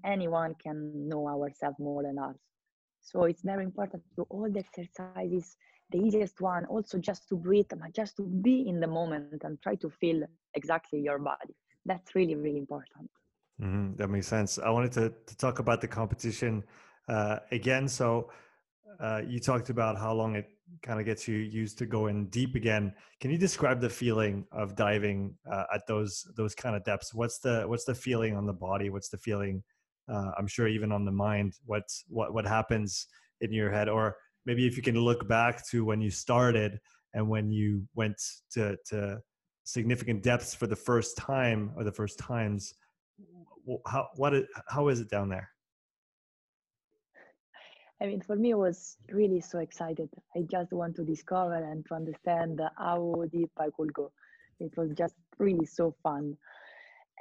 anyone 0.06 0.54
can 0.64 1.10
know 1.10 1.28
ourselves 1.28 1.78
more 1.80 2.04
than 2.04 2.18
us. 2.20 2.38
So 3.02 3.24
it's 3.26 3.44
very 3.44 3.64
important 3.64 4.04
to 4.16 4.24
all 4.30 4.50
the 4.52 4.60
exercises 4.60 5.58
the 5.92 5.98
easiest 6.00 6.40
one 6.42 6.66
also 6.66 6.98
just 7.00 7.28
to 7.30 7.36
breathe 7.36 7.72
just 7.96 8.16
to 8.18 8.24
be 8.24 8.68
in 8.68 8.80
the 8.80 8.88
moment 8.88 9.44
and 9.44 9.60
try 9.62 9.76
to 9.76 9.90
feel 9.90 10.24
exactly 10.54 11.00
your 11.00 11.20
body. 11.20 11.56
That's 11.86 12.16
really 12.16 12.36
really 12.36 12.58
important 12.60 13.10
mm-hmm. 13.62 13.96
that 13.96 14.10
makes 14.10 14.28
sense 14.28 14.60
i 14.60 14.70
wanted 14.70 14.92
to, 14.92 15.14
to 15.26 15.38
talk 15.38 15.60
about 15.60 15.82
the 15.82 15.88
competition 15.88 16.64
uh, 17.08 17.40
again 17.52 17.88
so 17.88 18.30
uh, 19.00 19.22
you 19.26 19.40
talked 19.40 19.70
about 19.70 19.98
how 19.98 20.14
long 20.14 20.36
it 20.36 20.50
kind 20.82 21.00
of 21.00 21.06
gets 21.06 21.28
you 21.28 21.38
used 21.38 21.78
to 21.78 21.86
going 21.86 22.28
deep 22.28 22.56
again. 22.56 22.94
Can 23.20 23.32
you 23.32 23.38
describe 23.38 23.80
the 23.82 23.90
feeling 23.90 24.46
of 24.52 24.76
diving 24.76 25.36
uh, 25.50 25.64
at 25.74 25.88
those 25.88 26.28
those 26.36 26.56
kind 26.56 26.76
of 26.76 26.84
depths? 26.84 27.14
What's 27.14 27.40
the 27.40 27.64
what's 27.66 27.86
the 27.86 27.96
feeling 27.96 28.36
on 28.36 28.46
the 28.46 28.54
body? 28.54 28.90
What's 28.90 29.10
the 29.10 29.18
feeling? 29.18 29.64
Uh, 30.12 30.32
I'm 30.38 30.48
sure 30.48 30.68
even 30.68 30.92
on 30.92 31.06
the 31.06 31.12
mind. 31.12 31.54
What's 31.66 32.04
what 32.08 32.34
what 32.34 32.46
happens 32.46 33.08
in 33.42 33.54
your 33.54 33.72
head? 33.72 33.90
Or 33.90 34.18
maybe 34.46 34.68
if 34.68 34.76
you 34.76 34.84
can 34.84 35.00
look 35.00 35.28
back 35.28 35.68
to 35.70 35.86
when 35.86 36.02
you 36.02 36.12
started 36.12 36.80
and 37.14 37.30
when 37.30 37.52
you 37.52 37.88
went 37.96 38.22
to 38.52 38.78
to 38.90 39.22
significant 39.64 40.24
depths 40.24 40.54
for 40.54 40.68
the 40.68 40.76
first 40.76 41.18
time 41.18 41.72
or 41.76 41.84
the 41.84 41.92
first 41.92 42.20
times. 42.20 42.74
How 43.88 44.10
what 44.16 44.34
how 44.68 44.88
is 44.90 45.00
it 45.00 45.10
down 45.10 45.30
there? 45.30 45.50
I 48.02 48.08
mean, 48.08 48.22
for 48.22 48.36
me, 48.36 48.52
it 48.52 48.58
was 48.58 48.98
really 49.12 49.42
so 49.42 49.60
excited. 49.60 50.10
I 50.36 50.44
just 50.50 50.72
want 50.72 50.96
to 50.96 51.04
discover 51.04 51.56
and 51.56 51.86
to 51.88 51.96
understand 51.96 52.62
how 52.78 53.26
deep 53.32 53.52
I 53.58 53.68
could 53.76 53.94
go. 53.94 54.12
It 54.60 54.76
was 54.78 54.92
just 54.94 55.16
really 55.38 55.66
so 55.66 55.94
fun. 56.02 56.38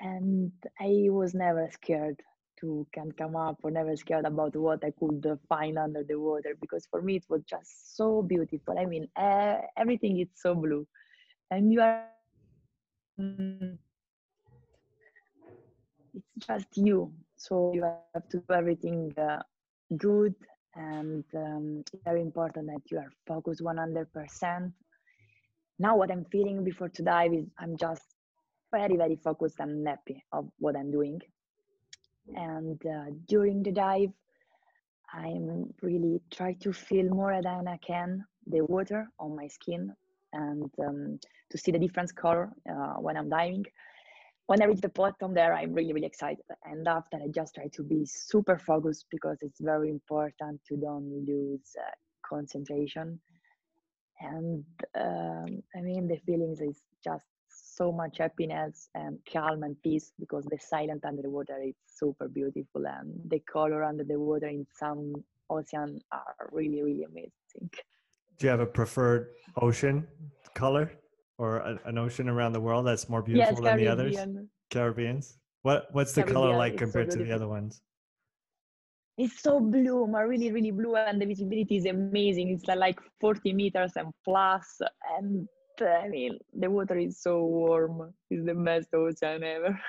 And 0.00 0.52
I 0.80 1.08
was 1.10 1.34
never 1.34 1.68
scared 1.72 2.22
to 2.60 2.86
can 2.92 3.10
come 3.12 3.36
up 3.36 3.58
or 3.62 3.70
never 3.70 3.96
scared 3.96 4.24
about 4.24 4.54
what 4.56 4.84
I 4.84 4.92
could 4.98 5.26
find 5.48 5.78
under 5.78 6.02
the 6.04 6.18
water 6.18 6.56
because 6.60 6.86
for 6.90 7.02
me 7.02 7.16
it 7.16 7.24
was 7.28 7.42
just 7.44 7.96
so 7.96 8.22
beautiful. 8.22 8.78
I 8.78 8.84
mean, 8.84 9.08
everything 9.76 10.18
is 10.20 10.28
so 10.34 10.54
blue, 10.54 10.86
and 11.50 11.72
you 11.72 11.80
are. 11.80 12.04
It's 16.36 16.46
just 16.46 16.66
you, 16.76 17.12
so 17.36 17.72
you 17.74 17.82
have 18.14 18.28
to 18.30 18.38
do 18.38 18.54
everything 18.54 19.14
uh, 19.18 19.42
good 19.96 20.34
and 20.74 21.24
um, 21.34 21.80
it's 21.80 22.04
very 22.04 22.20
important 22.20 22.66
that 22.66 22.82
you 22.90 22.98
are 22.98 23.10
focused 23.26 23.60
100%. 23.60 24.72
Now, 25.78 25.96
what 25.96 26.10
I'm 26.10 26.24
feeling 26.26 26.64
before 26.64 26.88
to 26.88 27.02
dive 27.02 27.32
is 27.32 27.46
I'm 27.58 27.76
just 27.76 28.02
very, 28.72 28.96
very 28.96 29.16
focused 29.16 29.56
and 29.60 29.86
happy 29.86 30.24
of 30.32 30.48
what 30.58 30.76
I'm 30.76 30.90
doing. 30.90 31.20
And 32.34 32.80
uh, 32.86 33.10
during 33.26 33.62
the 33.62 33.72
dive, 33.72 34.10
I'm 35.12 35.72
really 35.82 36.20
try 36.30 36.52
to 36.60 36.72
feel 36.72 37.08
more 37.08 37.40
than 37.42 37.66
I 37.66 37.78
can 37.78 38.24
the 38.46 38.60
water 38.62 39.08
on 39.18 39.34
my 39.36 39.46
skin 39.46 39.92
and 40.32 40.70
um, 40.86 41.18
to 41.50 41.58
see 41.58 41.70
the 41.70 41.78
different 41.78 42.14
color 42.14 42.50
uh, 42.70 42.94
when 43.00 43.16
I'm 43.16 43.30
diving 43.30 43.64
when 44.48 44.62
I 44.62 44.64
reach 44.64 44.80
the 44.80 44.88
bottom 44.88 45.34
there, 45.34 45.52
I'm 45.54 45.74
really, 45.74 45.92
really 45.92 46.06
excited. 46.06 46.44
And 46.64 46.88
after, 46.88 47.18
I 47.18 47.28
just 47.28 47.54
try 47.54 47.68
to 47.74 47.82
be 47.82 48.06
super 48.06 48.58
focused 48.58 49.04
because 49.10 49.36
it's 49.42 49.60
very 49.60 49.90
important 49.90 50.60
to 50.68 50.76
don't 50.78 51.26
lose 51.26 51.76
uh, 51.78 51.90
concentration. 52.26 53.20
And 54.20 54.64
um, 54.98 55.62
I 55.76 55.82
mean, 55.82 56.08
the 56.08 56.16
feelings 56.24 56.62
is 56.62 56.80
just 57.04 57.26
so 57.50 57.92
much 57.92 58.16
happiness 58.18 58.88
and 58.94 59.18
calm 59.30 59.64
and 59.64 59.76
peace 59.82 60.12
because 60.18 60.46
the 60.46 60.58
silent 60.58 61.04
under 61.04 61.20
the 61.20 61.30
water 61.30 61.60
is 61.62 61.74
super 61.86 62.26
beautiful 62.26 62.86
and 62.86 63.20
the 63.30 63.40
color 63.40 63.84
under 63.84 64.02
the 64.02 64.18
water 64.18 64.46
in 64.46 64.66
some 64.74 65.12
ocean 65.50 66.00
are 66.10 66.48
really, 66.52 66.82
really 66.82 67.04
amazing. 67.04 67.70
Do 68.38 68.46
you 68.46 68.48
have 68.48 68.60
a 68.60 68.66
preferred 68.66 69.28
ocean 69.60 70.06
color? 70.54 70.90
Or 71.38 71.58
a, 71.58 71.78
an 71.84 71.96
ocean 71.98 72.28
around 72.28 72.52
the 72.52 72.60
world 72.60 72.86
that's 72.86 73.08
more 73.08 73.22
beautiful 73.22 73.54
yes, 73.54 73.62
than 73.62 73.78
the 73.78 73.88
others? 73.88 74.16
Caribbeans. 74.70 75.38
What 75.62 75.86
what's 75.92 76.12
the 76.12 76.22
Caribbean, 76.22 76.34
color 76.34 76.56
like 76.56 76.76
compared 76.76 77.12
so 77.12 77.18
to 77.18 77.24
the 77.24 77.32
other 77.32 77.48
ones? 77.48 77.80
It's 79.16 79.40
so 79.40 79.58
blue, 79.58 80.06
really, 80.06 80.52
really 80.52 80.70
blue, 80.70 80.94
and 80.94 81.20
the 81.20 81.26
visibility 81.26 81.76
is 81.76 81.86
amazing. 81.86 82.50
It's 82.50 82.66
like 82.68 83.00
40 83.20 83.52
meters 83.52 83.92
and 83.96 84.12
plus, 84.24 84.80
and 85.16 85.48
I 85.80 86.08
mean 86.08 86.38
the 86.56 86.70
water 86.70 86.96
is 86.96 87.20
so 87.20 87.44
warm. 87.44 88.14
It's 88.30 88.44
the 88.44 88.54
best 88.54 88.88
ocean 88.94 89.42
ever. 89.42 89.80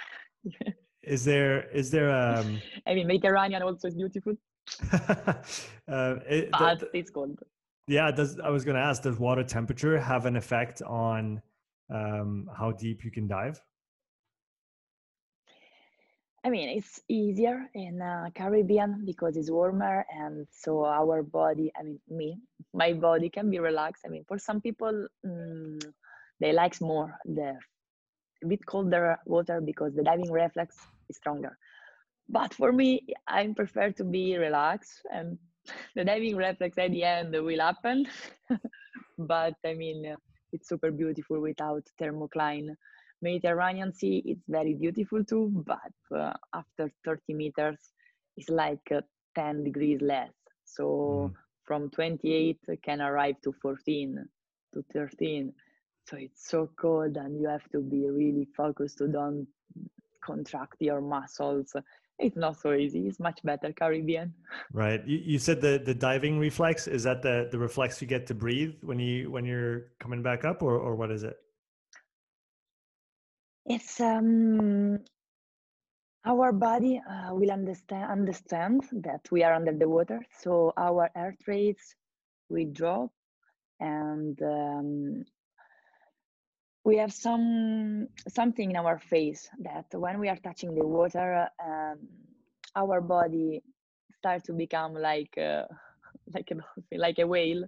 is 1.04 1.26
there 1.26 1.70
is 1.70 1.92
there 1.92 2.10
um? 2.10 2.62
I 2.88 2.96
mean, 2.96 3.08
Mediterranean 3.08 3.62
also 3.62 3.88
is 3.88 3.96
beautiful. 3.96 4.34
uh, 4.94 6.16
it, 6.28 6.50
but 6.52 6.80
the, 6.80 6.90
it's 6.94 7.12
cold. 7.12 7.40
Yeah, 7.90 8.12
does 8.12 8.40
I 8.40 8.52
was 8.52 8.64
going 8.64 8.76
to 8.76 8.84
ask, 8.84 9.02
does 9.02 9.18
water 9.18 9.44
temperature 9.44 10.00
have 10.00 10.28
an 10.28 10.36
effect 10.36 10.84
on 10.84 11.42
um, 11.92 12.48
how 12.56 12.72
deep 12.72 13.04
you 13.04 13.10
can 13.10 13.28
dive? 13.28 13.60
I 16.46 16.52
mean, 16.52 16.70
it's 16.70 17.02
easier 17.10 17.68
in 17.74 18.00
uh, 18.00 18.30
Caribbean 18.36 19.06
because 19.06 19.36
it's 19.38 19.50
warmer, 19.50 20.06
and 20.16 20.46
so 20.52 20.86
our 20.86 21.24
body, 21.24 21.72
I 21.78 21.82
mean, 21.82 22.00
me, 22.08 22.38
my 22.76 22.94
body 22.94 23.28
can 23.28 23.50
be 23.50 23.58
relaxed. 23.58 24.04
I 24.06 24.10
mean, 24.10 24.24
for 24.28 24.38
some 24.38 24.62
people, 24.62 25.08
mm, 25.26 25.84
they 26.40 26.54
likes 26.54 26.80
more 26.82 27.18
the 27.26 27.58
a 28.44 28.48
bit 28.48 28.64
colder 28.68 29.18
water 29.26 29.62
because 29.62 29.96
the 29.96 30.04
diving 30.04 30.32
reflex 30.32 30.78
is 31.10 31.18
stronger. 31.18 31.58
But 32.30 32.54
for 32.54 32.72
me, 32.72 33.08
I 33.28 33.48
prefer 33.48 33.92
to 33.94 34.04
be 34.04 34.38
relaxed 34.38 35.02
and 35.12 35.40
the 35.96 36.04
diving 36.04 36.36
reflex 36.36 36.78
at 36.78 36.92
the 36.92 37.04
end 37.04 37.32
will 37.32 37.60
happen 37.60 38.06
but 39.18 39.56
i 39.66 39.74
mean 39.74 40.16
it's 40.52 40.68
super 40.68 40.92
beautiful 40.92 41.40
without 41.40 41.84
thermocline. 42.02 42.76
Mediterranean 43.22 43.94
sea 43.94 44.24
it's 44.26 44.46
very 44.48 44.74
beautiful 44.74 45.24
too 45.24 45.64
but 45.66 46.18
uh, 46.18 46.34
after 46.54 46.90
30 47.06 47.34
meters 47.34 47.78
it's 48.38 48.50
like 48.50 48.92
uh, 48.96 49.02
10 49.36 49.66
degrees 49.66 50.00
less. 50.02 50.32
So 50.64 51.30
mm. 51.30 51.34
from 51.66 51.90
28 51.90 52.58
can 52.82 53.02
arrive 53.02 53.36
to 53.44 53.54
14 53.62 54.26
to 54.74 54.86
13 54.94 55.52
so 56.08 56.18
it's 56.18 56.50
so 56.50 56.70
cold 56.80 57.18
and 57.18 57.40
you 57.40 57.48
have 57.50 57.68
to 57.72 57.82
be 57.82 58.10
really 58.10 58.48
focused 58.56 59.00
to 59.00 59.08
don't 59.08 59.48
contract 60.24 60.76
your 60.80 61.02
muscles 61.02 61.74
it's 62.20 62.36
not 62.36 62.60
so 62.60 62.74
easy. 62.74 63.08
It's 63.08 63.20
much 63.20 63.40
better 63.44 63.72
Caribbean. 63.72 64.34
Right. 64.74 65.06
You, 65.08 65.18
you 65.24 65.40
said 65.40 65.62
the 65.62 65.82
the 65.84 65.94
diving 65.94 66.38
reflex 66.38 66.88
is 66.88 67.04
that 67.04 67.22
the 67.22 67.48
the 67.52 67.58
reflex 67.58 68.02
you 68.02 68.08
get 68.08 68.28
to 68.28 68.36
breathe 68.36 68.76
when 68.82 69.00
you 69.00 69.32
when 69.32 69.46
you're 69.46 69.88
coming 70.00 70.22
back 70.22 70.46
up, 70.46 70.62
or 70.62 70.78
or 70.78 70.96
what 70.96 71.12
is 71.12 71.24
it? 71.24 71.38
It's 73.66 74.00
um 74.00 75.00
our 76.26 76.52
body 76.52 77.02
uh, 77.10 77.34
will 77.34 77.52
understand 77.52 78.12
understand 78.12 78.84
that 78.92 79.22
we 79.32 79.44
are 79.44 79.54
under 79.54 79.74
the 79.74 79.88
water, 79.88 80.20
so 80.42 80.74
our 80.78 81.10
heart 81.16 81.38
rates 81.48 81.96
will 82.50 82.70
drop, 82.74 83.12
and 83.80 84.42
um, 84.42 85.26
we 86.90 86.98
have 86.98 87.14
some 87.14 88.08
something 88.28 88.72
in 88.72 88.78
our 88.82 88.98
face 88.98 89.48
that 89.60 89.86
when 89.94 90.20
we 90.20 90.28
are 90.28 90.40
touching 90.48 90.74
the 90.74 90.86
water 90.98 91.48
um, 91.64 91.98
our 92.76 93.00
body 93.00 93.62
starts 94.18 94.44
to 94.48 94.54
become 94.54 94.94
like 94.94 95.34
uh, 95.38 95.66
like 96.36 96.50
a 96.52 96.58
like 97.06 97.20
a 97.20 97.28
whale 97.34 97.64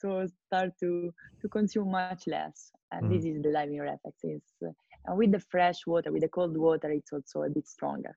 so 0.00 0.26
start 0.46 0.70
to 0.80 1.12
to 1.40 1.48
consume 1.48 1.90
much 1.90 2.22
less. 2.26 2.72
And 2.92 3.02
mm. 3.04 3.10
this 3.12 3.24
is 3.24 3.42
the 3.42 3.52
diving 3.52 3.80
reflex 3.80 4.16
is 4.24 4.42
uh, 4.66 4.72
and 5.06 5.18
with 5.18 5.32
the 5.32 5.40
fresh 5.52 5.86
water 5.86 6.10
with 6.12 6.22
the 6.22 6.32
cold 6.36 6.56
water 6.56 6.90
it's 6.90 7.12
also 7.12 7.42
a 7.42 7.50
bit 7.50 7.66
stronger. 7.68 8.14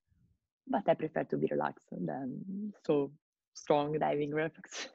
But 0.67 0.83
i 0.87 0.93
prefer 0.93 1.23
to 1.25 1.37
be 1.37 1.47
relaxed 1.51 1.89
than 1.91 2.27
so 2.87 3.11
strong 3.53 3.87
diving 3.99 4.33
reflex 4.43 4.87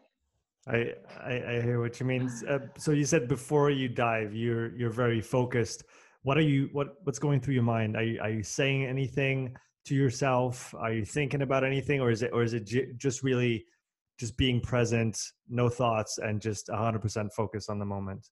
I, 0.69 0.93
I, 1.19 1.33
I 1.33 1.61
hear 1.63 1.81
what 1.81 1.99
you 2.01 2.07
mean. 2.07 2.31
Uh, 2.49 2.59
so 2.77 2.93
you 2.93 3.05
said 3.05 3.29
before 3.29 3.71
you 3.71 3.89
dive, 3.89 4.35
you're 4.35 4.77
you're 4.77 4.91
very 4.91 5.21
focused. 5.21 5.85
What 6.23 6.37
are 6.37 6.43
you 6.43 6.69
what 6.73 6.97
what's 7.05 7.19
going 7.19 7.41
through 7.41 7.55
your 7.55 7.63
mind? 7.63 7.97
Are 7.97 8.03
you, 8.03 8.21
are 8.21 8.31
you 8.31 8.43
saying 8.43 8.85
anything 8.85 9.57
to 9.87 9.95
yourself? 9.95 10.75
Are 10.79 10.93
you 10.93 11.05
thinking 11.05 11.43
about 11.43 11.65
anything, 11.65 12.01
or 12.01 12.11
is 12.11 12.23
it 12.23 12.31
or 12.33 12.43
is 12.43 12.53
it 12.53 12.67
j- 12.67 12.93
just 12.99 13.23
really 13.23 13.65
just 14.19 14.37
being 14.37 14.61
present, 14.61 15.19
no 15.49 15.71
thoughts, 15.71 16.19
and 16.19 16.43
just 16.43 16.69
hundred 16.71 17.01
percent 17.01 17.33
focus 17.35 17.71
on 17.71 17.79
the 17.79 17.87
moment? 17.87 18.29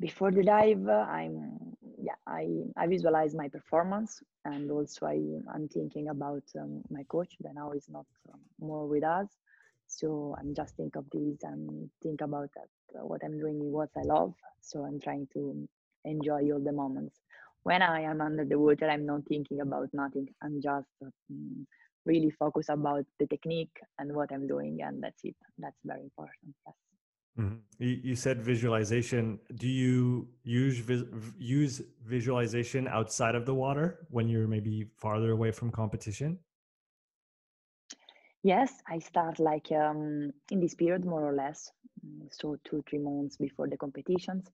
Before 0.00 0.30
the 0.30 0.42
dive, 0.42 0.88
I'm 0.88 1.76
yeah 2.00 2.14
I 2.26 2.48
I 2.74 2.86
visualize 2.86 3.34
my 3.34 3.48
performance, 3.48 4.22
and 4.46 4.70
also 4.70 5.06
I 5.06 5.20
I'm 5.54 5.68
thinking 5.68 6.08
about 6.08 6.44
um, 6.58 6.82
my 6.88 7.02
coach 7.02 7.36
that 7.42 7.54
now 7.54 7.72
is 7.72 7.86
not 7.90 8.06
um, 8.32 8.40
more 8.58 8.86
with 8.86 9.04
us 9.04 9.28
so 9.88 10.36
i'm 10.38 10.54
just 10.54 10.76
think 10.76 10.96
of 10.96 11.04
this 11.10 11.38
and 11.42 11.90
think 12.02 12.20
about 12.20 12.48
that 12.54 12.68
uh, 12.98 13.06
what 13.06 13.22
i'm 13.24 13.38
doing 13.38 13.60
is 13.60 13.72
what 13.72 13.88
i 13.96 14.02
love. 14.02 14.34
So 14.60 14.84
i'm 14.84 15.00
trying 15.00 15.26
to 15.32 15.68
enjoy 16.04 16.50
all 16.52 16.60
the 16.60 16.72
moments. 16.72 17.16
When 17.62 17.82
i 17.82 18.02
am 18.02 18.20
under 18.20 18.44
the 18.44 18.58
water 18.58 18.88
i'm 18.88 19.06
not 19.06 19.22
thinking 19.28 19.60
about 19.60 19.88
nothing. 19.92 20.28
I'm 20.42 20.60
just 20.62 20.88
um, 21.02 21.66
really 22.04 22.30
focused 22.30 22.70
about 22.70 23.04
the 23.18 23.26
technique 23.26 23.76
and 23.98 24.14
what 24.14 24.30
i'm 24.32 24.46
doing 24.46 24.80
and 24.82 25.02
that's 25.02 25.24
it. 25.24 25.36
That's 25.58 25.80
very 25.84 26.02
important 26.02 26.54
yes. 26.66 26.74
Mm-hmm. 27.38 27.56
you, 27.78 28.00
you, 28.02 28.16
said 28.16 28.42
visualization. 28.42 29.38
Do 29.54 29.68
you 29.68 30.26
use 30.42 30.82
use 31.38 31.82
visualization 32.04 32.88
outside 32.88 33.36
of 33.36 33.46
the 33.46 33.54
water 33.54 34.06
when 34.10 34.28
you're 34.28 34.48
maybe 34.48 34.86
farther 34.96 35.30
away 35.30 35.52
from 35.52 35.70
competition 35.70 36.38
Yes, 38.42 38.82
I 38.88 38.98
start 39.00 39.38
like 39.38 39.70
um, 39.72 40.32
in 40.50 40.60
this 40.60 40.74
period 40.74 41.04
more 41.04 41.24
or 41.24 41.34
less, 41.34 41.70
mm, 42.04 42.28
so 42.32 42.56
two 42.64 42.82
three 42.88 42.98
months 42.98 43.36
before 43.36 43.68
the 43.68 43.76
competitions. 43.76 44.50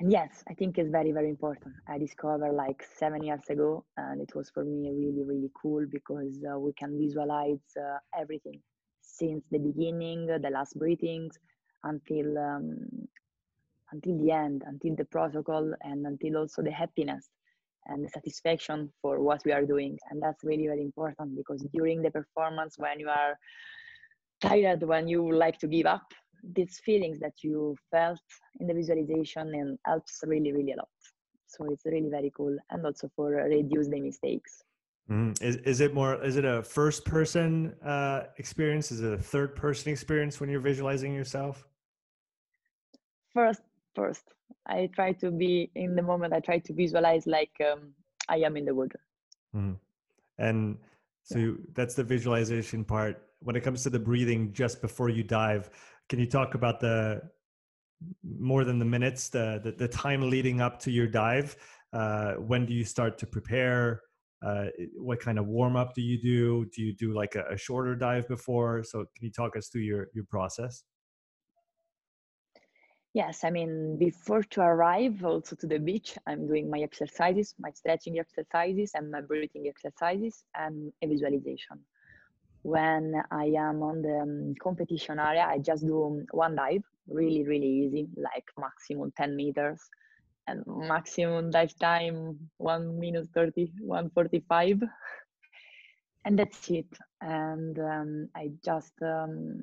And 0.00 0.10
yes, 0.12 0.42
I 0.48 0.54
think 0.54 0.78
it's 0.78 0.90
very 0.90 1.12
very 1.12 1.28
important. 1.28 1.74
I 1.88 1.98
discovered 1.98 2.52
like 2.52 2.84
seven 2.98 3.22
years 3.22 3.44
ago, 3.50 3.84
and 3.96 4.20
it 4.20 4.34
was 4.34 4.50
for 4.50 4.64
me 4.64 4.90
really 4.90 5.24
really 5.24 5.50
cool 5.60 5.86
because 5.90 6.38
uh, 6.52 6.58
we 6.58 6.72
can 6.74 6.98
visualize 6.98 7.64
uh, 7.78 7.98
everything 8.18 8.60
since 9.02 9.44
the 9.50 9.58
beginning, 9.58 10.26
the 10.26 10.50
last 10.50 10.78
breathings, 10.78 11.38
until 11.84 12.38
um, 12.38 12.86
until 13.92 14.18
the 14.18 14.30
end, 14.30 14.62
until 14.66 14.94
the 14.96 15.04
protocol, 15.04 15.72
and 15.82 16.06
until 16.06 16.38
also 16.38 16.62
the 16.62 16.70
happiness 16.72 17.28
and 17.86 18.04
the 18.04 18.08
satisfaction 18.08 18.92
for 19.00 19.20
what 19.20 19.42
we 19.44 19.52
are 19.52 19.64
doing. 19.64 19.98
And 20.10 20.22
that's 20.22 20.42
really, 20.44 20.66
very 20.66 20.82
important 20.82 21.36
because 21.36 21.64
during 21.72 22.02
the 22.02 22.10
performance, 22.10 22.76
when 22.78 23.00
you 23.00 23.08
are 23.08 23.38
tired, 24.40 24.82
when 24.82 25.08
you 25.08 25.32
like 25.32 25.58
to 25.58 25.66
give 25.66 25.86
up, 25.86 26.06
these 26.54 26.80
feelings 26.84 27.18
that 27.20 27.34
you 27.42 27.76
felt 27.90 28.20
in 28.60 28.66
the 28.66 28.74
visualization 28.74 29.54
and 29.54 29.78
helps 29.84 30.20
really, 30.26 30.52
really 30.52 30.72
a 30.72 30.76
lot. 30.76 30.88
So 31.46 31.64
it's 31.70 31.84
really 31.84 32.08
very 32.08 32.32
cool 32.36 32.56
and 32.70 32.86
also 32.86 33.10
for 33.16 33.30
reduce 33.30 33.88
the 33.88 34.00
mistakes. 34.00 34.62
Mm-hmm. 35.10 35.44
Is, 35.44 35.56
is 35.56 35.80
it 35.80 35.92
more, 35.92 36.22
is 36.24 36.36
it 36.36 36.44
a 36.44 36.62
first 36.62 37.04
person 37.04 37.74
uh, 37.84 38.24
experience? 38.38 38.92
Is 38.92 39.00
it 39.00 39.12
a 39.12 39.18
third 39.18 39.56
person 39.56 39.90
experience 39.90 40.40
when 40.40 40.48
you're 40.48 40.60
visualizing 40.60 41.12
yourself? 41.12 41.66
First, 43.34 43.60
first 43.94 44.24
I 44.66 44.88
try 44.94 45.12
to 45.14 45.30
be 45.30 45.70
in 45.74 45.94
the 45.96 46.02
moment. 46.02 46.32
I 46.32 46.40
try 46.40 46.58
to 46.58 46.72
visualize 46.72 47.26
like 47.26 47.52
um, 47.60 47.92
I 48.28 48.38
am 48.38 48.56
in 48.56 48.64
the 48.64 48.74
water. 48.74 49.00
Mm. 49.54 49.76
And 50.38 50.78
so 51.22 51.38
yeah. 51.38 51.52
that's 51.74 51.94
the 51.94 52.04
visualization 52.04 52.84
part. 52.84 53.22
When 53.40 53.56
it 53.56 53.62
comes 53.62 53.82
to 53.84 53.90
the 53.90 53.98
breathing 53.98 54.52
just 54.52 54.80
before 54.80 55.08
you 55.08 55.22
dive, 55.22 55.70
can 56.08 56.18
you 56.18 56.26
talk 56.26 56.54
about 56.54 56.80
the 56.80 57.22
more 58.38 58.64
than 58.64 58.78
the 58.78 58.84
minutes, 58.84 59.28
the 59.28 59.60
the, 59.62 59.72
the 59.72 59.88
time 59.88 60.28
leading 60.28 60.60
up 60.60 60.78
to 60.80 60.90
your 60.90 61.06
dive? 61.06 61.56
Uh, 61.92 62.34
when 62.34 62.66
do 62.66 62.74
you 62.74 62.84
start 62.84 63.18
to 63.18 63.26
prepare? 63.26 64.02
Uh, 64.44 64.66
what 64.96 65.20
kind 65.20 65.38
of 65.38 65.46
warm 65.46 65.76
up 65.76 65.94
do 65.94 66.00
you 66.00 66.18
do? 66.20 66.66
Do 66.74 66.82
you 66.82 66.94
do 66.94 67.12
like 67.12 67.34
a, 67.34 67.44
a 67.50 67.56
shorter 67.56 67.94
dive 67.94 68.26
before? 68.28 68.82
So 68.84 68.98
can 69.14 69.24
you 69.26 69.30
talk 69.30 69.56
us 69.56 69.68
through 69.68 69.82
your 69.82 70.08
your 70.14 70.24
process? 70.24 70.84
Yes, 73.12 73.42
I 73.42 73.50
mean, 73.50 73.98
before 73.98 74.44
to 74.44 74.60
arrive 74.60 75.24
also 75.24 75.56
to 75.56 75.66
the 75.66 75.80
beach, 75.80 76.16
I'm 76.28 76.46
doing 76.46 76.70
my 76.70 76.78
exercises, 76.80 77.54
my 77.58 77.70
stretching 77.72 78.20
exercises 78.20 78.92
and 78.94 79.10
my 79.10 79.20
breathing 79.20 79.66
exercises 79.66 80.44
and 80.54 80.92
a 81.02 81.08
visualization. 81.08 81.84
When 82.62 83.20
I 83.32 83.46
am 83.58 83.82
on 83.82 84.02
the 84.02 84.20
um, 84.20 84.54
competition 84.62 85.18
area, 85.18 85.44
I 85.48 85.58
just 85.58 85.84
do 85.84 86.24
one 86.30 86.54
dive, 86.54 86.84
really, 87.08 87.44
really 87.44 87.66
easy, 87.66 88.08
like 88.16 88.44
maximum 88.56 89.12
10 89.16 89.34
meters 89.34 89.80
and 90.46 90.62
maximum 90.66 91.50
dive 91.50 91.76
time, 91.80 92.38
one 92.58 92.98
minute 93.00 93.28
30, 93.34 93.72
145. 93.80 94.82
and 96.24 96.38
that's 96.38 96.70
it. 96.70 96.86
And 97.20 97.78
um, 97.78 98.28
I 98.36 98.50
just 98.64 98.92
um, 99.02 99.62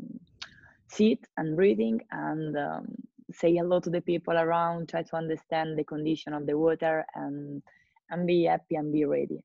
sit 0.87 1.19
and 1.37 1.55
breathing 1.55 2.01
and 2.11 2.57
um, 2.57 2.95
say 3.31 3.53
hello 3.53 3.79
to 3.79 3.89
the 3.89 4.01
people 4.01 4.37
around, 4.37 4.89
try 4.89 5.03
to 5.03 5.15
understand 5.15 5.77
the 5.77 5.83
condition 5.83 6.33
of 6.33 6.45
the 6.45 6.57
water 6.57 7.05
and 7.15 7.61
and 8.09 8.25
be 8.25 8.45
happy 8.45 8.75
and 8.75 8.93
be 8.93 9.05
ready. 9.05 9.43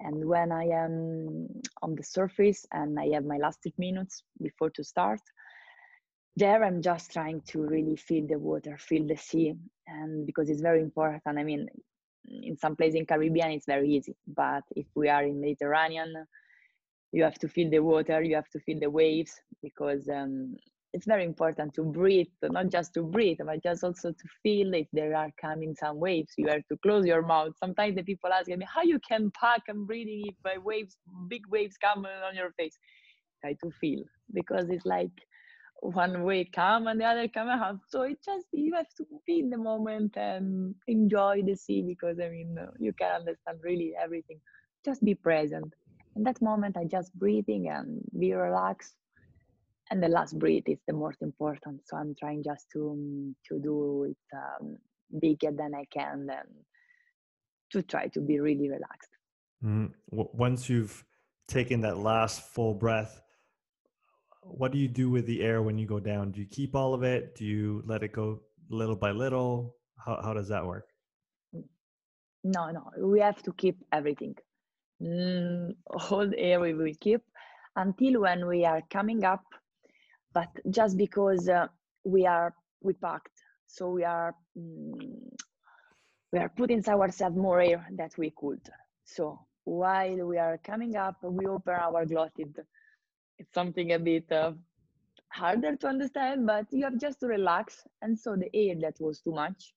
And 0.00 0.24
when 0.24 0.50
I 0.50 0.64
am 0.64 1.46
on 1.82 1.94
the 1.94 2.02
surface 2.02 2.66
and 2.72 2.98
I 2.98 3.10
have 3.14 3.24
my 3.24 3.36
last 3.36 3.64
minutes 3.78 4.24
before 4.42 4.70
to 4.70 4.82
start, 4.82 5.20
there 6.36 6.64
I'm 6.64 6.82
just 6.82 7.12
trying 7.12 7.42
to 7.48 7.62
really 7.62 7.96
feel 7.96 8.26
the 8.26 8.38
water, 8.38 8.76
feel 8.78 9.06
the 9.06 9.16
sea, 9.16 9.54
and 9.86 10.26
because 10.26 10.50
it's 10.50 10.60
very 10.60 10.80
important. 10.80 11.38
I 11.38 11.44
mean, 11.44 11.68
in 12.26 12.56
some 12.56 12.74
places 12.74 12.96
in 12.96 13.06
Caribbean 13.06 13.52
it's 13.52 13.66
very 13.66 13.88
easy, 13.90 14.16
but 14.26 14.64
if 14.74 14.86
we 14.94 15.08
are 15.08 15.22
in 15.24 15.40
Mediterranean, 15.40 16.26
you 17.12 17.22
have 17.22 17.38
to 17.38 17.48
feel 17.48 17.70
the 17.70 17.80
water, 17.80 18.22
you 18.22 18.34
have 18.34 18.48
to 18.50 18.60
feel 18.60 18.80
the 18.80 18.90
waves 18.90 19.40
because 19.62 20.08
um, 20.08 20.56
it's 20.92 21.06
very 21.06 21.24
important 21.24 21.72
to 21.74 21.82
breathe, 21.82 22.26
not 22.42 22.68
just 22.68 22.92
to 22.94 23.02
breathe, 23.02 23.38
but 23.44 23.62
just 23.62 23.82
also 23.82 24.12
to 24.12 24.24
feel 24.42 24.74
if 24.74 24.86
there 24.92 25.16
are 25.16 25.30
coming 25.40 25.74
some 25.74 25.98
waves. 25.98 26.34
You 26.36 26.48
have 26.48 26.66
to 26.68 26.76
close 26.78 27.06
your 27.06 27.22
mouth. 27.22 27.52
Sometimes 27.58 27.96
the 27.96 28.02
people 28.02 28.30
ask 28.30 28.48
me 28.48 28.66
how 28.68 28.82
you 28.82 28.98
can 28.98 29.30
pack 29.30 29.62
and 29.68 29.86
breathing 29.86 30.24
if 30.26 30.34
by 30.42 30.58
waves, 30.58 30.96
big 31.28 31.46
waves 31.48 31.76
come 31.78 32.04
on 32.04 32.34
your 32.34 32.52
face. 32.52 32.78
Try 33.40 33.54
to 33.62 33.70
feel 33.80 34.04
because 34.34 34.68
it's 34.68 34.84
like 34.84 35.10
one 35.80 36.22
way 36.22 36.44
come 36.44 36.86
and 36.86 37.00
the 37.00 37.04
other 37.04 37.26
come 37.26 37.48
out. 37.48 37.78
So 37.88 38.02
it 38.02 38.18
just 38.24 38.46
you 38.52 38.74
have 38.74 38.92
to 38.98 39.06
be 39.26 39.40
in 39.40 39.50
the 39.50 39.58
moment 39.58 40.16
and 40.16 40.74
enjoy 40.86 41.42
the 41.42 41.56
sea 41.56 41.82
because 41.82 42.20
I 42.20 42.28
mean 42.28 42.56
you 42.78 42.92
can 42.92 43.12
understand 43.12 43.58
really 43.62 43.94
everything. 44.00 44.40
Just 44.84 45.02
be 45.02 45.14
present. 45.14 45.72
In 46.14 46.24
that 46.24 46.42
moment, 46.42 46.76
I 46.76 46.84
just 46.84 47.14
breathing 47.14 47.68
and 47.70 48.02
be 48.18 48.34
relaxed 48.34 48.94
and 49.92 50.02
the 50.02 50.08
last 50.08 50.38
breath 50.38 50.66
is 50.66 50.78
the 50.86 50.92
most 50.92 51.20
important 51.22 51.80
so 51.84 51.96
i'm 51.96 52.14
trying 52.18 52.42
just 52.42 52.66
to 52.72 52.90
um, 52.90 53.36
to 53.46 53.58
do 53.58 54.04
it 54.10 54.36
um, 54.36 54.76
bigger 55.20 55.52
than 55.52 55.74
i 55.74 55.84
can 55.92 56.26
and 56.30 56.52
to 57.70 57.80
try 57.80 58.06
to 58.06 58.20
be 58.20 58.38
really 58.38 58.68
relaxed. 58.68 59.08
Mm-hmm. 59.64 59.86
once 60.10 60.68
you've 60.68 61.04
taken 61.46 61.82
that 61.82 61.98
last 61.98 62.42
full 62.54 62.74
breath 62.74 63.22
what 64.42 64.72
do 64.72 64.78
you 64.78 64.88
do 64.88 65.08
with 65.10 65.26
the 65.26 65.42
air 65.42 65.62
when 65.62 65.78
you 65.78 65.86
go 65.86 66.00
down? 66.00 66.32
Do 66.32 66.40
you 66.40 66.46
keep 66.46 66.74
all 66.74 66.94
of 66.94 67.02
it? 67.02 67.36
Do 67.36 67.44
you 67.44 67.82
let 67.86 68.02
it 68.02 68.12
go 68.12 68.40
little 68.68 68.96
by 68.96 69.12
little? 69.12 69.76
How, 70.04 70.20
how 70.22 70.34
does 70.34 70.48
that 70.48 70.66
work? 70.66 70.88
No 72.44 72.70
no 72.70 72.90
we 72.98 73.20
have 73.20 73.40
to 73.44 73.52
keep 73.52 73.76
everything. 73.92 74.34
Mm, 75.00 75.74
all 76.10 76.26
the 76.26 76.38
air 76.38 76.60
we 76.60 76.74
will 76.74 76.92
keep 77.00 77.22
until 77.76 78.22
when 78.22 78.46
we 78.46 78.64
are 78.64 78.82
coming 78.90 79.24
up 79.24 79.44
but 80.34 80.48
just 80.70 80.96
because 80.96 81.48
uh, 81.48 81.66
we 82.04 82.26
are 82.26 82.54
we 82.82 82.92
packed 82.94 83.42
so 83.72 83.88
we 83.88 84.04
are 84.04 84.34
mm, 84.58 85.32
we 86.30 86.38
are 86.38 86.50
putting 86.50 86.86
ourselves 86.86 87.36
more 87.36 87.60
air 87.60 87.86
that 87.96 88.12
we 88.18 88.30
could. 88.36 88.60
So 89.04 89.38
while 89.64 90.26
we 90.26 90.36
are 90.36 90.58
coming 90.58 90.94
up 90.96 91.16
we 91.22 91.46
open 91.46 91.74
our 91.74 92.04
glottis 92.04 92.52
it's 93.38 93.54
something 93.54 93.92
a 93.92 93.98
bit 93.98 94.30
uh, 94.30 94.52
harder 95.28 95.74
to 95.76 95.86
understand 95.86 96.46
but 96.46 96.66
you 96.70 96.84
have 96.84 96.98
just 96.98 97.20
to 97.20 97.26
relax. 97.26 97.82
And 98.02 98.18
so 98.18 98.36
the 98.36 98.50
air 98.54 98.74
that 98.82 98.96
was 99.00 99.20
too 99.20 99.32
much 99.32 99.72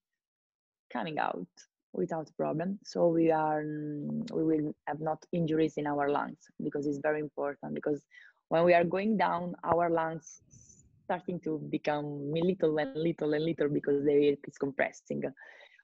coming 0.92 1.18
out 1.18 1.48
without 1.94 2.30
problem. 2.36 2.80
So 2.84 3.08
we 3.08 3.32
are 3.32 3.64
mm, 3.64 4.30
we 4.34 4.44
will 4.44 4.76
have 4.88 5.00
not 5.00 5.26
injuries 5.32 5.78
in 5.78 5.88
our 5.88 6.10
lungs 6.10 6.40
because 6.62 6.86
it's 6.86 7.00
very 7.00 7.22
important 7.22 7.76
because 7.76 8.02
when 8.50 8.64
we 8.64 8.74
are 8.74 8.84
going 8.84 9.18
down 9.18 9.56
our 9.64 9.90
lungs 9.90 10.42
starting 11.06 11.40
to 11.40 11.60
become 11.70 12.32
little 12.34 12.78
and 12.78 12.96
little 12.96 13.34
and 13.34 13.46
little 13.46 13.70
because 13.70 14.04
the 14.04 14.12
air 14.12 14.36
is 14.48 14.58
compressing. 14.58 15.24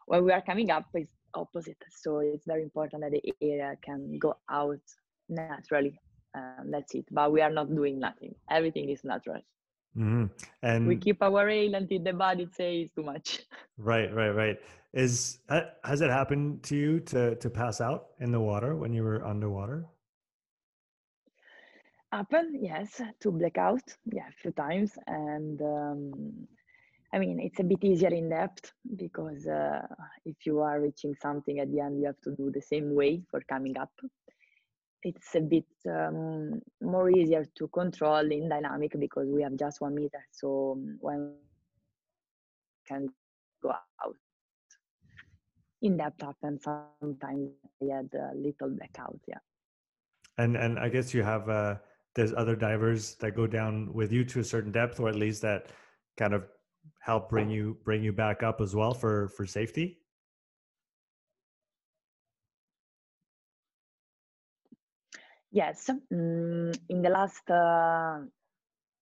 When 0.08 0.26
we 0.26 0.32
are 0.32 0.41
coming 0.41 0.71
up, 0.71 0.86
it's 0.93 1.12
opposite. 1.34 1.78
So 1.89 2.19
it's 2.19 2.45
very 2.45 2.63
important 2.63 3.04
that 3.04 3.12
the 3.12 3.34
air 3.41 3.78
can 3.82 4.17
go 4.19 4.38
out 4.50 4.82
naturally. 5.30 6.00
Um, 6.36 6.71
that's 6.71 6.93
it. 6.95 7.06
But 7.12 7.32
we 7.32 7.41
are 7.41 7.52
not 7.52 7.74
doing 7.74 8.00
nothing. 8.00 8.34
Everything 8.50 8.89
is 8.89 9.04
natural. 9.04 9.41
Mm-hmm. 9.97 10.26
And 10.63 10.88
we 10.88 10.95
keep 10.95 11.21
our 11.21 11.50
air 11.50 11.69
until 11.74 12.02
the 12.02 12.13
body 12.13 12.47
says 12.52 12.89
too 12.95 13.04
much. 13.04 13.41
Right, 13.78 14.13
right, 14.13 14.30
right. 14.30 14.58
Is 14.93 15.39
has 15.84 16.02
it 16.02 16.12
happened 16.12 16.62
to 16.63 16.76
you 16.76 17.00
to 17.12 17.36
to 17.36 17.50
pass 17.50 17.82
out 17.82 18.10
in 18.19 18.32
the 18.32 18.39
water 18.39 18.76
when 18.76 18.93
you 18.93 19.02
were 19.02 19.26
underwater? 19.26 19.88
Happen 22.12 22.60
yes 22.62 23.02
to 23.19 23.32
blackout 23.32 23.84
yeah 24.12 24.28
a 24.28 24.41
few 24.41 24.52
times. 24.52 24.97
And 25.08 25.62
um, 25.62 26.47
i 27.13 27.19
mean 27.19 27.39
it's 27.39 27.60
a 27.60 27.63
bit 27.63 27.84
easier 27.84 28.13
in 28.13 28.30
depth 28.30 28.71
because 28.95 29.45
uh, 29.47 29.82
if 30.26 30.45
you 30.45 30.60
are 30.62 30.80
reaching 30.80 31.13
something 31.21 31.60
at 31.60 31.69
the 31.71 31.80
end 31.82 32.00
you 32.00 32.06
have 32.06 32.21
to 32.21 32.32
do 32.36 32.52
the 32.52 32.62
same 32.62 32.95
way 32.95 33.21
for 33.30 33.41
coming 33.50 33.78
up. 33.78 33.91
It's 35.04 35.34
a 35.34 35.41
bit 35.41 35.65
um, 35.89 36.62
more 36.80 37.10
easier 37.10 37.43
to 37.58 37.67
control 37.69 38.32
in 38.32 38.47
dynamic 38.47 38.93
because 39.00 39.28
we 39.28 39.41
have 39.41 39.58
just 39.58 39.82
one 39.82 39.95
meter. 39.95 40.24
So 40.32 40.74
um, 40.78 40.97
when 41.00 41.34
can 42.88 43.10
go 43.63 43.71
out. 44.04 44.15
In 45.82 45.97
depth 45.97 46.21
happens 46.21 46.63
sometimes 46.63 47.50
i 47.82 47.86
had 47.95 48.10
a 48.13 48.32
little 48.36 48.69
blackout 48.69 49.19
yeah. 49.28 49.41
And 50.38 50.56
and 50.56 50.78
i 50.80 50.89
guess 50.89 51.13
you 51.13 51.24
have 51.24 51.50
uh 51.50 51.76
there's 52.15 52.34
other 52.34 52.56
divers 52.56 53.15
that 53.15 53.36
go 53.36 53.47
down 53.47 53.93
with 53.93 54.12
you 54.12 54.24
to 54.26 54.39
a 54.39 54.43
certain 54.43 54.71
depth 54.71 55.00
or 55.00 55.10
at 55.10 55.15
least 55.15 55.41
that 55.41 55.67
kind 56.17 56.34
of 56.34 56.43
help 57.00 57.30
bring 57.30 57.50
you 57.50 57.78
bring 57.84 58.04
you 58.04 58.12
back 58.12 58.43
up 58.43 58.60
as 58.62 58.76
well 58.76 58.93
for 58.93 59.30
for 59.30 59.45
safety 59.45 60.02
Yes, 65.52 65.89
mm, 66.13 66.80
in 66.88 67.02
the 67.02 67.10
last 67.10 67.50
uh, 67.52 68.19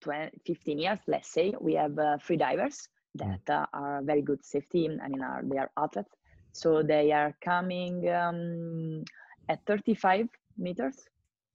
20, 0.02 0.32
15 0.48 0.80
years, 0.80 1.00
let's 1.08 1.32
say, 1.32 1.54
we 1.62 1.76
have 1.76 1.98
uh, 2.00 2.18
free 2.18 2.38
divers 2.38 2.90
that 3.16 3.42
uh, 3.50 3.66
are 3.72 4.02
very 4.02 4.24
good 4.24 4.44
safety. 4.44 4.90
I 5.02 5.08
mean, 5.10 5.22
are, 5.22 5.42
they 5.44 5.58
are 5.58 5.70
athletes. 5.78 6.10
So 6.52 6.82
they 6.82 7.12
are 7.12 7.36
coming 7.42 8.10
um, 8.10 9.04
at 9.48 9.64
35 9.68 10.28
meters, 10.58 10.96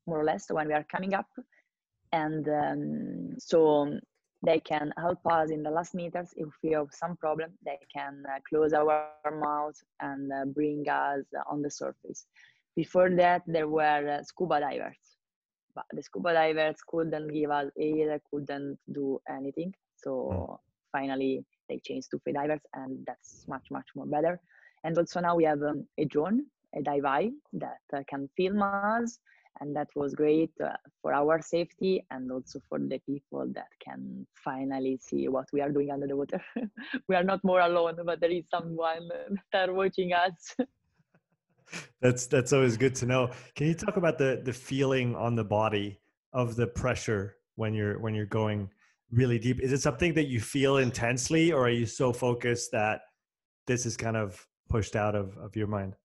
more 0.06 0.20
or 0.20 0.24
less, 0.24 0.46
when 0.50 0.68
we 0.68 0.74
are 0.74 0.86
coming 0.90 1.14
up. 1.14 1.26
And 2.12 2.48
um, 2.48 3.34
so 3.38 3.98
they 4.44 4.60
can 4.60 4.92
help 4.98 5.18
us 5.26 5.50
in 5.50 5.62
the 5.62 5.70
last 5.70 5.94
meters 5.94 6.30
if 6.36 6.48
we 6.62 6.72
have 6.72 6.88
some 6.92 7.16
problem. 7.16 7.52
They 7.64 7.78
can 7.94 8.22
uh, 8.28 8.38
close 8.48 8.72
our 8.72 9.10
mouth 9.32 9.74
and 10.00 10.32
uh, 10.32 10.44
bring 10.46 10.88
us 10.88 11.24
on 11.50 11.62
the 11.62 11.70
surface. 11.70 12.26
Before 12.76 13.10
that 13.10 13.42
there 13.46 13.68
were 13.68 14.18
uh, 14.18 14.22
scuba 14.22 14.60
divers. 14.60 14.98
But 15.74 15.84
the 15.92 16.02
scuba 16.02 16.32
divers 16.32 16.76
couldn't 16.86 17.28
give 17.32 17.50
us 17.50 17.70
air 17.78 18.20
couldn't 18.30 18.78
do 18.92 19.20
anything. 19.28 19.74
So 19.96 20.10
mm. 20.32 20.58
finally 20.92 21.44
they 21.68 21.80
changed 21.84 22.10
to 22.10 22.18
free 22.20 22.32
divers 22.32 22.60
and 22.74 23.04
that's 23.06 23.46
much 23.48 23.66
much 23.70 23.86
more 23.96 24.06
better. 24.06 24.40
And 24.84 24.96
also 24.98 25.20
now 25.20 25.34
we 25.34 25.44
have 25.44 25.62
um, 25.62 25.86
a 25.98 26.04
drone 26.04 26.44
a 26.76 26.82
Diveye 26.82 27.32
that 27.54 27.80
uh, 27.92 28.02
can 28.08 28.28
film 28.36 28.62
us 28.62 29.18
and 29.60 29.74
that 29.76 29.88
was 29.94 30.14
great 30.14 30.50
uh, 30.62 30.70
for 31.00 31.14
our 31.14 31.40
safety 31.40 32.04
and 32.10 32.30
also 32.30 32.60
for 32.68 32.78
the 32.78 32.98
people 33.06 33.46
that 33.54 33.68
can 33.84 34.26
finally 34.34 34.98
see 35.00 35.28
what 35.28 35.46
we 35.52 35.60
are 35.60 35.70
doing 35.70 35.90
under 35.90 36.06
the 36.06 36.16
water. 36.16 36.42
We 37.08 37.14
are 37.14 37.22
not 37.22 37.44
more 37.44 37.60
alone 37.60 37.98
but 38.04 38.20
there 38.20 38.30
is 38.30 38.44
someone 38.50 39.08
that 39.52 39.68
are 39.68 39.72
watching 39.72 40.12
us. 40.12 40.56
That's 42.00 42.26
that's 42.26 42.52
always 42.52 42.76
good 42.76 42.94
to 42.96 43.06
know. 43.06 43.30
Can 43.56 43.66
you 43.66 43.74
talk 43.74 43.96
about 43.96 44.18
the 44.18 44.42
the 44.44 44.52
feeling 44.52 45.16
on 45.16 45.34
the 45.34 45.44
body 45.44 45.98
of 46.32 46.56
the 46.56 46.66
pressure 46.66 47.36
when 47.56 47.72
you're 47.72 47.98
when 47.98 48.14
you're 48.14 48.26
going 48.26 48.70
really 49.10 49.38
deep? 49.38 49.60
Is 49.60 49.72
it 49.72 49.80
something 49.80 50.12
that 50.14 50.28
you 50.28 50.40
feel 50.40 50.76
intensely 50.76 51.52
or 51.52 51.66
are 51.66 51.70
you 51.70 51.86
so 51.86 52.12
focused 52.12 52.70
that 52.72 53.00
this 53.66 53.86
is 53.86 53.96
kind 53.96 54.16
of 54.16 54.46
pushed 54.68 54.94
out 54.94 55.14
of 55.14 55.36
of 55.38 55.56
your 55.56 55.66
mind 55.66 55.96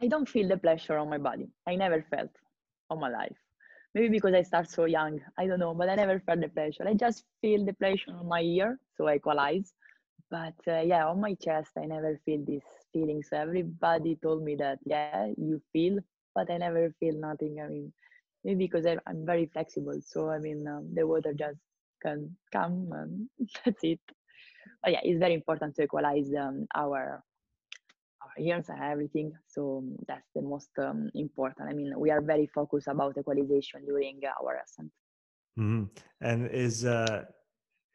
I 0.00 0.06
don't 0.06 0.28
feel 0.28 0.48
the 0.48 0.56
pleasure 0.56 0.96
on 0.96 1.10
my 1.10 1.18
body. 1.18 1.48
I 1.66 1.74
never 1.74 2.04
felt 2.10 2.30
on 2.90 3.00
my 3.00 3.08
life. 3.10 3.36
Maybe 3.94 4.08
because 4.08 4.34
I 4.34 4.42
start 4.42 4.70
so 4.70 4.84
young. 4.84 5.20
I 5.38 5.46
don't 5.46 5.58
know, 5.58 5.74
but 5.74 5.88
I 5.88 5.96
never 5.96 6.20
felt 6.20 6.40
the 6.40 6.48
pleasure. 6.48 6.86
I 6.86 6.94
just 6.94 7.24
feel 7.40 7.64
the 7.64 7.72
pleasure 7.72 8.12
on 8.12 8.28
my 8.28 8.40
ear, 8.40 8.78
so 8.96 9.08
I 9.08 9.16
equalize. 9.16 9.72
But 10.30 10.54
uh, 10.68 10.80
yeah, 10.80 11.06
on 11.06 11.20
my 11.20 11.34
chest, 11.34 11.70
I 11.76 11.86
never 11.86 12.20
feel 12.24 12.44
this 12.46 12.62
feeling. 12.92 13.22
So 13.22 13.36
everybody 13.36 14.16
told 14.22 14.44
me 14.44 14.54
that, 14.56 14.78
yeah, 14.84 15.32
you 15.36 15.60
feel, 15.72 15.98
but 16.34 16.50
I 16.50 16.58
never 16.58 16.94
feel 17.00 17.14
nothing. 17.14 17.60
I 17.64 17.68
mean, 17.68 17.92
maybe 18.44 18.66
because 18.66 18.86
I, 18.86 18.98
am 19.08 19.26
very 19.26 19.46
flexible. 19.46 20.00
So 20.04 20.30
I 20.30 20.38
mean, 20.38 20.66
um, 20.68 20.90
the 20.94 21.06
water 21.06 21.32
just 21.32 21.58
can 22.02 22.36
come 22.52 22.90
and 22.92 23.28
that's 23.64 23.82
it. 23.82 24.00
But 24.82 24.92
yeah, 24.92 25.00
it's 25.02 25.18
very 25.18 25.34
important 25.34 25.74
to 25.76 25.82
equalize 25.82 26.30
um, 26.38 26.66
our 26.76 27.24
and 28.38 28.82
everything. 28.82 29.32
So 29.46 29.78
um, 29.78 29.96
that's 30.06 30.30
the 30.34 30.42
most 30.42 30.70
um, 30.78 31.10
important. 31.14 31.68
I 31.68 31.74
mean, 31.74 31.92
we 31.96 32.10
are 32.10 32.20
very 32.20 32.46
focused 32.46 32.88
about 32.88 33.16
equalization 33.18 33.84
during 33.84 34.20
our 34.40 34.60
ascent. 34.64 34.90
Mm-hmm. 35.58 35.84
And 36.20 36.50
is 36.50 36.84
uh, 36.84 37.24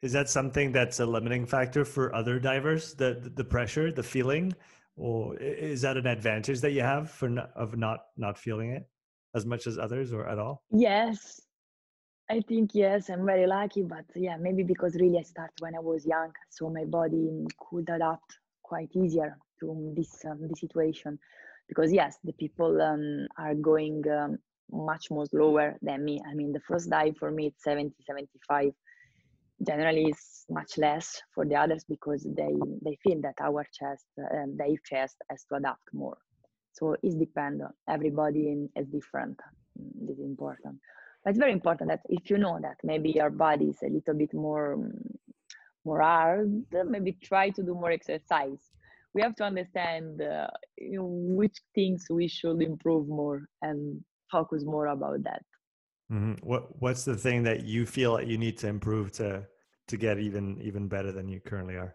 is 0.02 0.12
that 0.12 0.28
something 0.28 0.70
that's 0.72 1.00
a 1.00 1.06
limiting 1.06 1.46
factor 1.46 1.84
for 1.84 2.14
other 2.14 2.38
divers? 2.38 2.94
The 2.94 3.32
the 3.34 3.44
pressure, 3.44 3.90
the 3.90 4.02
feeling, 4.02 4.52
or 4.96 5.36
is 5.38 5.80
that 5.82 5.96
an 5.96 6.06
advantage 6.06 6.60
that 6.60 6.72
you 6.72 6.82
have 6.82 7.10
for 7.10 7.28
not, 7.28 7.50
of 7.56 7.76
not 7.76 8.00
not 8.16 8.38
feeling 8.38 8.70
it 8.70 8.84
as 9.34 9.46
much 9.46 9.66
as 9.66 9.78
others, 9.78 10.12
or 10.12 10.28
at 10.28 10.38
all? 10.38 10.62
Yes, 10.70 11.40
I 12.30 12.40
think 12.40 12.70
yes, 12.74 13.08
I'm 13.08 13.24
very 13.24 13.46
lucky, 13.46 13.82
but 13.82 14.04
yeah, 14.14 14.36
maybe 14.36 14.62
because 14.62 14.94
really 14.96 15.18
I 15.18 15.22
started 15.22 15.54
when 15.60 15.74
I 15.74 15.80
was 15.80 16.06
young, 16.06 16.32
so 16.50 16.68
my 16.68 16.84
body 16.84 17.46
could 17.58 17.88
adapt 17.88 18.38
quite 18.62 18.90
easier 18.94 19.38
to 19.60 19.92
this 19.96 20.24
um, 20.24 20.48
this 20.48 20.60
situation. 20.60 21.18
Because 21.68 21.92
yes 21.92 22.18
the 22.24 22.32
people 22.32 22.80
um, 22.82 23.26
are 23.38 23.54
going 23.54 24.02
um, 24.08 24.38
much 24.70 25.10
more 25.10 25.26
slower 25.26 25.76
than 25.82 26.04
me. 26.04 26.20
I 26.28 26.34
mean 26.34 26.52
the 26.52 26.60
first 26.60 26.90
dive 26.90 27.16
for 27.18 27.30
me 27.30 27.46
it's 27.48 27.64
70 27.64 27.94
75 28.06 28.72
generally 29.66 30.06
it's 30.06 30.44
much 30.50 30.76
less 30.78 31.22
for 31.34 31.44
the 31.44 31.54
others 31.54 31.84
because 31.88 32.26
they 32.36 32.54
they 32.82 32.98
feel 33.02 33.20
that 33.22 33.34
our 33.40 33.64
chest 33.72 34.06
um, 34.18 34.56
their 34.56 34.76
chest 34.84 35.16
has 35.30 35.44
to 35.44 35.56
adapt 35.56 35.88
more. 35.92 36.18
So 36.72 36.96
it's 37.02 37.14
dependent 37.14 37.72
everybody 37.88 38.68
is 38.74 38.86
different. 38.88 39.38
Mm, 39.80 40.08
this 40.08 40.18
is 40.18 40.24
important. 40.24 40.80
But 41.22 41.30
it's 41.30 41.38
very 41.38 41.52
important 41.52 41.88
that 41.90 42.02
if 42.08 42.28
you 42.28 42.36
know 42.36 42.58
that 42.60 42.76
maybe 42.82 43.10
your 43.10 43.30
body 43.30 43.66
is 43.66 43.82
a 43.82 43.88
little 43.88 44.14
bit 44.14 44.34
more 44.34 44.78
more 45.84 46.00
hard 46.00 46.64
maybe 46.86 47.12
try 47.12 47.50
to 47.50 47.62
do 47.62 47.74
more 47.74 47.90
exercise 47.90 48.70
we 49.14 49.22
have 49.22 49.34
to 49.36 49.44
understand 49.44 50.20
uh, 50.20 50.48
you 50.76 50.98
know, 50.98 51.06
which 51.06 51.56
things 51.74 52.06
we 52.10 52.28
should 52.28 52.60
improve 52.60 53.08
more 53.08 53.42
and 53.62 54.02
focus 54.30 54.64
more 54.64 54.86
about 54.86 55.22
that. 55.22 55.42
Mm-hmm. 56.12 56.46
What 56.46 56.80
What's 56.80 57.04
the 57.04 57.16
thing 57.16 57.44
that 57.44 57.64
you 57.64 57.86
feel 57.86 58.12
like 58.12 58.26
you 58.26 58.36
need 58.36 58.58
to 58.58 58.68
improve 58.68 59.12
to 59.12 59.46
to 59.88 59.96
get 59.96 60.18
even 60.18 60.60
even 60.60 60.88
better 60.88 61.12
than 61.12 61.28
you 61.28 61.40
currently 61.40 61.76
are? 61.76 61.94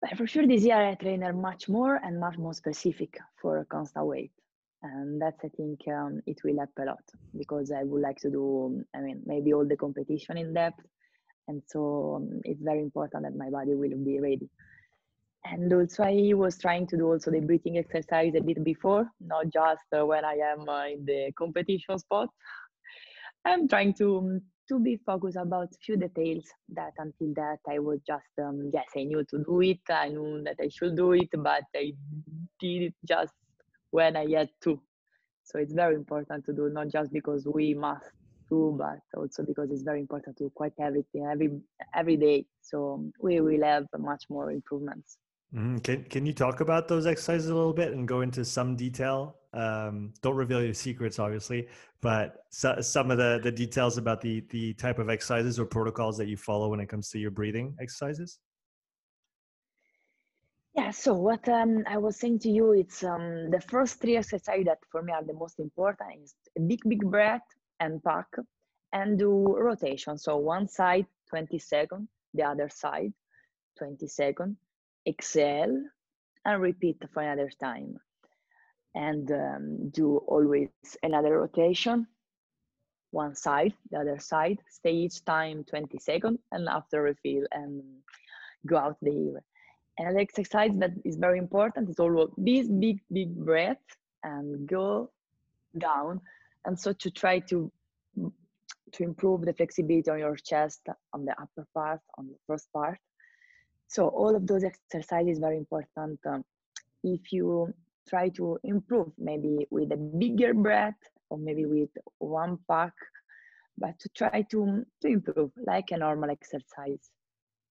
But 0.00 0.16
for 0.16 0.26
sure, 0.26 0.46
this 0.46 0.62
year 0.62 0.76
I 0.76 0.94
train 0.94 1.22
much 1.40 1.68
more 1.68 1.96
and 2.02 2.18
much 2.18 2.38
more 2.38 2.54
specific 2.54 3.18
for 3.40 3.64
constant 3.70 4.06
weight, 4.06 4.32
and 4.82 5.20
that's 5.20 5.44
I 5.44 5.48
think 5.56 5.80
um, 5.88 6.20
it 6.26 6.38
will 6.42 6.56
help 6.58 6.70
a 6.78 6.84
lot 6.86 7.04
because 7.36 7.70
I 7.70 7.84
would 7.84 8.02
like 8.02 8.18
to 8.20 8.30
do. 8.30 8.82
I 8.96 9.00
mean, 9.00 9.22
maybe 9.26 9.52
all 9.52 9.66
the 9.66 9.76
competition 9.76 10.38
in 10.38 10.54
depth, 10.54 10.84
and 11.48 11.62
so 11.66 12.14
um, 12.16 12.40
it's 12.44 12.62
very 12.62 12.80
important 12.80 13.24
that 13.24 13.36
my 13.36 13.50
body 13.50 13.74
will 13.74 13.96
be 14.04 14.18
ready 14.18 14.48
and 15.44 15.72
also 15.72 16.02
i 16.02 16.32
was 16.34 16.58
trying 16.58 16.86
to 16.86 16.96
do 16.96 17.06
also 17.12 17.30
the 17.30 17.40
breathing 17.40 17.78
exercise 17.78 18.34
a 18.36 18.40
bit 18.40 18.62
before 18.64 19.06
not 19.20 19.44
just 19.52 19.82
uh, 19.96 20.04
when 20.04 20.24
i 20.24 20.34
am 20.34 20.68
uh, 20.68 20.86
in 20.86 21.04
the 21.04 21.32
competition 21.38 21.98
spot 21.98 22.28
i'm 23.46 23.68
trying 23.68 23.94
to 23.94 24.18
um, 24.18 24.40
to 24.68 24.78
be 24.78 24.96
focused 25.04 25.36
about 25.36 25.68
few 25.84 25.96
details 25.96 26.44
that 26.68 26.92
until 26.98 27.34
that 27.34 27.58
i 27.68 27.78
was 27.78 27.98
just 28.06 28.28
um, 28.40 28.70
yes 28.72 28.86
i 28.96 29.02
knew 29.02 29.24
to 29.28 29.42
do 29.44 29.60
it 29.62 29.80
i 29.90 30.08
knew 30.08 30.42
that 30.44 30.56
i 30.62 30.68
should 30.68 30.96
do 30.96 31.12
it 31.12 31.28
but 31.38 31.64
i 31.74 31.92
did 32.60 32.82
it 32.82 32.94
just 33.06 33.32
when 33.90 34.16
i 34.16 34.26
had 34.30 34.48
to. 34.62 34.80
So 35.44 35.58
it's 35.58 35.74
very 35.74 35.96
important 35.96 36.44
to 36.46 36.52
do 36.52 36.70
not 36.70 36.88
just 36.88 37.12
because 37.12 37.46
we 37.46 37.74
must 37.74 38.06
do 38.48 38.76
but 38.78 39.00
also 39.18 39.42
because 39.44 39.70
it's 39.72 39.82
very 39.82 40.00
important 40.00 40.36
to 40.38 40.50
quite 40.54 40.72
everything 40.80 41.26
every 41.26 41.60
every 41.94 42.16
day. 42.16 42.44
So 42.60 43.10
we 43.20 43.40
will 43.40 43.64
have 43.64 43.86
much 43.98 44.24
more 44.30 44.52
improvements 44.52 45.18
Mm-hmm. 45.54 45.78
Can 45.78 46.04
Can 46.04 46.26
you 46.26 46.32
talk 46.32 46.60
about 46.60 46.86
those 46.86 47.06
exercises 47.06 47.48
a 47.48 47.54
little 47.54 47.72
bit 47.72 47.92
and 47.92 48.06
go 48.06 48.20
into 48.20 48.44
some 48.44 48.76
detail? 48.76 49.36
Um, 49.52 50.12
don't 50.22 50.36
reveal 50.36 50.62
your 50.62 50.74
secrets, 50.74 51.18
obviously, 51.18 51.66
but 52.00 52.44
so, 52.50 52.80
some 52.80 53.10
of 53.10 53.18
the 53.18 53.40
the 53.42 53.50
details 53.50 53.98
about 53.98 54.20
the 54.20 54.44
the 54.50 54.74
type 54.74 55.00
of 55.00 55.10
exercises 55.10 55.58
or 55.58 55.66
protocols 55.66 56.16
that 56.18 56.28
you 56.28 56.36
follow 56.36 56.68
when 56.68 56.78
it 56.78 56.88
comes 56.88 57.10
to 57.10 57.18
your 57.18 57.32
breathing 57.32 57.74
exercises. 57.80 58.38
Yeah. 60.76 60.92
So 60.92 61.14
what 61.14 61.48
um, 61.48 61.82
I 61.88 61.98
was 61.98 62.16
saying 62.16 62.38
to 62.40 62.48
you, 62.48 62.72
it's 62.72 63.02
um, 63.02 63.50
the 63.50 63.60
first 63.60 64.00
three 64.00 64.16
exercises 64.16 64.66
that 64.66 64.78
for 64.88 65.02
me 65.02 65.12
are 65.12 65.24
the 65.24 65.34
most 65.34 65.58
important 65.58 66.22
is 66.22 66.34
big 66.68 66.80
big 66.88 67.02
breath 67.10 67.42
and 67.80 68.00
pack 68.04 68.28
and 68.92 69.18
do 69.18 69.56
rotation. 69.58 70.16
So 70.16 70.36
one 70.36 70.68
side 70.68 71.06
20 71.28 71.58
seconds, 71.58 72.08
the 72.34 72.44
other 72.44 72.68
side 72.68 73.12
20 73.78 74.06
seconds 74.06 74.56
exhale 75.06 75.82
and 76.44 76.62
repeat 76.62 77.02
for 77.12 77.22
another 77.22 77.50
time. 77.60 77.98
And 78.94 79.30
um, 79.30 79.90
do 79.90 80.18
always 80.26 80.70
another 81.02 81.38
rotation. 81.38 82.06
One 83.12 83.34
side 83.34 83.74
the 83.90 83.98
other 83.98 84.18
side 84.18 84.58
stay 84.68 84.92
each 84.92 85.24
time 85.24 85.64
20 85.64 85.98
seconds 85.98 86.38
and 86.52 86.68
after 86.68 87.02
refill 87.02 87.44
and 87.50 87.82
go 88.66 88.76
out 88.76 88.96
the 89.02 89.10
ear 89.10 89.42
and 90.00 90.16
the 90.16 90.20
exercise 90.20 90.70
that 90.76 90.92
is 91.04 91.16
very 91.16 91.38
important 91.38 91.88
is 91.90 91.98
always 91.98 92.28
this 92.38 92.68
big 92.68 93.00
big 93.12 93.34
breath 93.34 93.84
and 94.22 94.66
go 94.66 95.10
down. 95.78 96.20
And 96.64 96.78
so 96.78 96.92
to 96.92 97.10
try 97.10 97.40
to 97.50 97.70
to 98.92 99.02
improve 99.02 99.42
the 99.42 99.52
flexibility 99.52 100.10
on 100.10 100.18
your 100.18 100.36
chest 100.36 100.80
on 101.12 101.24
the 101.24 101.34
upper 101.40 101.66
part 101.74 102.00
on 102.18 102.26
the 102.26 102.38
first 102.46 102.72
part 102.72 102.98
so 103.90 104.06
all 104.06 104.36
of 104.36 104.46
those 104.46 104.62
exercises 104.62 105.40
very 105.40 105.58
important. 105.58 106.20
Um, 106.24 106.44
if 107.02 107.32
you 107.32 107.74
try 108.08 108.28
to 108.30 108.58
improve, 108.62 109.10
maybe 109.18 109.66
with 109.70 109.90
a 109.92 109.96
bigger 109.96 110.54
breath 110.54 111.02
or 111.28 111.38
maybe 111.38 111.66
with 111.66 111.90
one 112.18 112.58
pack, 112.68 112.92
but 113.76 113.98
to 113.98 114.08
try 114.10 114.42
to, 114.50 114.84
to 115.02 115.08
improve 115.08 115.50
like 115.66 115.90
a 115.90 115.98
normal 115.98 116.30
exercise. 116.30 117.10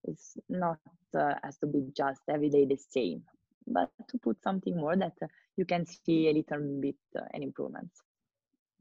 It's 0.03 0.37
not 0.49 0.79
uh, 1.17 1.35
has 1.43 1.57
to 1.59 1.67
be 1.67 1.87
just 1.95 2.21
every 2.29 2.49
day 2.49 2.65
the 2.65 2.77
same. 2.77 3.23
but 3.67 3.89
to 4.09 4.17
put 4.17 4.41
something 4.43 4.75
more 4.75 4.95
that 4.95 5.13
uh, 5.21 5.27
you 5.55 5.65
can 5.65 5.85
see 5.85 6.29
a 6.29 6.33
little 6.33 6.81
bit 6.81 6.95
uh, 7.17 7.21
an 7.33 7.43
improvement. 7.43 7.89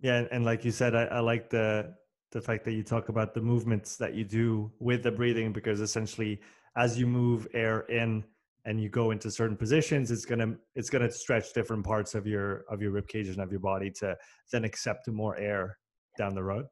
Yeah, 0.01 0.27
and 0.31 0.45
like 0.45 0.65
you 0.65 0.71
said, 0.71 0.95
I, 0.95 1.05
I 1.05 1.21
like 1.21 1.51
the 1.51 1.95
the 2.31 2.41
fact 2.41 2.65
that 2.65 2.73
you 2.73 2.83
talk 2.83 3.09
about 3.09 3.33
the 3.35 3.41
movements 3.41 3.97
that 3.97 4.15
you 4.15 4.25
do 4.25 4.71
with 4.79 5.03
the 5.03 5.11
breathing 5.11 5.53
because 5.53 5.81
essentially 5.81 6.41
as 6.77 6.99
you 6.99 7.07
move 7.07 7.47
air 7.55 7.81
in 7.89 8.25
and 8.65 8.81
you 8.81 8.89
go 8.89 9.11
into 9.11 9.31
certain 9.31 9.57
positions 9.57 10.11
it's 10.11 10.25
going 10.25 10.39
to 10.39 10.57
it's 10.75 10.91
going 10.91 11.03
to 11.03 11.11
stretch 11.11 11.53
different 11.53 11.85
parts 11.85 12.15
of 12.15 12.27
your 12.27 12.65
of 12.71 12.83
your 12.83 12.91
rib 12.91 13.09
cage 13.09 13.29
and 13.29 13.41
of 13.41 13.51
your 13.51 13.61
body 13.61 13.91
to 13.91 14.17
then 14.53 14.65
accept 14.65 15.09
more 15.09 15.37
air 15.37 15.79
down 16.17 16.35
the 16.35 16.43
road 16.43 16.67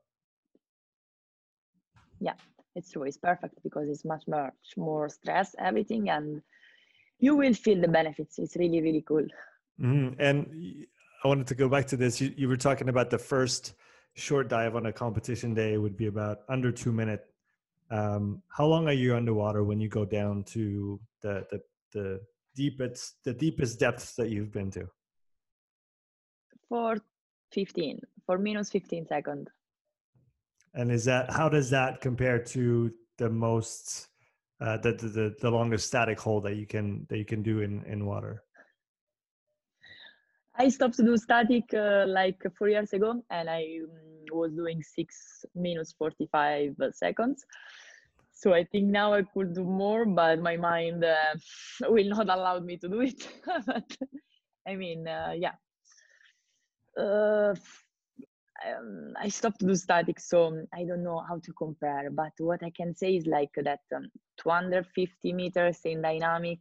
yeah 2.21 2.35
it's 2.75 2.91
true 2.91 3.05
it's 3.05 3.17
perfect 3.17 3.55
because 3.63 3.89
it's 3.89 4.05
much 4.05 4.25
much 4.29 4.53
more 4.77 5.09
stress 5.09 5.55
everything 5.59 6.11
and 6.11 6.43
you 7.19 7.35
will 7.35 7.55
feel 7.55 7.81
the 7.81 7.89
benefits 7.89 8.39
it's 8.39 8.57
really 8.57 8.83
really 8.83 9.05
cool 9.07 9.27
mm-hmm. 9.81 10.21
and 10.21 10.87
i 11.25 11.29
wanted 11.29 11.47
to 11.47 11.55
go 11.55 11.69
back 11.69 11.87
to 11.87 11.97
this 11.97 12.21
you, 12.21 12.33
you 12.37 12.49
were 12.49 12.57
talking 12.57 12.89
about 12.89 13.11
the 13.11 13.19
first 13.19 13.75
short 14.15 14.49
dive 14.49 14.77
on 14.77 14.87
a 14.87 14.93
competition 14.93 15.55
day 15.55 15.77
would 15.79 15.97
be 15.97 16.07
about 16.07 16.39
under 16.49 16.71
two 16.71 16.93
minute 16.93 17.27
um, 17.91 18.43
how 18.49 18.66
long 18.66 18.89
are 18.89 18.93
you 18.93 19.14
underwater 19.14 19.64
when 19.64 19.80
you 19.80 19.89
go 19.89 20.05
down 20.05 20.45
to 20.45 21.01
the, 21.22 21.47
the 21.51 21.61
the 21.93 22.20
deepest 22.55 23.22
the 23.24 23.32
deepest 23.32 23.78
depths 23.78 24.14
that 24.14 24.30
you've 24.30 24.53
been 24.53 24.70
to? 24.72 24.89
For 26.68 26.99
15 27.53 28.01
for 28.26 28.39
minus 28.39 28.70
15 28.70 29.07
seconds. 29.07 29.49
And 30.74 30.91
is 30.91 31.05
that 31.05 31.30
how 31.30 31.49
does 31.49 31.70
that 31.70 32.01
compare 32.01 32.39
to 32.39 32.93
the 33.18 33.30
most 33.30 34.09
uh, 34.61 34.78
the, 34.78 34.93
the 34.93 35.37
the 35.41 35.51
longest 35.51 35.87
static 35.87 36.18
hold 36.18 36.45
that 36.45 36.57
you 36.57 36.66
can 36.66 37.07
that 37.09 37.18
you 37.18 37.24
can 37.24 37.43
do 37.43 37.61
in 37.61 37.84
in 37.84 38.05
water 38.05 38.43
I 40.59 40.69
stopped 40.69 40.97
to 40.97 41.03
do 41.03 41.17
static 41.17 41.65
uh, 41.75 42.07
like 42.07 42.41
four 42.59 42.69
years 42.69 42.93
ago, 42.93 43.23
and 43.31 43.51
I 43.51 43.81
um, 43.85 43.91
was 44.33 44.53
doing 44.53 44.83
six 44.83 45.45
minutes 45.55 45.95
minus 45.99 46.17
45 46.31 46.77
seconds. 46.93 47.45
So 48.33 48.53
I 48.55 48.65
think 48.65 48.87
now 48.87 49.15
I 49.15 49.23
could 49.23 49.55
do 49.55 49.65
more, 49.65 50.05
but 50.05 50.41
my 50.41 50.57
mind 50.57 51.05
uh, 51.05 51.35
will 51.89 52.09
not 52.09 52.29
allow 52.29 52.59
me 52.59 52.77
to 52.79 52.89
do 52.89 53.01
it. 53.01 53.29
but 53.67 53.97
I 54.67 54.77
mean, 54.77 55.07
uh, 55.07 55.35
yeah. 55.37 55.55
Uh, 56.99 57.55
um, 58.67 59.13
I 59.21 59.29
stopped 59.29 59.61
to 59.61 59.67
do 59.67 59.77
static, 59.77 60.19
so 60.19 60.67
I 60.75 60.85
don't 60.85 61.05
know 61.05 61.23
how 61.29 61.39
to 61.39 61.53
compare. 61.53 62.11
But 62.11 62.33
what 62.39 62.63
I 62.63 62.71
can 62.71 62.95
say 62.95 63.17
is 63.17 63.27
like 63.27 63.53
that 63.63 63.81
um, 63.95 64.07
250 64.39 65.33
meters 65.35 65.81
in 65.85 66.01
dynamic 66.01 66.61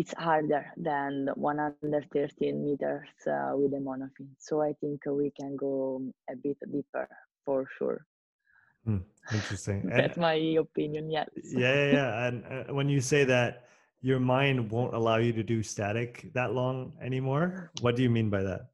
it's 0.00 0.14
harder 0.16 0.64
than 0.78 1.28
113 1.34 2.64
meters 2.64 3.08
uh, 3.26 3.52
with 3.54 3.74
a 3.74 3.76
monofin. 3.76 4.28
So 4.38 4.62
I 4.62 4.72
think 4.80 5.02
we 5.04 5.30
can 5.38 5.56
go 5.56 6.00
a 6.30 6.36
bit 6.36 6.56
deeper 6.72 7.06
for 7.44 7.66
sure. 7.76 8.06
Hmm, 8.86 9.04
interesting. 9.30 9.90
That's 9.94 10.16
and, 10.16 10.22
my 10.22 10.36
opinion. 10.58 11.10
Yes. 11.10 11.28
Yeah, 11.44 11.74
yeah, 11.74 11.92
yeah. 11.92 12.26
And 12.26 12.44
uh, 12.46 12.72
when 12.72 12.88
you 12.88 13.02
say 13.02 13.24
that 13.24 13.68
your 14.00 14.20
mind 14.20 14.70
won't 14.70 14.94
allow 14.94 15.16
you 15.16 15.34
to 15.34 15.42
do 15.42 15.62
static 15.62 16.32
that 16.32 16.54
long 16.54 16.94
anymore, 17.02 17.70
what 17.82 17.94
do 17.94 18.02
you 18.02 18.08
mean 18.08 18.30
by 18.30 18.42
that? 18.42 18.72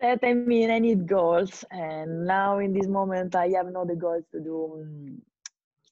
That 0.00 0.20
I 0.22 0.32
mean, 0.32 0.70
I 0.70 0.78
need 0.78 1.06
goals, 1.06 1.64
and 1.70 2.26
now 2.26 2.60
in 2.60 2.72
this 2.72 2.86
moment, 2.86 3.34
I 3.34 3.48
have 3.56 3.68
no 3.72 3.84
the 3.84 3.96
goals 3.96 4.24
to 4.32 4.40
do 4.40 4.84
um, 4.84 5.22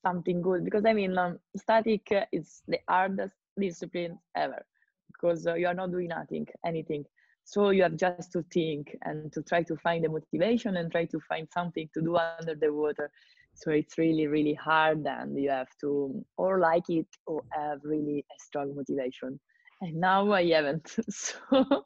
something 0.05 0.43
good 0.43 0.65
because 0.65 0.85
I 0.87 0.93
mean, 0.93 1.17
um, 1.19 1.39
static 1.57 2.07
is 2.33 2.63
the 2.69 2.79
hardest 2.89 3.35
discipline 3.59 4.19
ever 4.37 4.65
because 5.13 5.47
uh, 5.47 5.55
you 5.55 5.67
are 5.67 5.75
not 5.75 5.91
doing 5.91 6.09
nothing, 6.09 6.47
anything. 6.65 7.05
So 7.45 7.71
you 7.71 7.83
have 7.83 7.97
just 7.97 8.33
to 8.33 8.43
think 8.53 8.97
and 9.03 9.33
to 9.33 9.43
try 9.43 9.63
to 9.65 9.77
find 9.77 10.05
the 10.05 10.09
motivation 10.09 10.77
and 10.79 10.91
try 10.91 11.05
to 11.07 11.21
find 11.29 11.47
something 11.53 11.89
to 11.95 12.01
do 12.01 12.17
under 12.17 12.55
the 12.55 12.73
water. 12.73 13.11
So 13.55 13.71
it's 13.71 13.99
really, 13.99 14.27
really 14.27 14.55
hard, 14.55 15.07
and 15.07 15.39
you 15.41 15.51
have 15.51 15.69
to 15.83 16.25
or 16.37 16.59
like 16.59 16.89
it 16.89 17.07
or 17.27 17.43
have 17.51 17.79
really 17.85 18.25
a 18.31 18.43
strong 18.43 18.75
motivation. 18.75 19.39
And 19.81 19.95
now 19.97 20.33
I 20.33 20.45
haven't, 20.47 20.97
so 21.11 21.85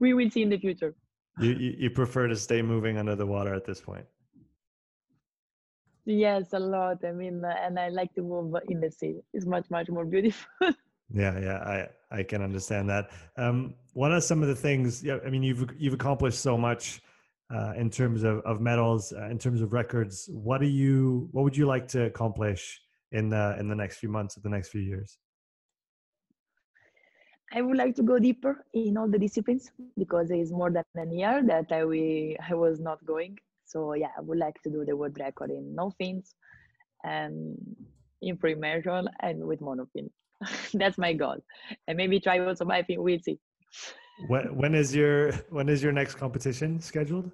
we 0.00 0.14
will 0.14 0.30
see 0.30 0.42
in 0.42 0.50
the 0.50 0.58
future. 0.58 0.94
You, 1.40 1.50
you 1.50 1.74
you 1.78 1.90
prefer 1.90 2.28
to 2.28 2.36
stay 2.36 2.62
moving 2.62 2.96
under 2.96 3.14
the 3.14 3.26
water 3.26 3.54
at 3.54 3.66
this 3.66 3.80
point? 3.80 4.06
Yes, 6.06 6.52
a 6.52 6.58
lot. 6.58 7.04
I 7.04 7.10
mean, 7.10 7.44
uh, 7.44 7.52
and 7.60 7.80
I 7.80 7.88
like 7.88 8.14
to 8.14 8.22
move 8.22 8.54
in 8.68 8.80
the 8.80 8.90
sea. 8.92 9.16
It's 9.34 9.44
much, 9.44 9.68
much 9.70 9.88
more 9.88 10.04
beautiful. 10.04 10.46
yeah, 11.12 11.38
yeah, 11.38 11.58
I 11.58 11.88
I 12.18 12.22
can 12.22 12.42
understand 12.42 12.88
that. 12.90 13.10
Um, 13.36 13.74
what 13.92 14.12
are 14.12 14.20
some 14.20 14.40
of 14.40 14.48
the 14.48 14.54
things? 14.54 15.02
Yeah, 15.02 15.18
I 15.26 15.30
mean, 15.30 15.42
you've 15.42 15.68
you've 15.76 15.94
accomplished 15.94 16.38
so 16.38 16.56
much 16.56 17.02
uh, 17.52 17.72
in 17.76 17.90
terms 17.90 18.22
of 18.22 18.38
of 18.42 18.60
medals, 18.60 19.12
uh, 19.12 19.26
in 19.26 19.38
terms 19.38 19.60
of 19.60 19.72
records. 19.72 20.30
What 20.32 20.60
do 20.60 20.68
you? 20.68 21.28
What 21.32 21.42
would 21.42 21.56
you 21.56 21.66
like 21.66 21.88
to 21.88 22.04
accomplish 22.04 22.80
in 23.10 23.28
the 23.28 23.56
in 23.58 23.68
the 23.68 23.74
next 23.74 23.96
few 23.96 24.08
months, 24.08 24.36
or 24.36 24.42
the 24.42 24.48
next 24.48 24.68
few 24.68 24.82
years? 24.82 25.18
I 27.52 27.62
would 27.62 27.76
like 27.76 27.96
to 27.96 28.02
go 28.04 28.20
deeper 28.20 28.64
in 28.74 28.96
all 28.96 29.08
the 29.08 29.18
disciplines 29.18 29.72
because 29.96 30.30
it 30.30 30.38
is 30.38 30.52
more 30.52 30.70
than 30.70 30.84
a 30.96 31.12
year 31.12 31.42
that 31.46 31.72
I 31.72 31.84
we 31.84 32.36
I 32.48 32.54
was 32.54 32.78
not 32.78 33.04
going 33.04 33.38
so 33.76 33.92
yeah, 33.92 34.12
I 34.16 34.22
would 34.22 34.38
like 34.38 34.60
to 34.62 34.70
do 34.70 34.84
the 34.86 34.96
world 34.96 35.18
record 35.20 35.50
in 35.50 35.74
no 35.74 35.90
fins 35.98 36.34
and 37.04 37.58
in 38.22 38.36
free 38.38 38.52
immersion 38.52 39.08
and 39.20 39.46
with 39.46 39.60
monofin. 39.60 40.08
That's 40.74 40.96
my 40.96 41.12
goal. 41.12 41.38
And 41.86 41.96
maybe 41.98 42.18
try 42.18 42.38
also 42.38 42.64
bifin, 42.64 42.98
we'll 42.98 43.20
see. 43.20 43.38
When, 44.28 44.56
when 44.56 44.74
is 44.74 44.94
your 44.94 45.32
when 45.50 45.68
is 45.68 45.82
your 45.82 45.92
next 45.92 46.14
competition 46.14 46.80
scheduled? 46.80 47.30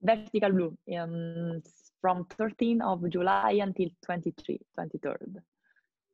Vertical 0.00 0.52
blue 0.52 0.72
um, 0.96 1.62
from 2.00 2.24
13th 2.38 2.82
of 2.82 3.10
July 3.10 3.58
until 3.60 3.88
23, 4.04 4.60
23rd. 4.78 5.34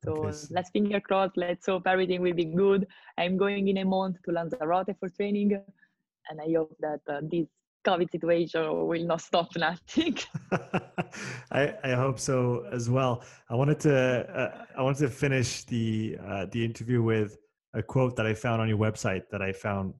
So 0.04 0.12
okay. 0.12 0.36
let's 0.50 0.70
finger 0.70 1.00
crossed. 1.00 1.36
Let's 1.36 1.66
hope 1.66 1.86
everything 1.86 2.22
will 2.22 2.32
be 2.32 2.46
good. 2.46 2.86
I'm 3.18 3.36
going 3.36 3.68
in 3.68 3.76
a 3.78 3.84
month 3.84 4.16
to 4.24 4.32
Lanzarote 4.32 4.94
for 4.98 5.08
training, 5.10 5.52
and 6.28 6.40
I 6.40 6.48
hope 6.56 6.74
that 6.80 7.00
uh, 7.08 7.20
this 7.22 7.48
COVID 7.84 8.10
situation 8.10 8.86
will 8.86 9.04
not 9.04 9.20
stop 9.20 9.48
nothing. 9.56 10.16
I, 11.52 11.74
I 11.84 11.90
hope 11.92 12.18
so 12.18 12.66
as 12.72 12.88
well. 12.88 13.24
I 13.50 13.54
wanted 13.54 13.80
to 13.80 13.94
uh, 13.94 14.64
I 14.76 14.82
wanted 14.82 15.00
to 15.00 15.10
finish 15.10 15.64
the 15.64 16.16
uh, 16.24 16.46
the 16.50 16.64
interview 16.64 17.02
with 17.02 17.36
a 17.74 17.82
quote 17.82 18.16
that 18.16 18.26
I 18.26 18.34
found 18.34 18.60
on 18.60 18.68
your 18.68 18.78
website 18.78 19.22
that 19.30 19.42
I 19.42 19.52
found 19.52 19.94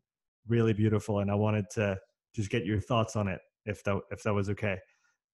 really 0.47 0.73
beautiful, 0.73 1.21
and 1.21 1.31
I 1.31 1.35
wanted 1.35 1.67
to 1.71 1.99
just 2.35 2.51
get 2.51 2.65
your 2.65 2.81
thoughts 2.81 3.17
on 3.17 3.29
it, 3.29 3.41
if 3.67 3.83
that 3.85 4.01
if 4.11 4.23
that 4.23 4.33
was 4.33 4.49
okay. 4.51 4.79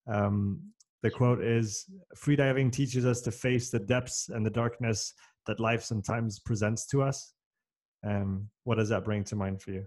Um, 0.06 0.60
the 1.02 1.10
quote 1.10 1.42
is: 1.42 1.84
"Freediving 2.16 2.72
teaches 2.72 3.04
us 3.04 3.20
to 3.22 3.30
face 3.30 3.70
the 3.70 3.78
depths 3.78 4.28
and 4.30 4.44
the 4.44 4.50
darkness 4.50 5.12
that 5.46 5.60
life 5.60 5.82
sometimes 5.82 6.38
presents 6.38 6.86
to 6.88 7.02
us." 7.02 7.34
Um, 8.06 8.48
what 8.64 8.76
does 8.76 8.88
that 8.90 9.04
bring 9.04 9.24
to 9.24 9.36
mind 9.36 9.60
for 9.60 9.72
you? 9.72 9.84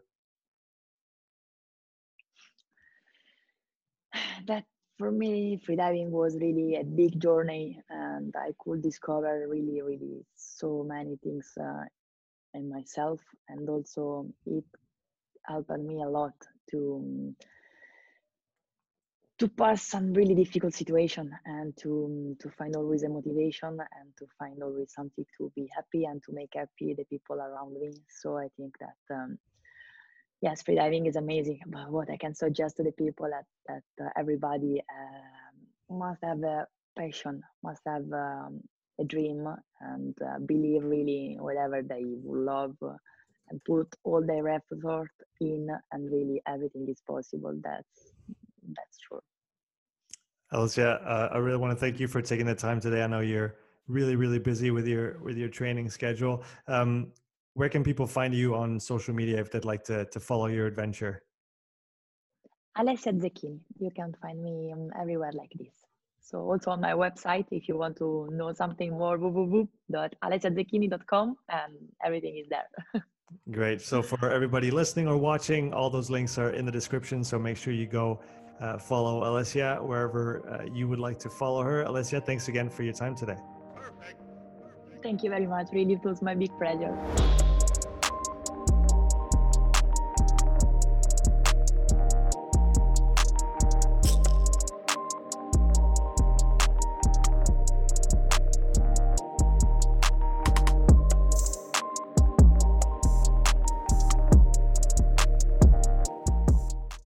That 4.48 4.66
for 4.98 5.12
me, 5.12 5.60
freediving 5.68 6.10
was 6.10 6.38
really 6.40 6.76
a 6.76 6.84
big 6.84 7.20
journey, 7.20 7.82
and 7.90 8.34
I 8.38 8.52
could 8.60 8.82
discover 8.82 9.48
really, 9.48 9.82
really 9.82 10.26
so 10.36 10.84
many 10.88 11.18
things 11.24 11.52
uh, 11.60 11.86
in 12.54 12.70
myself, 12.70 13.20
and 13.50 13.68
also 13.70 14.28
it 14.46 14.64
helped 15.46 15.72
me 15.72 16.04
a 16.04 16.10
lot 16.10 16.34
to 16.70 17.34
to 19.40 19.48
pass 19.48 19.82
some 19.82 20.14
really 20.14 20.36
difficult 20.36 20.72
situation 20.72 21.32
and 21.46 21.76
to 21.76 22.36
to 22.40 22.48
find 22.52 22.76
always 22.76 23.02
a 23.02 23.10
motivation 23.10 23.70
and 23.70 24.08
to 24.20 24.28
find 24.38 24.62
always 24.62 24.94
something 24.94 25.26
to 25.36 25.52
be 25.56 25.68
happy 25.76 26.06
and 26.06 26.22
to 26.22 26.32
make 26.32 26.52
happy 26.54 26.94
the 26.94 27.06
people 27.06 27.38
around 27.38 27.74
me. 27.74 27.90
So 28.22 28.38
I 28.38 28.50
think 28.56 28.76
that 28.80 29.16
um, 29.16 29.40
yes, 30.42 30.64
freediving 30.64 31.08
is 31.08 31.16
amazing. 31.16 31.60
But 31.68 31.90
what 31.92 32.10
I 32.10 32.18
can 32.18 32.36
suggest 32.36 32.78
to 32.78 32.84
the 32.84 32.92
people 32.92 33.28
that 33.30 33.46
that 33.68 34.06
uh, 34.06 34.10
everybody 34.18 34.82
um, 35.00 35.98
must 35.98 36.24
have 36.24 36.42
a 36.44 36.68
passion, 36.98 37.42
must 37.64 37.82
have 37.86 38.12
um, 38.12 38.62
a 39.00 39.04
dream, 39.04 39.48
and 39.80 40.16
uh, 40.22 40.40
believe 40.46 40.84
really 40.84 41.38
whatever 41.40 41.82
they 41.82 42.04
love, 42.24 42.76
uh, 42.82 42.94
and 43.50 43.64
put 43.64 43.88
all 44.04 44.26
their 44.26 44.48
effort 44.50 45.12
in, 45.40 45.70
and 45.92 46.12
really 46.12 46.42
everything 46.48 46.88
is 46.90 47.02
possible. 47.08 47.58
That's 47.64 48.14
that's 48.76 48.98
true. 49.00 49.22
Alessia, 50.54 51.02
uh, 51.06 51.30
I 51.32 51.38
really 51.38 51.58
want 51.58 51.72
to 51.72 51.80
thank 51.80 52.00
you 52.00 52.08
for 52.08 52.22
taking 52.22 52.46
the 52.46 52.56
time 52.56 52.82
today. 52.82 53.04
I 53.04 53.08
know 53.08 53.22
you're 53.22 53.56
really 53.88 54.16
really 54.16 54.40
busy 54.40 54.72
with 54.72 54.88
your 54.88 55.20
with 55.20 55.38
your 55.38 55.50
training 55.50 55.90
schedule. 55.90 56.44
Um, 56.68 57.12
where 57.54 57.70
can 57.70 57.84
people 57.84 58.08
find 58.08 58.34
you 58.34 58.56
on 58.56 58.80
social 58.80 59.14
media 59.14 59.40
if 59.40 59.52
they'd 59.52 59.66
like 59.66 59.84
to, 59.84 60.06
to 60.06 60.20
follow 60.20 60.48
your 60.48 60.66
adventure? 60.68 61.22
Alessia 62.78 63.14
Zecchini. 63.20 63.60
You 63.80 63.92
can 63.96 64.14
find 64.22 64.42
me 64.42 64.72
um, 64.74 64.90
everywhere 65.00 65.32
like 65.34 65.52
this. 65.58 65.74
So 66.22 66.40
also 66.40 66.72
on 66.72 66.80
my 66.80 66.94
website, 66.94 67.48
if 67.52 67.68
you 67.68 67.78
want 67.78 67.98
to 67.98 68.30
know 68.32 68.54
something 68.54 68.92
more, 68.92 69.18
www.alessiazecchini.com 69.18 71.36
and 71.50 71.74
everything 72.06 72.38
is 72.38 72.48
there. 72.48 72.70
Great. 73.52 73.82
So 73.82 74.02
for 74.02 74.32
everybody 74.32 74.72
listening 74.72 75.08
or 75.08 75.18
watching, 75.18 75.74
all 75.74 75.90
those 75.90 76.10
links 76.10 76.38
are 76.38 76.52
in 76.52 76.66
the 76.66 76.72
description. 76.72 77.22
So 77.24 77.40
make 77.40 77.58
sure 77.58 77.74
you 77.74 77.88
go 77.88 78.22
uh, 78.62 78.78
follow 78.78 79.24
Alessia 79.24 79.84
wherever 79.84 80.48
uh, 80.48 80.66
you 80.72 80.88
would 80.88 81.00
like 81.00 81.18
to 81.20 81.30
follow 81.30 81.64
her. 81.64 81.84
Alessia, 81.86 82.24
thanks 82.24 82.48
again 82.48 82.70
for 82.70 82.84
your 82.84 82.94
time 82.94 83.16
today. 83.16 83.38
Thank 85.02 85.24
you 85.24 85.32
very 85.32 85.48
much. 85.48 85.70
Really, 85.74 85.94
it 85.94 86.04
was 86.04 86.22
my 86.22 86.36
big 86.36 86.56
pleasure. 86.60 86.96